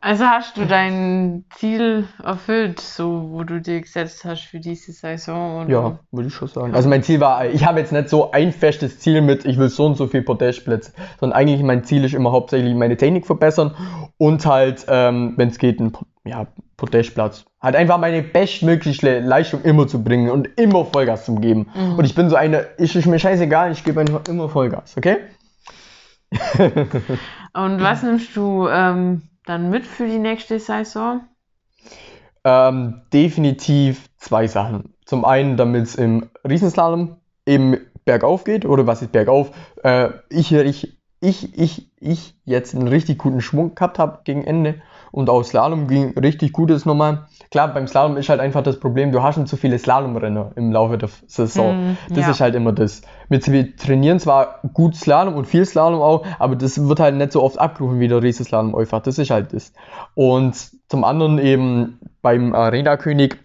Also 0.03 0.25
hast 0.25 0.57
du 0.57 0.65
dein 0.65 1.45
Ziel 1.53 2.07
erfüllt, 2.23 2.79
so 2.79 3.29
wo 3.29 3.43
du 3.43 3.61
dir 3.61 3.81
gesetzt 3.81 4.25
hast 4.25 4.41
für 4.41 4.59
diese 4.59 4.93
Saison? 4.93 5.61
Oder? 5.61 5.69
Ja, 5.69 5.99
würde 6.11 6.27
ich 6.27 6.33
schon 6.33 6.47
sagen. 6.47 6.73
Also 6.73 6.89
mein 6.89 7.03
Ziel 7.03 7.19
war, 7.19 7.45
ich 7.45 7.65
habe 7.67 7.79
jetzt 7.79 7.91
nicht 7.91 8.09
so 8.09 8.31
ein 8.31 8.51
festes 8.51 8.97
Ziel 8.99 9.21
mit, 9.21 9.45
ich 9.45 9.59
will 9.59 9.69
so 9.69 9.85
und 9.85 9.97
so 9.97 10.07
viel 10.07 10.23
Podestplätze, 10.23 10.93
sondern 11.19 11.37
eigentlich 11.37 11.61
mein 11.61 11.83
Ziel 11.83 12.03
ist 12.03 12.15
immer 12.15 12.31
hauptsächlich 12.31 12.73
meine 12.73 12.97
Technik 12.97 13.27
verbessern 13.27 13.75
und 14.17 14.43
halt, 14.47 14.85
ähm, 14.87 15.35
wenn 15.37 15.49
es 15.49 15.59
geht, 15.59 15.79
ein 15.79 15.93
ja, 16.25 16.47
Podestplatz. 16.77 17.45
Halt 17.61 17.75
einfach 17.75 17.99
meine 17.99 18.23
bestmögliche 18.23 19.19
Leistung 19.19 19.61
immer 19.61 19.87
zu 19.87 20.03
bringen 20.03 20.31
und 20.31 20.49
immer 20.57 20.83
Vollgas 20.83 21.25
zu 21.25 21.35
geben. 21.35 21.67
Und 21.95 22.05
ich 22.05 22.15
bin 22.15 22.27
so 22.27 22.35
eine, 22.35 22.57
ist, 22.77 22.95
ist 22.95 23.05
mir 23.05 23.19
scheißegal, 23.19 23.71
ich 23.71 23.83
gebe 23.83 23.99
einfach 23.99 24.21
immer 24.27 24.49
Vollgas, 24.49 24.97
okay? 24.97 25.17
Und 27.53 27.81
was 27.81 28.01
nimmst 28.01 28.35
du 28.37 28.67
ähm, 28.69 29.23
dann 29.51 29.69
mit 29.69 29.85
für 29.85 30.07
die 30.07 30.17
nächste 30.17 30.59
Saison? 30.59 31.27
Ähm, 32.43 33.01
definitiv 33.13 34.09
zwei 34.17 34.47
Sachen. 34.47 34.93
Zum 35.05 35.25
einen, 35.25 35.57
damit 35.57 35.83
es 35.83 35.95
im 35.95 36.29
Riesenslalom 36.47 37.17
eben 37.45 37.77
bergauf 38.05 38.45
geht, 38.45 38.65
oder 38.65 38.87
was 38.87 39.01
ist 39.01 39.11
bergauf? 39.11 39.51
Äh, 39.83 40.09
ich, 40.29 40.53
ich, 40.53 40.97
ich, 41.19 41.59
ich, 41.59 41.91
ich 41.99 42.35
jetzt 42.45 42.73
einen 42.73 42.87
richtig 42.87 43.17
guten 43.19 43.41
Schwung 43.41 43.75
gehabt 43.75 43.99
habe 43.99 44.21
gegen 44.23 44.43
Ende 44.43 44.81
und 45.11 45.29
auch 45.29 45.43
Slalom 45.43 45.87
ging 45.87 46.17
richtig 46.17 46.53
gutes 46.53 46.85
nochmal. 46.85 47.27
Klar, 47.51 47.73
beim 47.73 47.85
Slalom 47.85 48.15
ist 48.15 48.29
halt 48.29 48.39
einfach 48.39 48.63
das 48.63 48.79
Problem, 48.79 49.11
du 49.11 49.21
hast 49.21 49.35
schon 49.35 49.45
zu 49.45 49.57
viele 49.57 49.77
Slalomrenner 49.77 50.51
im 50.55 50.71
Laufe 50.71 50.97
der 50.97 51.09
Saison. 51.27 51.91
Mm, 51.91 51.97
das 52.07 52.19
ja. 52.19 52.31
ist 52.31 52.39
halt 52.39 52.55
immer 52.55 52.71
das. 52.71 53.01
Wir, 53.27 53.75
trainieren 53.75 54.19
zwar 54.21 54.61
gut 54.73 54.95
Slalom 54.95 55.35
und 55.35 55.45
viel 55.45 55.65
Slalom 55.65 56.01
auch, 56.01 56.25
aber 56.39 56.55
das 56.55 56.87
wird 56.87 57.01
halt 57.01 57.15
nicht 57.15 57.33
so 57.33 57.43
oft 57.43 57.59
abgerufen 57.59 57.99
wie 57.99 58.07
der 58.07 58.23
Riesenslalom 58.23 58.73
einfach. 58.73 59.01
Das 59.01 59.17
ist 59.17 59.31
halt 59.31 59.51
das. 59.51 59.73
Und 60.15 60.55
zum 60.87 61.03
anderen 61.03 61.39
eben 61.39 61.99
beim 62.21 62.55
Arena-König 62.55 63.37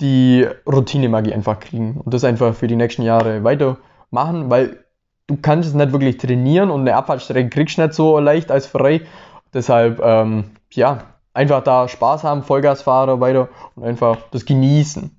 die 0.00 0.48
Routine 0.66 1.08
mag 1.08 1.28
ich 1.28 1.34
einfach 1.34 1.60
kriegen 1.60 2.00
und 2.04 2.12
das 2.12 2.24
einfach 2.24 2.54
für 2.54 2.66
die 2.66 2.76
nächsten 2.76 3.02
Jahre 3.02 3.44
weitermachen, 3.44 4.50
weil 4.50 4.84
du 5.28 5.36
kannst 5.40 5.68
es 5.68 5.74
nicht 5.74 5.92
wirklich 5.92 6.16
trainieren 6.16 6.70
und 6.70 6.80
eine 6.80 6.96
Abfahrtsstrecke 6.96 7.50
kriegst 7.50 7.78
du 7.78 7.82
nicht 7.82 7.94
so 7.94 8.18
leicht 8.18 8.50
als 8.50 8.66
frei. 8.66 9.02
Deshalb, 9.52 10.00
ähm, 10.02 10.44
ja, 10.72 11.04
einfach 11.32 11.62
da 11.62 11.88
Spaß 11.88 12.24
haben, 12.24 12.42
Vollgasfahrer 12.42 13.20
weiter 13.20 13.48
und 13.76 13.84
einfach 13.84 14.18
das 14.30 14.44
genießen. 14.44 15.16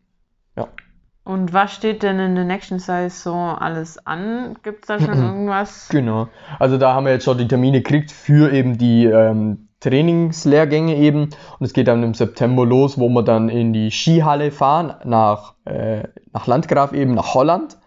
Und 1.24 1.53
was 1.53 1.74
steht 1.74 2.01
denn 2.01 2.20
in 2.20 2.36
der 2.36 2.45
nächsten 2.45 2.80
Saison 2.80 3.55
alles 3.55 4.05
an? 4.05 4.55
Gibt 4.64 4.84
es 4.84 4.88
da 4.88 4.99
schon 4.99 5.22
irgendwas? 5.24 5.88
Genau. 5.89 6.28
Also 6.59 6.78
da 6.78 6.93
haben 6.93 7.05
wir 7.05 7.14
jetzt 7.14 7.26
schon 7.26 7.38
die 7.38 7.47
Termine 7.47 7.82
gekriegt 7.82 8.12
für 8.12 8.51
eben 8.51 8.78
die 8.78 9.05
ähm, 9.05 9.68
Trainingslehrgänge 9.82 10.95
eben. 10.95 11.24
Und 11.24 11.66
es 11.66 11.74
geht 11.74 11.88
dann 11.88 12.03
im 12.03 12.16
September 12.16 12.66
los, 12.66 12.99
wo 12.99 13.07
wir 13.09 13.24
dann 13.24 13.49
in 13.49 13.72
die 13.72 13.91
Skihalle 13.91 14.51
fahren, 14.51 14.95
nach, 15.03 15.53
äh, 15.66 16.03
nach 16.34 16.47
Landgraf 16.47 16.91
eben, 16.93 17.14
nach 17.14 17.36
Holland. 17.36 17.78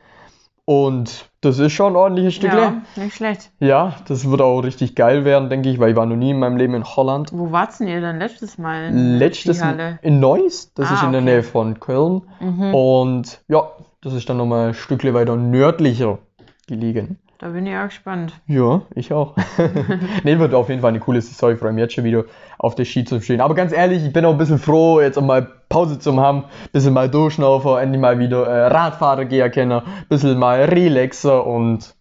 Und 0.64 1.28
das 1.44 1.58
ist 1.58 1.72
schon 1.72 1.92
ein 1.92 1.96
ordentliches 1.96 2.34
Stück. 2.34 2.52
Ja, 2.52 2.82
nicht 2.96 3.14
schlecht. 3.16 3.50
Ja, 3.60 3.96
das 4.08 4.28
wird 4.30 4.40
auch 4.40 4.60
richtig 4.60 4.94
geil 4.94 5.24
werden, 5.24 5.48
denke 5.50 5.70
ich, 5.70 5.78
weil 5.78 5.90
ich 5.90 5.96
war 5.96 6.06
noch 6.06 6.16
nie 6.16 6.30
in 6.30 6.38
meinem 6.38 6.56
Leben 6.56 6.74
in 6.74 6.84
Holland. 6.84 7.30
Wo 7.32 7.52
wart's 7.52 7.78
denn 7.78 7.88
ihr 7.88 8.00
denn 8.00 8.18
letztes 8.18 8.58
Mal? 8.58 8.88
In 8.88 9.18
Letztes 9.18 9.58
Skihalle? 9.58 9.98
in 10.02 10.20
Neuss, 10.20 10.72
das 10.74 10.90
Ah, 10.90 10.94
ist 10.94 11.02
in 11.02 11.12
der 11.12 11.20
okay. 11.22 11.30
Nähe 11.30 11.42
von 11.42 11.78
Köln. 11.80 12.22
Mhm. 12.40 12.74
Und 12.74 13.40
ja, 13.48 13.62
das 14.02 14.12
ist 14.14 14.28
dann 14.28 14.36
nochmal 14.36 14.68
ein 14.68 14.74
Stückchen 14.74 15.14
weiter 15.14 15.36
nördlicher 15.36 16.18
gelegen. 16.66 17.18
Da 17.38 17.48
bin 17.48 17.66
ich 17.66 17.76
auch 17.76 17.84
gespannt. 17.84 18.32
Ja, 18.46 18.82
ich 18.94 19.12
auch. 19.12 19.34
nee, 20.24 20.38
wird 20.38 20.54
auf 20.54 20.68
jeden 20.68 20.80
Fall 20.80 20.90
eine 20.90 21.00
coole 21.00 21.20
Saison. 21.20 21.52
Ich 21.52 21.58
freue 21.58 21.72
mich 21.72 21.82
jetzt 21.82 21.94
schon 21.94 22.04
wieder 22.04 22.24
auf 22.58 22.74
der 22.74 22.84
Ski 22.84 23.04
zu 23.04 23.20
stehen. 23.20 23.40
Aber 23.40 23.54
ganz 23.54 23.72
ehrlich, 23.72 24.04
ich 24.04 24.12
bin 24.12 24.24
auch 24.24 24.32
ein 24.32 24.38
bisschen 24.38 24.58
froh, 24.58 25.00
jetzt 25.00 25.18
auch 25.18 25.22
mal 25.22 25.46
Pause 25.68 25.98
zu 25.98 26.16
haben, 26.20 26.44
ein 26.44 26.70
bisschen 26.72 26.94
mal 26.94 27.10
durchschnaufen, 27.10 27.76
endlich 27.78 28.00
mal 28.00 28.18
wieder 28.18 28.46
äh, 28.46 28.66
Radfahrer 28.68 29.24
gehen 29.24 29.50
können, 29.50 29.72
ein 29.72 30.06
bisschen 30.08 30.38
mal 30.38 30.62
relaxer 30.62 31.44
und 31.46 31.94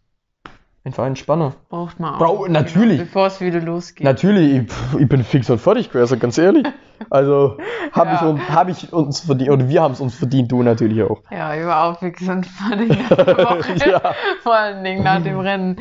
einfach 0.85 1.05
entspanner. 1.05 1.53
Braucht 1.69 1.99
man 1.99 2.15
auch. 2.15 2.19
Brau- 2.19 2.47
natürlich. 2.47 2.99
Bevor 2.99 3.27
es 3.27 3.39
wieder 3.41 3.61
losgeht. 3.61 4.03
Natürlich, 4.05 4.63
ich, 4.63 4.99
ich 5.01 5.07
bin 5.07 5.23
fix 5.23 5.49
und 5.49 5.59
fertig 5.59 5.89
gewesen, 5.91 6.19
ganz 6.19 6.37
ehrlich. 6.37 6.65
Also 7.09 7.57
habe 7.93 8.09
Ja. 8.11 8.35
ich, 8.35 8.49
hab 8.49 8.69
ich 8.69 8.93
uns 8.93 9.21
verdient, 9.21 9.49
oder 9.51 9.67
wir 9.69 9.81
haben 9.81 9.93
es 9.93 10.01
uns 10.01 10.15
verdient, 10.15 10.51
du 10.51 10.61
natürlich 10.63 11.01
auch. 11.03 11.21
Ja, 11.31 11.53
ich 11.55 11.65
war 11.65 11.85
auch 11.85 11.99
fix 11.99 12.27
und 12.27 12.45
fertig 12.45 12.89
nach 13.09 13.15
der 13.17 13.37
Woche. 13.37 13.89
Ja. 13.89 14.01
Vor 14.41 14.55
allen 14.55 14.83
Dingen 14.83 15.03
nach 15.03 15.21
dem 15.23 15.39
Rennen. 15.39 15.77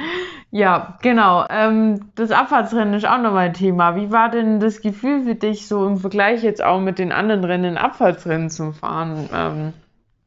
Ja, 0.51 0.99
genau. 1.03 1.45
Ähm, 1.49 2.11
das 2.15 2.31
Abfahrtsrennen 2.31 2.95
ist 2.95 3.07
auch 3.07 3.19
nochmal 3.19 3.47
ein 3.47 3.55
Thema. 3.55 3.97
Wie 3.97 4.13
war 4.13 4.29
denn 4.31 4.61
das 4.61 4.83
Gefühl 4.83 5.23
für 5.25 5.35
dich 5.35 5.67
so 5.67 5.87
im 5.87 5.97
Vergleich 5.97 6.43
jetzt 6.43 6.63
auch 6.63 6.79
mit 6.79 6.99
den 6.99 7.11
anderen 7.11 7.45
Rennen, 7.45 7.79
Abfahrtsrennen 7.79 8.51
zu 8.51 8.73
fahren? 8.73 9.29
Ähm, 9.35 9.73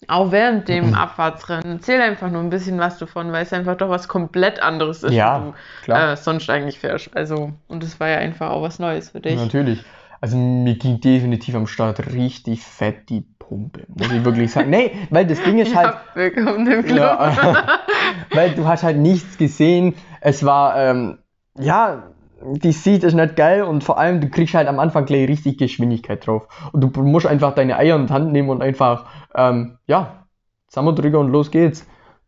auch 0.07 0.31
während 0.31 0.67
dem 0.67 0.93
Abfahrtsrennen. 0.93 1.77
Erzähl 1.77 2.01
einfach 2.01 2.29
nur 2.29 2.41
ein 2.41 2.49
bisschen 2.49 2.77
was 2.79 2.97
davon, 2.97 3.31
weil 3.31 3.43
es 3.43 3.53
einfach 3.53 3.75
doch 3.75 3.89
was 3.89 4.07
komplett 4.07 4.61
anderes 4.61 5.03
ist, 5.03 5.13
Ja, 5.13 5.39
du 5.39 5.53
klar. 5.83 6.13
Äh, 6.13 6.17
sonst 6.17 6.49
eigentlich 6.49 6.79
fährst. 6.79 7.15
Also, 7.15 7.53
und 7.67 7.83
es 7.83 7.99
war 7.99 8.09
ja 8.09 8.17
einfach 8.17 8.51
auch 8.51 8.61
was 8.61 8.79
Neues 8.79 9.09
für 9.09 9.21
dich. 9.21 9.35
Natürlich. 9.35 9.83
Also 10.21 10.37
mir 10.37 10.75
ging 10.75 11.01
definitiv 11.01 11.55
am 11.55 11.67
Start 11.67 12.13
richtig 12.13 12.63
fett 12.63 13.09
die 13.09 13.25
Pumpe, 13.37 13.85
muss 13.87 14.11
ich 14.11 14.23
wirklich 14.23 14.51
sagen. 14.51 14.69
Nee, 14.69 14.91
weil 15.09 15.25
das 15.25 15.41
Ding 15.43 15.59
ist 15.59 15.75
halt, 15.75 15.87
Ja, 15.87 16.01
willkommen 16.15 16.71
im 16.71 16.83
Club. 16.83 16.97
Ja, 16.97 17.79
weil 18.31 18.51
du 18.51 18.67
hast 18.67 18.83
halt 18.83 18.97
nichts 18.97 19.37
gesehen. 19.37 19.95
Es 20.21 20.43
war, 20.45 20.77
ähm, 20.77 21.19
ja, 21.59 22.11
die 22.41 22.71
Seat 22.71 23.03
ist 23.03 23.13
nicht 23.13 23.35
geil 23.35 23.63
und 23.63 23.83
vor 23.83 23.97
allem 23.97 24.21
du 24.21 24.29
kriegst 24.29 24.53
halt 24.53 24.67
am 24.67 24.79
Anfang 24.79 25.05
gleich 25.05 25.27
richtig 25.27 25.57
Geschwindigkeit 25.57 26.25
drauf. 26.25 26.47
Und 26.71 26.81
du 26.81 27.01
musst 27.01 27.25
einfach 27.25 27.55
deine 27.55 27.77
Eier 27.77 27.95
in 27.95 28.07
die 28.07 28.13
Hand 28.13 28.31
nehmen 28.31 28.49
und 28.49 28.61
einfach, 28.61 29.05
ähm, 29.33 29.77
ja, 29.87 30.25
zusammendrücken 30.67 31.19
und 31.19 31.31
los 31.31 31.51
geht's. 31.51 31.87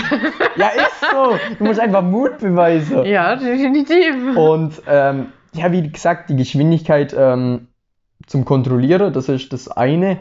ja, 0.56 0.68
ist 0.68 1.00
so. 1.12 1.36
Du 1.58 1.64
musst 1.64 1.80
einfach 1.80 2.02
Mut 2.02 2.38
beweisen. 2.38 3.04
Ja, 3.04 3.36
definitiv. 3.36 4.36
Und 4.36 4.82
ähm, 4.86 5.32
ja, 5.52 5.70
wie 5.70 5.90
gesagt, 5.90 6.30
die 6.30 6.36
Geschwindigkeit 6.36 7.14
ähm, 7.16 7.68
zum 8.26 8.44
Kontrollieren, 8.44 9.12
das 9.12 9.28
ist 9.28 9.52
das 9.52 9.68
eine. 9.68 10.18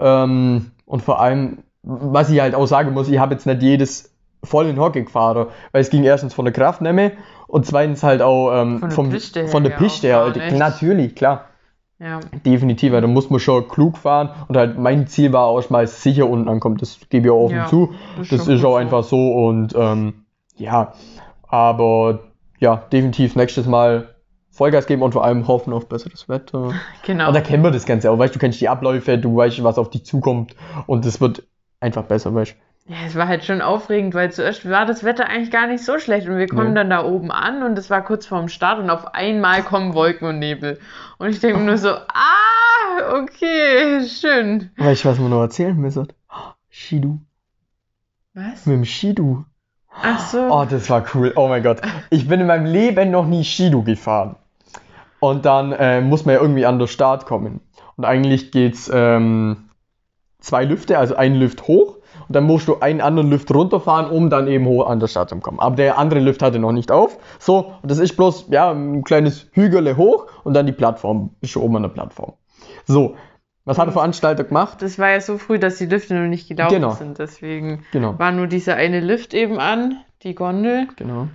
Ähm, 0.00 0.70
und 0.86 1.02
vor 1.02 1.20
allem, 1.20 1.64
was 1.82 2.30
ich 2.30 2.40
halt 2.40 2.54
auch 2.54 2.66
sagen 2.66 2.94
muss, 2.94 3.08
ich 3.08 3.18
habe 3.18 3.34
jetzt 3.34 3.46
nicht 3.46 3.62
jedes 3.62 4.12
voll 4.44 4.66
in 4.66 4.78
Hockey 4.78 5.04
gefahren, 5.04 5.48
weil 5.70 5.82
es 5.82 5.90
ging 5.90 6.04
erstens 6.04 6.34
von 6.34 6.44
der 6.44 6.54
Kraftnehme 6.54 7.12
und 7.52 7.66
zweitens 7.66 8.02
halt 8.02 8.22
auch 8.22 8.50
ähm, 8.62 8.78
Von 8.78 8.88
der 8.88 8.96
vom, 8.96 9.10
Piste 9.10 9.40
her 9.40 9.48
von 9.48 9.62
der 9.62 9.76
auch 9.76 9.80
her. 10.02 10.32
nicht. 10.34 10.58
Natürlich, 10.58 11.14
klar. 11.14 11.44
Ja. 11.98 12.18
Definitiv, 12.46 12.92
da 12.92 13.06
muss 13.06 13.28
man 13.28 13.40
schon 13.40 13.68
klug 13.68 13.98
fahren 13.98 14.30
und 14.48 14.56
halt 14.56 14.78
mein 14.78 15.06
Ziel 15.06 15.34
war 15.34 15.44
auch 15.44 15.68
mal 15.68 15.86
sicher 15.86 16.28
unten 16.28 16.48
ankommen, 16.48 16.78
das 16.78 16.98
gebe 17.10 17.26
ich 17.28 17.30
auch 17.30 17.44
offen 17.44 17.56
Ja, 17.56 17.66
zu. 17.66 17.92
das 18.16 18.32
ist 18.32 18.32
Das 18.32 18.48
ist 18.48 18.64
auch 18.64 18.70
so. 18.72 18.74
einfach 18.76 19.04
so 19.04 19.34
und 19.34 19.74
ähm, 19.76 20.24
ja, 20.56 20.94
aber 21.46 22.20
ja, 22.58 22.76
definitiv 22.90 23.36
nächstes 23.36 23.66
Mal 23.66 24.14
Vollgas 24.50 24.86
geben 24.86 25.02
und 25.02 25.12
vor 25.12 25.22
allem 25.24 25.46
hoffen 25.46 25.74
auf 25.74 25.88
besseres 25.88 26.28
Wetter. 26.30 26.72
Genau. 27.06 27.28
Und 27.28 27.34
da 27.34 27.40
kennen 27.42 27.62
wir 27.62 27.70
das 27.70 27.84
Ganze 27.84 28.10
auch, 28.10 28.18
weißt 28.18 28.34
du, 28.34 28.38
kennst 28.38 28.60
die 28.62 28.68
Abläufe, 28.70 29.18
du 29.18 29.36
weißt, 29.36 29.62
was 29.62 29.76
auf 29.78 29.90
dich 29.90 30.06
zukommt 30.06 30.56
und 30.86 31.04
es 31.04 31.20
wird 31.20 31.42
einfach 31.80 32.04
besser, 32.04 32.34
weißt 32.34 32.56
Ja, 32.86 32.96
es 33.06 33.14
war 33.14 33.28
halt 33.28 33.44
schon 33.44 33.62
aufregend, 33.62 34.12
weil 34.14 34.32
zuerst 34.32 34.68
war 34.68 34.86
das 34.86 35.04
Wetter 35.04 35.26
eigentlich 35.28 35.52
gar 35.52 35.68
nicht 35.68 35.84
so 35.84 35.98
schlecht 36.00 36.28
und 36.28 36.36
wir 36.36 36.48
kommen 36.48 36.70
Nee. 36.70 36.74
dann 36.74 36.90
da 36.90 37.04
oben 37.04 37.30
an 37.30 37.62
und 37.62 37.78
es 37.78 37.90
war 37.90 38.02
kurz 38.02 38.26
vorm 38.26 38.48
Start 38.48 38.80
und 38.80 38.90
auf 38.90 39.14
einmal 39.14 39.62
kommen 39.62 39.94
Wolken 39.94 40.26
und 40.28 40.40
Nebel. 40.40 40.80
Und 41.18 41.28
ich 41.30 41.38
denke 41.38 41.60
nur 41.60 41.78
so, 41.78 41.90
ah, 41.90 43.20
okay, 43.20 44.04
schön. 44.08 44.70
Weißt 44.78 45.04
du, 45.04 45.08
was 45.10 45.18
wir 45.20 45.28
noch 45.28 45.42
erzählen 45.42 45.76
müssen? 45.76 46.08
Shidu. 46.70 47.18
Was? 48.34 48.66
Mit 48.66 48.76
dem 48.78 48.84
Shidu. 48.84 49.44
Ach 50.02 50.18
so. 50.18 50.40
Oh, 50.50 50.64
das 50.68 50.90
war 50.90 51.04
cool. 51.14 51.32
Oh 51.36 51.48
mein 51.48 51.62
Gott. 51.62 51.80
Ich 52.10 52.26
bin 52.26 52.40
in 52.40 52.46
meinem 52.48 52.66
Leben 52.66 53.10
noch 53.10 53.26
nie 53.26 53.44
Shidu 53.44 53.84
gefahren. 53.84 54.36
Und 55.20 55.44
dann 55.44 55.70
äh, 55.72 56.00
muss 56.00 56.24
man 56.24 56.34
ja 56.34 56.40
irgendwie 56.40 56.66
an 56.66 56.78
den 56.80 56.88
Start 56.88 57.26
kommen. 57.26 57.60
Und 57.96 58.04
eigentlich 58.06 58.50
geht's 58.50 58.90
ähm, 58.92 59.68
zwei 60.40 60.64
Lüfte, 60.64 60.98
also 60.98 61.14
ein 61.14 61.34
Lift 61.34 61.68
hoch 61.68 61.98
und 62.28 62.34
dann 62.36 62.44
musst 62.44 62.68
du 62.68 62.80
einen 62.80 63.00
anderen 63.00 63.30
Lift 63.30 63.52
runterfahren, 63.54 64.10
um 64.10 64.30
dann 64.30 64.46
eben 64.48 64.66
hoch 64.66 64.86
an 64.86 65.00
den 65.00 65.08
Start 65.08 65.30
zu 65.30 65.36
kommen. 65.40 65.60
Aber 65.60 65.76
der 65.76 65.98
andere 65.98 66.20
Lift 66.20 66.42
hatte 66.42 66.58
noch 66.58 66.72
nicht 66.72 66.90
auf. 66.90 67.18
So, 67.38 67.72
und 67.82 67.90
das 67.90 67.98
ist 67.98 68.16
bloß 68.16 68.46
ja 68.50 68.70
ein 68.70 69.04
kleines 69.04 69.46
Hügele 69.52 69.96
hoch 69.96 70.26
und 70.44 70.54
dann 70.54 70.66
die 70.66 70.72
Plattform. 70.72 71.30
Bist 71.40 71.54
du 71.54 71.62
oben 71.62 71.76
an 71.76 71.82
der 71.82 71.90
Plattform. 71.90 72.34
So, 72.86 73.16
was 73.64 73.78
hat 73.78 73.86
der 73.86 73.92
Veranstalter 73.92 74.44
gemacht? 74.44 74.82
Das 74.82 74.98
war 74.98 75.10
ja 75.10 75.20
so 75.20 75.38
früh, 75.38 75.58
dass 75.58 75.78
die 75.78 75.86
Lüfte 75.86 76.14
noch 76.14 76.28
nicht 76.28 76.48
gelaufen 76.48 76.74
Genau. 76.74 76.90
sind. 76.92 77.18
Deswegen 77.18 77.84
Genau. 77.92 78.18
war 78.18 78.32
nur 78.32 78.46
dieser 78.48 78.74
eine 78.76 79.00
Lift 79.00 79.34
eben 79.34 79.58
an, 79.60 79.98
die 80.22 80.34
Gondel. 80.34 80.88
Genau. 80.96 81.28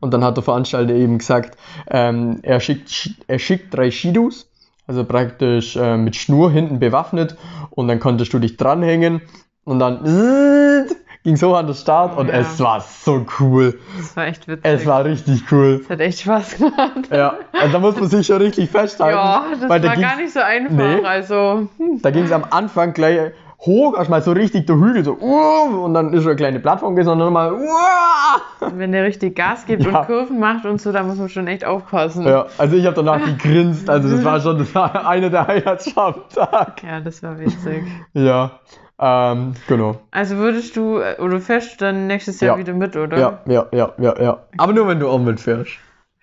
Und 0.00 0.12
dann 0.12 0.24
hat 0.24 0.36
der 0.36 0.42
Veranstalter 0.44 0.94
eben 0.94 1.18
gesagt, 1.18 1.56
ähm, 1.88 2.40
er, 2.42 2.58
schickt, 2.60 2.88
Sch- 2.88 3.14
er 3.28 3.38
schickt 3.38 3.72
drei 3.74 3.90
Shidus, 3.90 4.50
also 4.86 5.04
praktisch 5.04 5.76
äh, 5.76 5.96
mit 5.96 6.16
Schnur 6.16 6.50
hinten 6.50 6.80
bewaffnet 6.80 7.36
und 7.70 7.86
dann 7.88 8.00
konntest 8.00 8.32
du 8.32 8.40
dich 8.40 8.56
dranhängen 8.56 9.22
und 9.64 9.78
dann 9.78 10.02
ging 11.24 11.36
so 11.36 11.54
an 11.54 11.66
den 11.66 11.74
Start 11.74 12.16
und 12.18 12.28
Ja. 12.28 12.34
es 12.34 12.58
war 12.60 12.80
so 12.80 13.24
cool. 13.38 13.78
Das 13.96 14.16
war 14.16 14.26
echt 14.26 14.48
witzig. 14.48 14.64
Es 14.64 14.86
war 14.86 15.04
richtig 15.04 15.44
cool. 15.52 15.78
das 15.80 15.90
hat 15.90 16.00
echt 16.00 16.20
Spaß 16.20 16.56
gemacht. 16.56 17.08
Ja, 17.12 17.34
und 17.64 17.72
da 17.72 17.78
muss 17.78 17.94
man 17.98 18.08
sich 18.08 18.26
schon 18.26 18.38
richtig 18.38 18.70
festhalten. 18.70 19.16
Ja, 19.16 19.44
das 19.60 19.68
weil 19.68 19.80
da 19.80 19.88
war 19.88 19.94
ging's- 19.96 20.08
gar 20.08 20.16
nicht 20.16 20.32
so 20.32 20.40
einfach. 20.40 20.74
Nee. 20.74 21.04
Also, 21.04 21.68
hm. 21.78 22.00
Da 22.02 22.10
ging 22.10 22.24
es 22.24 22.32
am 22.32 22.44
Anfang 22.50 22.92
gleich 22.92 23.32
hoch, 23.64 23.96
erstmal 23.96 24.20
so 24.22 24.32
richtig 24.32 24.66
der 24.66 24.74
Hügel, 24.74 25.04
so 25.04 25.12
uh, 25.20 25.84
und 25.84 25.94
dann 25.94 26.12
ist 26.12 26.24
so 26.24 26.30
eine 26.30 26.34
kleine 26.36 26.58
Plattform 26.58 26.96
gewesen 26.96 27.10
und 27.10 27.18
dann 27.20 27.26
nochmal 27.32 27.52
uh, 27.52 28.70
wenn 28.74 28.90
der 28.90 29.04
richtig 29.04 29.36
Gas 29.36 29.64
gibt 29.66 29.84
Ja. 29.84 30.00
und 30.00 30.06
Kurven 30.06 30.40
macht 30.40 30.64
und 30.66 30.80
so, 30.80 30.90
da 30.90 31.04
muss 31.04 31.16
man 31.18 31.28
schon 31.28 31.46
echt 31.46 31.64
aufpassen. 31.64 32.26
Ja, 32.26 32.46
also 32.58 32.74
ich 32.74 32.84
habe 32.86 32.96
danach 32.96 33.24
gegrinst. 33.24 33.88
Also 33.88 34.08
das 34.10 34.24
war 34.24 34.40
schon 34.40 34.66
einer 34.74 35.30
der 35.30 35.46
Highlights 35.46 35.96
am 35.96 36.14
Tag. 36.34 36.82
Ja, 36.82 36.98
das 36.98 37.22
war 37.22 37.38
witzig. 37.38 37.84
Ja, 38.14 38.58
ähm, 39.02 39.54
genau. 39.66 40.00
Also 40.12 40.36
würdest 40.36 40.76
du, 40.76 40.98
äh, 40.98 41.16
oder 41.20 41.40
fährst 41.40 41.72
du 41.80 41.84
dann 41.84 42.06
nächstes 42.06 42.40
Jahr 42.40 42.54
Ja. 42.56 42.58
wieder 42.60 42.72
mit, 42.72 42.96
oder? 42.96 43.18
Ja, 43.18 43.38
ja, 43.46 43.66
ja, 43.72 43.92
ja, 43.98 44.22
ja. 44.22 44.38
Aber 44.58 44.72
nur 44.72 44.86
wenn 44.88 45.00
du 45.00 45.08
auch 45.08 45.18
mitfährst. 45.18 45.72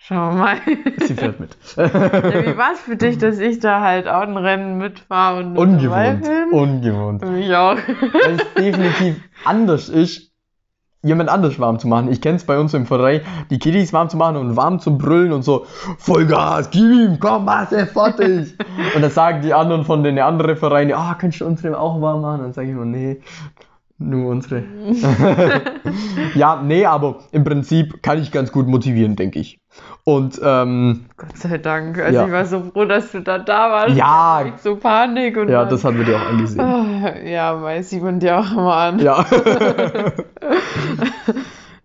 Schauen 0.02 0.38
wir 0.38 0.44
mal. 0.44 0.56
Sie 1.06 1.14
fährt 1.14 1.40
mit. 1.42 1.58
ja, 1.76 1.86
wie 2.46 2.58
war 2.58 2.72
es 2.72 2.80
für 2.80 2.96
dich, 2.96 3.18
dass 3.18 3.38
ich 3.38 3.60
da 3.60 3.82
halt 3.82 4.08
auch 4.08 4.22
ein 4.22 4.38
Rennen 4.38 4.78
mitfahre 4.78 5.40
und 5.42 5.52
mit 5.54 5.84
dabei 5.84 6.12
Ungewohnt. 6.12 6.24
bin? 6.24 6.58
Ungewohnt. 6.60 7.22
Für 7.22 7.30
mich 7.32 7.54
auch. 7.54 7.76
Weil 7.76 8.36
es 8.38 8.54
definitiv 8.58 9.18
anders 9.44 9.90
ist, 9.90 10.29
jemand 11.02 11.30
anders 11.30 11.60
warm 11.60 11.80
zu 11.80 11.88
machen. 11.88 12.12
Ich 12.12 12.22
kenne 12.22 12.36
es 12.36 12.46
bei 12.46 12.60
uns 12.60 12.74
im 12.74 12.86
Verein, 12.86 13.22
die 13.50 13.60
Kiddies 13.60 13.94
warm 13.94 14.10
zu 14.10 14.18
machen 14.18 14.36
und 14.36 14.56
warm 14.56 14.80
zu 14.80 14.98
brüllen 14.98 15.32
und 15.32 15.44
so, 15.44 15.66
Vollgas, 15.98 16.70
gib 16.72 16.84
ihm, 16.84 17.18
komm, 17.20 17.46
mach 17.46 17.72
er 17.72 17.88
fertig. 17.88 18.58
und 18.96 19.02
dann 19.02 19.12
sagen 19.12 19.42
die 19.42 19.54
anderen 19.54 19.86
von 19.86 20.04
den 20.04 20.20
anderen 20.20 20.58
Vereinen, 20.58 20.94
ah, 20.94 21.16
kannst 21.16 21.42
du 21.42 21.46
unsere 21.46 21.80
auch 21.80 22.02
warm 22.02 22.22
machen? 22.22 22.42
Dann 22.42 22.54
sage 22.54 22.68
ich 22.68 22.74
immer, 22.74 22.86
nee, 22.86 23.22
nur 23.98 24.30
unsere. 24.30 24.64
ja, 26.36 26.62
nee, 26.62 26.86
aber 26.86 27.20
im 27.32 27.44
Prinzip 27.44 28.04
kann 28.04 28.22
ich 28.22 28.32
ganz 28.32 28.52
gut 28.52 28.68
motivieren, 28.68 29.16
denke 29.16 29.40
ich. 29.40 29.60
Und 30.04 30.40
ähm, 30.44 31.06
Gott 31.18 31.38
sei 31.38 31.58
Dank. 31.60 32.00
Also 32.00 32.20
Ja. 32.20 32.26
ich 32.26 32.32
war 32.32 32.46
so 32.46 32.64
froh, 32.64 32.86
dass 32.86 33.12
du 33.12 33.22
da 33.22 33.38
da 33.40 33.70
warst. 33.72 33.96
Ja. 33.96 34.44
Ich 34.46 34.62
so 34.62 34.76
Panik 34.76 35.38
und 35.38 35.50
ja, 35.50 35.62
dann- 35.62 35.70
das 35.70 35.84
haben 35.84 35.98
wir 35.98 36.06
dir 36.06 36.18
auch 36.18 36.26
angesehen. 36.28 37.26
Ja, 37.26 37.62
weiß 37.62 37.90
sieht 37.92 38.02
man 38.04 38.20
dir 38.20 38.40
auch 38.40 38.52
immer 38.52 38.76
an. 38.76 39.00
Ja, 39.00 39.26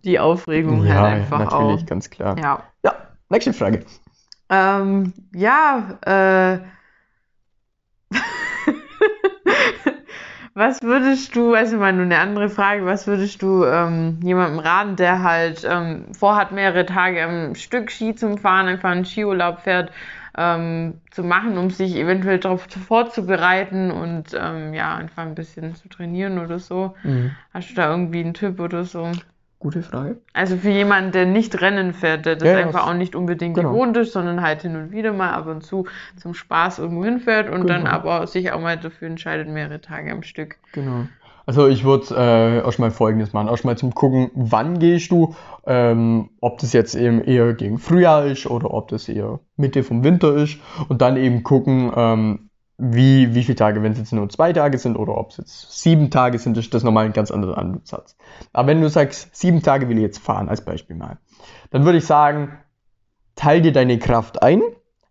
Die 0.05 0.19
Aufregung 0.19 0.85
ja 0.85 0.95
halt 1.01 1.15
einfach 1.15 1.39
natürlich, 1.51 1.83
auch. 1.83 1.87
ganz 1.87 2.11
klar. 2.11 2.37
Ja. 2.39 2.63
Ja, 2.85 2.95
nächste 3.31 3.53
Frage. 3.55 3.85
Ähm, 4.51 5.13
ja, 5.35 5.99
äh. 6.05 6.59
was 10.55 10.83
würdest 10.83 11.35
du, 11.35 11.55
also 11.55 11.77
mal 11.77 11.93
nur 11.93 12.05
eine 12.05 12.19
andere 12.19 12.49
Frage, 12.49 12.87
was 12.87 13.07
würdest 13.07 13.43
du 13.43 13.65
ähm, 13.65 14.21
jemandem 14.23 14.61
raten, 14.61 14.97
der 14.97 15.23
halt 15.23 15.67
ähm, 15.69 16.07
vorhat, 16.15 16.53
mehrere 16.53 16.87
Tage 16.87 17.23
am 17.25 17.55
Stück 17.57 17.91
Ski 17.91 18.15
zu 18.15 18.37
fahren, 18.37 18.69
einfach 18.69 18.91
einen 18.91 19.05
Skiurlaub 19.05 19.61
fährt, 19.61 19.91
ähm, 20.37 21.01
zu 21.11 21.23
machen, 21.23 21.59
um 21.59 21.71
sich 21.71 21.97
eventuell 21.97 22.39
darauf 22.39 22.67
vorzubereiten 22.87 23.91
und 23.91 24.35
ähm, 24.35 24.75
ja, 24.75 24.97
einfach 24.97 25.23
ein 25.23 25.35
bisschen 25.35 25.75
zu 25.75 25.89
trainieren 25.89 26.39
oder 26.39 26.59
so. 26.59 26.95
Mhm. 27.03 27.37
Hast 27.53 27.71
du 27.71 27.75
da 27.75 27.91
irgendwie 27.91 28.21
einen 28.21 28.35
Tipp 28.35 28.61
oder 28.61 28.85
so? 28.85 29.11
Gute 29.65 29.83
Frage. 29.83 30.19
Also 30.35 30.59
für 30.59 30.69
jemanden, 30.69 31.13
der 31.13 31.25
nicht 31.25 31.59
Rennen 31.63 31.95
fährt, 31.95 32.27
der 32.27 32.37
das 32.37 32.47
Ja, 32.51 32.59
einfach 32.59 32.81
das- 32.81 32.91
auch 32.91 32.93
nicht 32.95 33.17
unbedingt 33.17 33.55
genau. 33.57 33.71
gewohnt 33.73 33.97
ist, 33.97 34.13
sondern 34.13 34.43
halt 34.43 34.61
hin 34.61 34.77
und 34.77 34.91
wieder 34.93 35.15
mal 35.15 35.31
ab 35.33 35.47
und 35.47 35.63
zu 35.63 35.87
zum 36.17 36.35
Spaß 36.35 36.81
irgendwo 36.81 37.03
hinfährt 37.03 37.49
und 37.49 37.67
dann 37.67 37.85
Genau. 37.85 37.91
aber 37.95 38.27
sich 38.27 38.53
auch 38.53 38.61
mal 38.61 38.77
dafür 38.77 39.09
entscheidet, 39.09 39.49
mehrere 39.49 39.81
Tage 39.81 40.13
am 40.13 40.23
Stück. 40.23 40.57
Genau. 40.75 41.07
Also 41.47 41.67
ich 41.67 41.83
würde 41.83 42.15
äh, 42.15 42.59
erstmal 42.59 42.91
folgendes 42.91 43.33
machen. 43.33 43.49
Erstmal 43.49 43.79
zum 43.79 43.95
gucken, 43.95 44.31
wann 44.35 44.79
gehst 44.79 45.11
du, 45.11 45.35
ähm, 45.67 46.29
ob 46.43 46.59
das 46.59 46.75
jetzt 46.75 46.95
eben 46.95 47.23
eher 47.25 47.55
gegen 47.55 47.79
Frühjahr 47.79 48.27
ist 48.27 48.45
oder 48.47 48.71
ob 48.73 48.89
das 48.89 49.09
eher 49.09 49.41
Mitte 49.57 49.83
vom 49.83 50.05
Winter 50.05 50.35
ist 50.37 50.59
und 50.91 51.01
dann 51.01 51.17
eben 51.17 51.43
gucken, 51.43 51.91
ähm, 51.97 52.51
wie, 52.93 53.35
wie 53.35 53.45
viele 53.45 53.57
Tage, 53.57 53.83
wenn 53.83 53.93
es 53.93 53.99
jetzt 53.99 54.13
nur 54.13 54.29
zwei 54.29 54.53
Tage 54.53 54.79
sind 54.79 54.97
oder 54.97 55.17
ob 55.17 55.31
es 55.31 55.37
jetzt 55.39 55.83
sieben 55.83 56.11
Tage 56.11 56.39
sind, 56.39 56.57
ist 56.57 56.73
das 56.75 56.83
nochmal 56.83 57.07
ein 57.07 57.13
ganz 57.13 57.31
anderer 57.31 57.59
Ansatz. 57.59 58.17
Aber 58.53 58.69
wenn 58.69 58.81
du 58.81 58.89
sagst, 58.89 59.35
sieben 59.35 59.63
Tage 59.63 59.89
will 59.89 59.97
ich 59.97 60.03
jetzt 60.03 60.19
fahren, 60.19 60.49
als 60.49 60.65
Beispiel 60.65 60.97
mal, 60.97 61.19
dann 61.71 61.85
würde 61.85 61.99
ich 61.99 62.07
sagen, 62.07 62.59
teil 63.37 63.63
dir 63.63 63.73
deine 63.73 63.99
Kraft 63.99 64.43
ein. 64.43 64.63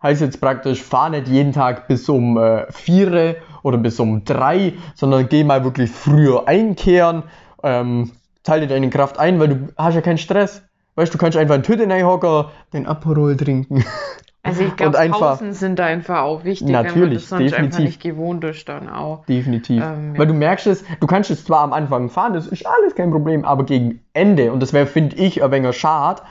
Heißt 0.02 0.22
jetzt 0.22 0.42
praktisch, 0.42 0.82
fahr 0.84 1.10
nicht 1.10 1.28
jeden 1.28 1.54
Tag 1.54 1.88
bis 1.88 2.10
um 2.10 2.38
äh, 2.38 2.70
4 2.72 3.38
oder 3.64 3.78
bis 3.78 4.00
um 4.00 4.26
3, 4.26 4.74
sondern 4.96 5.30
geh 5.30 5.44
mal 5.44 5.64
wirklich 5.64 5.90
früher 5.90 6.48
einkehren. 6.48 7.24
Ähm, 7.64 8.12
teil 8.44 8.62
dir 8.62 8.68
deine 8.68 8.90
Kraft 8.90 9.18
ein, 9.18 9.40
weil 9.40 9.48
du 9.48 9.68
hast 9.78 9.96
ja 9.96 10.02
keinen 10.02 10.18
Stress. 10.18 10.62
Weißt 10.96 11.14
du, 11.14 11.18
kannst 11.18 11.38
einfach 11.38 11.56
in 11.56 11.62
die 11.64 11.68
Tüte 11.68 11.90
reinhocken, 11.90 12.46
den 12.74 12.86
Aperol 12.86 13.36
trinken. 13.38 13.84
Also 14.46 14.62
ich 14.64 14.76
glaube, 14.76 15.00
einfach- 15.00 15.20
Pausen 15.40 15.54
sind 15.54 15.80
da 15.80 15.86
einfach 15.86 16.22
auch 16.24 16.44
wichtig, 16.44 16.68
wenn 16.68 16.74
man 16.74 16.84
Natürlich, 16.86 17.20
das 17.22 17.30
sonst 17.30 17.42
einfach 17.42 17.58
definitiv. 17.58 17.80
nicht 17.86 18.02
gewohnt 18.02 18.44
ist 18.44 18.68
dann 18.68 18.90
auch. 18.90 19.26
Definitiv. 19.26 19.82
Ähm, 19.82 20.14
ja. 20.14 20.20
Weil 20.20 20.28
du 20.28 20.34
merkst 20.34 20.68
es, 20.68 20.84
du 21.00 21.08
kannst 21.08 21.32
es 21.32 21.46
zwar 21.46 21.62
am 21.62 21.72
Anfang 21.72 22.10
fahren, 22.10 22.34
das 22.34 22.48
ist 22.48 22.66
alles 22.66 22.94
kein 22.94 23.10
Problem, 23.10 23.46
aber 23.46 23.64
gegen 23.66 24.02
Ende, 24.14 24.52
und 24.52 24.60
das 24.60 24.74
wäre, 24.74 24.86
finde 24.86 25.16
ich, 25.16 25.42
ein 25.42 25.50
wenig 25.52 25.78
schade, 25.78 26.22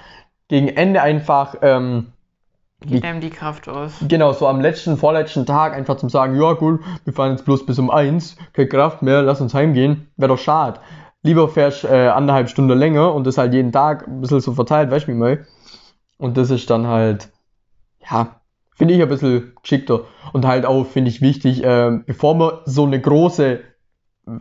gegen 0.49 0.69
Ende 0.69 1.01
einfach, 1.01 1.57
ähm, 1.63 2.09
Geht 2.85 3.05
einem 3.05 3.21
die 3.21 3.31
Kraft 3.31 3.69
aus. 3.69 3.93
Genau, 4.09 4.33
so 4.33 4.47
am 4.49 4.61
letzten, 4.61 4.97
vorletzten 4.97 5.47
Tag 5.47 5.73
einfach 5.73 5.97
zum 5.97 6.09
sagen, 6.11 6.35
ja 6.39 6.53
gut, 6.55 6.81
wir 7.05 7.13
fahren 7.15 7.31
jetzt 7.31 7.45
bloß 7.45 7.65
bis 7.65 7.79
um 7.79 7.91
eins, 7.91 8.37
keine 8.53 8.69
Kraft 8.69 9.03
mehr, 9.03 9.23
lass 9.23 9.41
uns 9.41 9.55
heimgehen, 9.55 10.09
wäre 10.17 10.31
doch 10.31 10.39
schade. 10.39 10.81
Lieber 11.23 11.49
fährst 11.49 11.85
äh, 11.85 12.09
anderthalb 12.09 12.51
Stunden 12.51 12.77
länger 12.77 13.15
und 13.15 13.25
das 13.27 13.39
halt 13.39 13.55
jeden 13.55 13.71
Tag 13.73 14.07
ein 14.09 14.21
bisschen 14.21 14.41
so 14.41 14.53
verteilt, 14.53 14.91
weißt 14.91 15.07
du 15.07 15.13
wie 15.13 15.17
mal. 15.17 15.47
Und 16.19 16.37
das 16.37 16.51
ist 16.51 16.69
dann 16.71 16.89
halt, 16.89 17.31
ja, 18.11 18.41
finde 18.75 18.95
ich 18.95 19.03
ein 19.03 19.09
bisschen 19.09 19.53
geschickter. 19.63 20.03
Und 20.33 20.47
halt 20.47 20.67
auch, 20.67 20.85
finde 20.87 21.11
ich 21.11 21.21
wichtig, 21.21 21.63
äh, 21.65 21.99
bevor 22.07 22.35
man 22.35 22.53
so 22.65 22.85
eine 22.85 23.01
große 23.01 23.61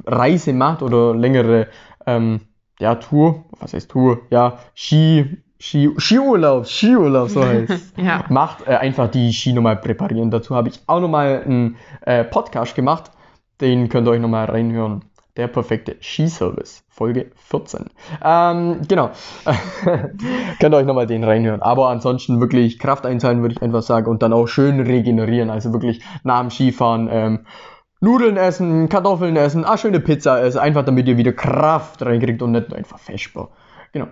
Reise 0.05 0.53
macht 0.53 0.81
oder 0.81 1.15
längere, 1.15 1.67
ähm, 2.05 2.41
ja, 2.79 2.95
Tour, 2.95 3.45
was 3.59 3.73
heißt 3.73 3.89
Tour, 3.91 4.21
ja, 4.29 4.57
Ski, 4.73 5.37
Ski, 5.59 5.91
Skiurlaub, 5.97 6.65
Skiurlaub, 6.65 7.29
so 7.29 7.45
heißt 7.45 7.93
Ja. 7.97 8.25
macht, 8.29 8.67
äh, 8.67 8.75
einfach 8.75 9.09
die 9.09 9.31
Ski 9.31 9.53
nochmal 9.53 9.77
präparieren. 9.77 10.31
Dazu 10.31 10.55
habe 10.55 10.69
ich 10.69 10.79
auch 10.87 10.99
nochmal 10.99 11.43
einen 11.45 11.77
äh, 12.01 12.23
Podcast 12.23 12.75
gemacht. 12.75 13.11
Den 13.59 13.89
könnt 13.89 14.07
ihr 14.07 14.11
euch 14.11 14.21
nochmal 14.21 14.45
reinhören. 14.45 15.05
Der 15.37 15.47
perfekte 15.47 15.95
Skiservice, 16.01 16.83
Folge 16.89 17.31
14. 17.35 17.85
Ähm, 18.23 18.81
genau. 18.87 19.11
könnt 20.59 20.73
ihr 20.73 20.77
euch 20.77 20.85
nochmal 20.85 21.07
den 21.07 21.23
reinhören. 21.23 21.61
Aber 21.61 21.89
ansonsten 21.89 22.41
wirklich 22.41 22.79
Kraft 22.79 23.05
einteilen, 23.05 23.41
würde 23.41 23.55
ich 23.55 23.61
einfach 23.61 23.81
sagen. 23.81 24.07
Und 24.07 24.21
dann 24.23 24.33
auch 24.33 24.47
schön 24.47 24.81
regenerieren. 24.81 25.49
Also 25.49 25.71
wirklich 25.71 26.03
nach 26.23 26.41
dem 26.41 26.49
Skifahren 26.49 27.07
ähm, 27.09 27.45
Nudeln 28.01 28.35
essen, 28.35 28.89
Kartoffeln 28.89 29.37
essen, 29.37 29.63
ah, 29.63 29.77
schöne 29.77 29.99
Pizza 29.99 30.41
essen. 30.41 30.59
Einfach 30.59 30.83
damit 30.83 31.07
ihr 31.07 31.17
wieder 31.17 31.31
Kraft 31.31 32.01
reinkriegt 32.01 32.41
und 32.41 32.51
nicht 32.51 32.69
nur 32.69 32.77
einfach 32.77 32.99
Vesper. 32.99 33.49
Genau. 33.93 34.07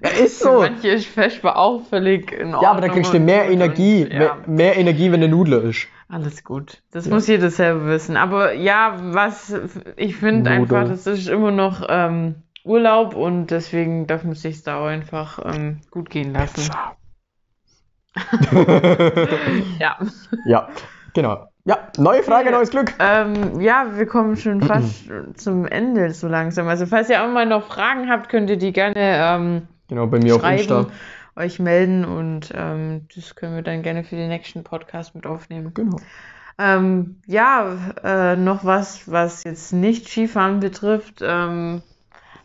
Ja, 0.00 0.10
ist 0.10 0.40
so. 0.40 0.60
manche 0.60 0.88
ist 0.88 1.06
Vesper 1.06 1.56
auch 1.56 1.82
völlig 1.88 2.32
in 2.32 2.48
Ordnung. 2.48 2.62
Ja, 2.62 2.70
aber 2.72 2.82
da 2.82 2.88
kriegst 2.88 3.14
du 3.14 3.20
mehr 3.20 3.48
Energie, 3.48 4.02
ja. 4.02 4.18
mehr, 4.18 4.36
mehr 4.46 4.76
Energie, 4.76 5.10
wenn 5.10 5.20
der 5.20 5.30
Nudler 5.30 5.62
ist. 5.62 5.88
Alles 6.08 6.44
gut. 6.44 6.82
Das 6.92 7.06
Ja. 7.06 7.14
muss 7.14 7.26
jeder 7.26 7.50
selber 7.50 7.86
wissen. 7.86 8.16
Aber 8.16 8.52
ja, 8.52 8.96
was 9.00 9.54
ich 9.96 10.16
finde 10.16 10.50
einfach, 10.50 10.86
das 10.88 11.06
ist 11.06 11.28
immer 11.28 11.50
noch 11.50 11.84
ähm, 11.88 12.36
Urlaub 12.64 13.14
und 13.14 13.48
deswegen 13.48 14.06
darf 14.06 14.22
man 14.24 14.34
sich 14.34 14.62
da 14.62 14.78
auch 14.80 14.86
einfach 14.86 15.40
ähm, 15.44 15.80
gut 15.90 16.10
gehen 16.10 16.32
lassen. 16.32 16.70
Ja. 19.78 19.98
ja, 20.46 20.68
genau. 21.12 21.48
Ja, 21.64 21.88
neue 21.98 22.22
Frage, 22.22 22.50
neues 22.52 22.70
Glück. 22.70 22.94
Ähm, 23.00 23.60
ja, 23.60 23.86
wir 23.96 24.06
kommen 24.06 24.36
schon 24.36 24.62
fast 24.62 25.10
zum 25.34 25.66
Ende 25.66 26.12
so 26.12 26.28
langsam. 26.28 26.68
Also 26.68 26.86
falls 26.86 27.10
ihr 27.10 27.22
auch 27.24 27.28
mal 27.28 27.44
noch 27.44 27.66
Fragen 27.66 28.08
habt, 28.08 28.28
könnt 28.28 28.48
ihr 28.48 28.56
die 28.56 28.72
gerne 28.72 28.94
ähm, 28.96 29.62
Genau, 29.88 30.06
bei 30.06 30.18
mir 30.18 30.36
auf 30.36 30.42
schreiben, 30.42 30.58
Insta. 30.58 30.86
Euch 31.36 31.58
melden 31.58 32.04
und 32.04 32.52
ähm, 32.54 33.06
das 33.14 33.34
können 33.34 33.54
wir 33.54 33.62
dann 33.62 33.82
gerne 33.82 34.04
für 34.04 34.16
den 34.16 34.28
nächsten 34.28 34.64
Podcast 34.64 35.14
mit 35.14 35.26
aufnehmen. 35.26 35.72
Genau. 35.74 35.98
Ähm, 36.58 37.20
ja, 37.26 37.76
äh, 38.02 38.36
noch 38.36 38.64
was, 38.64 39.10
was 39.10 39.44
jetzt 39.44 39.72
nicht 39.72 40.08
Skifahren 40.08 40.60
betrifft. 40.60 41.20
Ähm, 41.22 41.82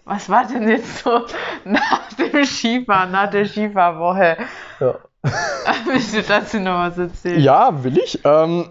was 0.04 0.30
war 0.30 0.46
denn 0.46 0.68
jetzt 0.68 1.04
so 1.04 1.26
nach 1.66 2.14
dem 2.14 2.46
Skifahren, 2.46 3.12
nach 3.12 3.30
der 3.30 3.46
Skifahrwoche? 3.46 4.38
Ja. 4.80 4.96
Willst 5.86 6.16
du 6.16 6.24
dazu 6.24 6.60
noch 6.60 6.80
was 6.80 6.98
erzählen? 6.98 7.40
Ja, 7.40 7.84
will 7.84 7.98
ich. 7.98 8.20
Ähm, 8.26 8.68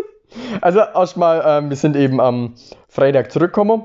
also 0.60 0.80
erstmal, 0.80 1.42
ähm, 1.44 1.68
wir 1.68 1.76
sind 1.76 1.96
eben 1.96 2.20
am 2.20 2.54
Freitag 2.88 3.32
zurückgekommen. 3.32 3.84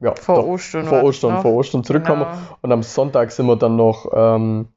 Ja, 0.00 0.14
Vor 0.14 0.36
doch, 0.36 0.46
Ostern. 0.46 0.84
vor 0.84 0.98
war 0.98 1.04
Ostern, 1.04 1.40
vor 1.42 1.52
Ostern 1.54 1.82
zurückgekommen. 1.84 2.24
Genau. 2.24 2.58
Und 2.60 2.72
am 2.72 2.82
Sonntag 2.82 3.30
sind 3.32 3.46
wir 3.46 3.56
dann 3.56 3.76
noch, 3.76 4.06
ähm, 4.14 4.68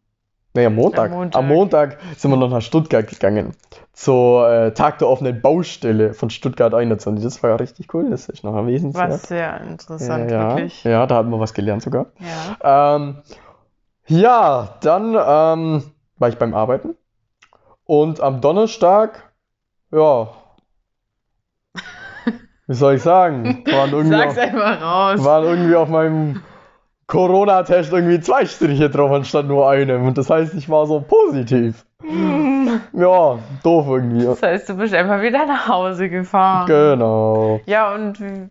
naja, 0.53 0.69
Montag. 0.69 1.11
Am 1.11 1.17
Montag. 1.17 1.39
Am 1.39 1.47
Montag 1.47 1.97
sind 2.17 2.31
wir 2.31 2.37
noch 2.37 2.49
nach 2.49 2.61
Stuttgart 2.61 3.05
gegangen. 3.07 3.51
Zur 3.93 4.49
äh, 4.49 4.73
Tag 4.73 4.97
der 4.99 5.09
offenen 5.09 5.41
Baustelle 5.41 6.13
von 6.13 6.29
Stuttgart 6.29 6.73
21. 6.73 7.23
Das 7.23 7.43
war 7.43 7.49
ja 7.51 7.55
richtig 7.57 7.93
cool, 7.93 8.09
das 8.09 8.29
ist 8.29 8.43
noch 8.43 8.53
War 8.53 8.61
erwähnenswert. 8.61 9.19
sehr 9.21 9.59
interessant, 9.61 10.31
ja, 10.31 10.49
wirklich. 10.55 10.83
ja, 10.85 11.05
da 11.05 11.15
hatten 11.17 11.29
wir 11.31 11.39
was 11.39 11.53
gelernt 11.53 11.83
sogar. 11.83 12.07
Ja. 12.61 12.95
Ähm, 12.95 13.17
ja, 14.07 14.77
dann 14.81 15.09
ähm, 15.15 15.83
war 16.17 16.29
ich 16.29 16.37
beim 16.37 16.53
Arbeiten. 16.53 16.95
Und 17.85 18.21
am 18.21 18.39
Donnerstag, 18.41 19.31
ja, 19.91 20.29
wie 22.69 22.75
soll 22.75 22.93
ich 22.95 23.01
sagen, 23.01 23.63
waren 23.69 23.89
irgendwie, 23.91 24.15
Sag's 24.15 24.37
auf, 24.37 24.43
einfach 24.43 24.81
raus. 24.81 25.25
waren 25.25 25.43
irgendwie 25.43 25.75
auf 25.75 25.89
meinem 25.89 26.41
Corona-Test 27.07 27.91
irgendwie 27.91 28.19
zwei 28.21 28.45
Striche 28.45 28.89
drauf 28.89 29.11
anstatt 29.11 29.47
nur 29.47 29.67
einem. 29.69 30.05
Und 30.05 30.17
das 30.17 30.29
heißt, 30.29 30.53
ich 30.53 30.69
war 30.69 30.85
so 30.85 31.01
positiv. 31.01 31.85
Ja, 32.93 33.39
doof 33.63 33.87
irgendwie. 33.89 34.25
Das 34.25 34.43
heißt, 34.43 34.69
du 34.69 34.75
bist 34.75 34.93
einfach 34.93 35.21
wieder 35.21 35.45
nach 35.45 35.67
Hause 35.67 36.07
gefahren. 36.07 36.67
Genau. 36.67 37.59
Ja, 37.65 37.93
und 37.95 38.19
wie- 38.21 38.47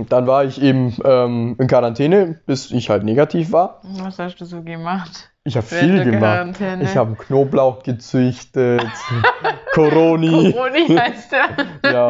Und 0.00 0.12
dann 0.12 0.26
war 0.26 0.46
ich 0.46 0.62
eben 0.62 0.96
ähm, 1.04 1.56
in 1.58 1.66
Quarantäne, 1.66 2.40
bis 2.46 2.70
ich 2.70 2.88
halt 2.88 3.04
negativ 3.04 3.52
war. 3.52 3.82
was 3.82 4.18
hast 4.18 4.36
du 4.36 4.46
so 4.46 4.62
gemacht? 4.62 5.30
Ich 5.44 5.58
habe 5.58 5.66
viel 5.66 6.04
gemacht. 6.04 6.58
Ich 6.80 6.96
habe 6.96 7.16
Knoblauch 7.16 7.82
gezüchtet, 7.82 8.80
Coroni. 9.74 10.54
Coroni 10.54 10.86
heißt 10.86 11.32
der. 11.32 11.48
Ja, 11.92 12.08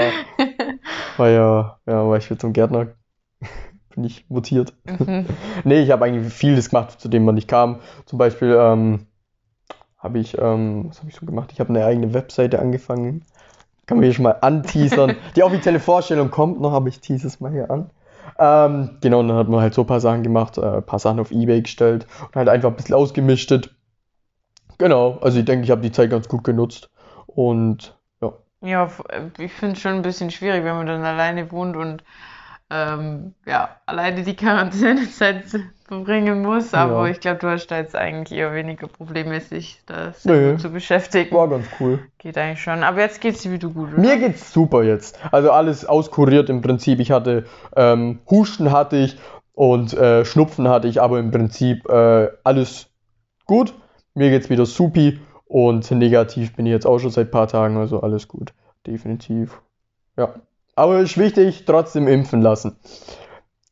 war 1.17 1.29
ja, 1.31 1.79
ja, 1.85 2.09
war 2.09 2.17
ich 2.17 2.31
jetzt 2.31 2.43
zum 2.43 2.53
Gärtner. 2.53 2.95
Bin 3.93 4.05
ich 4.05 4.25
mutiert. 4.31 4.73
Mhm. 4.85 5.27
Nee, 5.65 5.81
ich 5.83 5.91
habe 5.91 6.05
eigentlich 6.05 6.33
vieles 6.33 6.71
gemacht, 6.71 7.01
zu 7.01 7.09
dem 7.09 7.25
man 7.25 7.35
nicht 7.35 7.49
kam. 7.49 7.81
Zum 8.07 8.21
Beispiel 8.21 8.57
ähm, 8.57 9.09
habe 9.99 10.21
ich, 10.21 10.39
ähm, 10.39 10.91
was 10.91 11.01
habe 11.01 11.11
ich 11.11 11.17
so 11.17 11.27
gemacht? 11.27 11.51
Ich 11.53 11.59
habe 11.59 11.71
eine 11.71 11.85
eigene 11.85 12.15
Webseite 12.15 12.61
angefangen. 12.61 13.25
Kann 13.91 13.99
man 13.99 14.05
hier 14.05 14.15
schon 14.15 14.23
mal 14.23 14.39
anteasern. 14.41 15.17
Die 15.37 15.43
offizielle 15.43 15.81
Vorstellung 15.81 16.31
kommt 16.31 16.61
noch, 16.61 16.73
aber 16.73 16.89
ich 16.89 17.01
tease 17.01 17.27
es 17.27 17.41
mal 17.41 17.51
hier 17.53 17.71
an. 17.71 17.91
Ähm, 18.39 18.99
genau, 19.01 19.21
und 19.21 19.29
dann 19.29 19.37
hat 19.37 19.49
man 19.49 19.61
halt 19.61 19.75
so 19.75 19.83
ein 19.83 19.87
paar 19.87 20.01
Sachen 20.01 20.23
gemacht, 20.23 20.59
äh, 20.59 20.63
ein 20.79 20.87
paar 20.87 20.99
Sachen 21.01 21.21
auf 21.21 21.31
Ebay 21.33 21.63
gestellt 21.63 22.07
und 22.29 22.37
halt 22.37 22.49
einfach 22.49 22.71
ein 22.71 22.77
bisschen 22.77 22.95
ausgemischtet. 22.95 23.75
Genau, 24.79 25.19
also 25.21 25.39
ich 25.39 25.45
denke, 25.45 25.65
ich 25.65 25.71
habe 25.71 25.83
die 25.83 25.93
Zeit 25.93 26.11
ganz 26.11 26.29
gut 26.29 26.43
genutzt. 26.45 26.91
Und 27.27 27.97
ja, 28.21 28.33
Ja, 28.63 28.85
f- 28.85 29.03
ich 29.39 29.53
finde 29.53 29.75
es 29.75 29.81
schon 29.81 29.93
ein 29.95 30.03
bisschen 30.03 30.31
schwierig, 30.31 30.65
wenn 30.65 30.77
man 30.77 30.87
dann 30.87 31.05
alleine 31.05 31.51
wohnt 31.53 31.77
und 31.77 32.03
ähm, 32.71 33.35
ja, 33.47 33.81
alleine 33.87 34.23
die 34.25 34.37
Quarantänezeit 34.37 35.45
verbringen 35.91 36.41
muss. 36.43 36.73
Aber 36.73 37.07
Ja. 37.07 37.11
ich 37.11 37.21
glaube, 37.21 37.39
du 37.41 37.49
hast 37.49 37.67
da 37.67 37.79
jetzt 37.79 37.97
eigentlich 37.97 38.39
eher 38.39 38.55
weniger 38.55 38.87
Probleme, 38.87 39.41
sich 39.41 39.83
da 39.87 40.07
Nö. 40.07 40.13
selber 40.15 40.59
zu 40.59 40.71
beschäftigen. 40.71 41.35
war 41.35 41.49
ganz 41.49 41.67
cool. 41.81 41.99
Geht 42.19 42.39
eigentlich 42.39 42.63
schon. 42.63 42.83
Aber 42.85 43.01
jetzt 43.01 43.21
geht's 43.21 43.43
dir 43.43 43.51
wieder 43.53 43.69
gut, 43.69 43.93
oder? 43.93 44.01
Mir 44.01 44.19
geht's 44.19 44.53
super 44.53 44.83
jetzt. 44.85 45.19
Also 45.33 45.51
alles 45.51 45.85
auskuriert 45.85 46.49
im 46.49 46.63
Prinzip. 46.63 47.01
Ich 47.01 47.11
hatte 47.11 47.45
ähm, 47.77 48.21
Husten 48.31 48.71
hatte 48.71 48.97
ich 48.97 49.19
und 49.53 49.93
äh, 49.95 50.25
Schnupfen 50.25 50.69
hatte 50.69 50.87
ich, 50.89 51.03
aber 51.03 51.19
im 51.19 51.31
Prinzip 51.33 51.89
äh, 51.89 52.29
alles 52.45 52.89
gut. 53.47 53.75
Mir 54.15 54.31
geht's 54.31 54.49
wieder 54.49 54.65
supi 54.67 55.19
Und 55.47 55.91
negativ 55.91 56.55
bin 56.55 56.67
ich 56.67 56.73
jetzt 56.73 56.87
auch 56.87 57.01
schon 57.01 57.11
seit 57.11 57.29
ein 57.29 57.31
paar 57.33 57.49
Tagen, 57.49 57.77
also 57.77 58.01
alles 58.01 58.29
gut. 58.29 58.53
Definitiv. 58.87 59.61
Ja. 60.17 60.35
Aber 60.77 61.01
ist 61.01 61.19
wichtig, 61.19 61.65
trotzdem 61.67 62.07
impfen 62.09 62.41
lassen. 62.41 62.77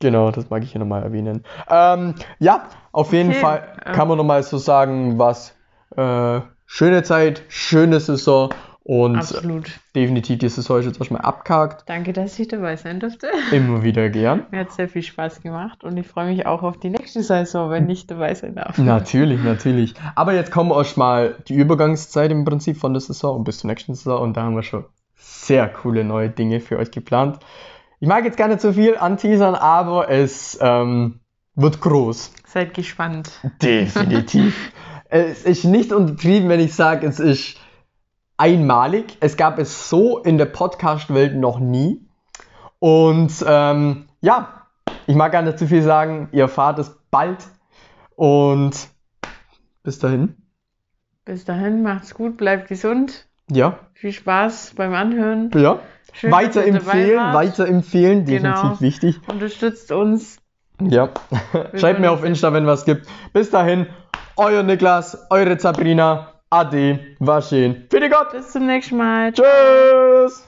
Genau, 0.01 0.31
das 0.31 0.49
mag 0.49 0.63
ich 0.63 0.73
hier 0.73 0.79
nochmal 0.79 1.03
erwähnen. 1.03 1.43
Ähm, 1.69 2.15
ja, 2.39 2.69
auf 2.93 3.13
jeden 3.13 3.31
Okay, 3.31 3.41
Fall 3.41 3.69
ähm. 3.85 3.93
kann 3.93 4.09
man 4.09 4.17
nochmal 4.17 4.43
so 4.43 4.59
sagen, 4.59 5.19
was 5.19 5.55
äh, 5.97 6.41
schöne 6.67 7.03
Zeit, 7.03 7.43
schöne 7.49 7.99
Saison 7.99 8.51
und 8.89 9.17
Absolut. 9.17 9.71
definitiv 9.95 10.39
die 10.39 10.49
Saison 10.49 10.79
ist 10.79 10.87
jetzt 10.87 10.99
erstmal 10.99 11.21
abgehakt. 11.21 11.83
Danke, 11.87 12.15
dass 12.15 12.39
ich 12.39 12.49
dabei 12.49 12.77
sein 12.77 13.01
durfte. 13.01 13.29
Immer 13.53 13.83
wieder 13.83 14.09
gern. 14.09 14.47
Mir 14.51 14.61
hat 14.61 14.73
sehr 14.73 14.89
viel 14.89 15.03
Spaß 15.03 15.43
gemacht 15.43 15.85
und 15.85 15.97
ich 15.99 16.07
freue 16.07 16.29
mich 16.29 16.47
auch 16.47 16.63
auf 16.63 16.79
die 16.79 16.89
nächste 16.89 17.23
Saison, 17.23 17.71
wenn 17.71 17.91
ich 17.91 18.07
dabei 18.07 18.35
sein 18.35 18.55
darf. 18.55 18.79
Natürlich, 18.79 19.43
natürlich. 19.43 19.95
Aber 20.15 20.33
jetzt 20.33 20.51
kommen 20.53 20.71
erstmal 20.71 21.35
die 21.49 21.55
Übergangszeit 21.55 22.31
im 22.31 22.47
Prinzip 22.47 22.79
von 22.79 22.95
der 22.95 23.01
Saison 23.01 23.45
bis 23.45 23.59
zur 23.59 23.69
nächsten 23.69 23.95
Saison 23.95 24.23
und 24.23 24.37
da 24.37 24.45
haben 24.45 24.57
wir 24.57 24.63
schon 24.63 24.87
sehr 25.17 25.69
coole 25.69 26.05
neue 26.05 26.31
Dinge 26.31 26.61
für 26.61 26.79
euch 26.79 26.91
geplant. 26.91 27.41
Ich 28.01 28.07
mag 28.09 28.25
jetzt 28.25 28.37
gar 28.37 28.49
nicht 28.49 28.61
so 28.61 28.73
viel 28.73 28.97
anteasern, 28.97 29.55
aber 29.55 30.09
es 30.09 30.57
ähm, 30.61 31.21
wird 31.55 31.81
groß. 31.81 32.33
Seid 32.47 32.75
gespannt. 32.75 33.31
Definitiv. 33.61 34.73
es 35.09 35.43
ist 35.43 35.65
nicht 35.65 35.93
untertrieben, 35.93 36.49
wenn 36.49 36.61
ich 36.61 36.75
sage, 36.75 37.07
es 37.07 37.19
ist 37.19 37.57
einmalig. 38.37 39.17
Es 39.21 39.37
gab 39.37 39.59
es 39.59 39.89
so 39.89 40.19
in 40.19 40.39
der 40.39 40.47
Podcast-Welt 40.47 41.35
noch 41.35 41.59
nie. 41.59 42.07
Und 42.79 43.33
ähm, 43.45 44.07
ja, 44.21 44.67
ich 45.09 45.17
mag 45.17 45.33
gar 45.33 45.43
nicht 45.43 45.59
zu 45.59 45.67
viel 45.67 45.83
sagen. 45.83 46.29
Ihr 46.31 46.43
erfahrt 46.43 46.79
es 46.79 46.97
bald. 47.11 47.49
Und 48.15 48.89
bis 49.83 49.99
dahin. 49.99 50.37
Bis 51.25 51.45
dahin, 51.45 51.83
macht's 51.83 52.15
gut, 52.15 52.37
bleibt 52.37 52.69
gesund. 52.69 53.27
Ja, 53.51 53.81
Viel 53.95 54.13
Spaß 54.13 54.75
beim 54.77 54.95
Anhören. 54.95 55.51
ja. 55.55 55.81
Schön, 56.19 56.33
Weiterempfehlen, 56.33 57.33
weiterempfehlen, 57.33 58.25
definitiv 58.25 58.63
Genau. 58.63 58.81
wichtig. 58.81 59.21
Unterstützt 59.29 59.93
uns. 59.93 60.39
Ja. 60.81 61.11
Schreibt 61.75 62.01
mir 62.01 62.11
auf 62.11 62.25
Insta, 62.25 62.53
wenn 62.53 62.67
was 62.67 62.85
gibt. 62.85 63.07
Bis 63.33 63.51
dahin, 63.51 63.87
euer 64.37 64.63
Niklas, 64.63 65.27
eure 65.31 65.59
Sabrina. 65.59 66.33
Ade, 66.51 67.01
war 67.19 67.43
schön. 67.43 67.87
Für 67.91 68.01
die 68.01 68.09
Gott. 68.09 68.33
Bis 68.33 68.51
zum 68.53 68.67
nächsten 68.67 68.97
Mal. 68.97 69.33
Tschüss. 69.33 70.48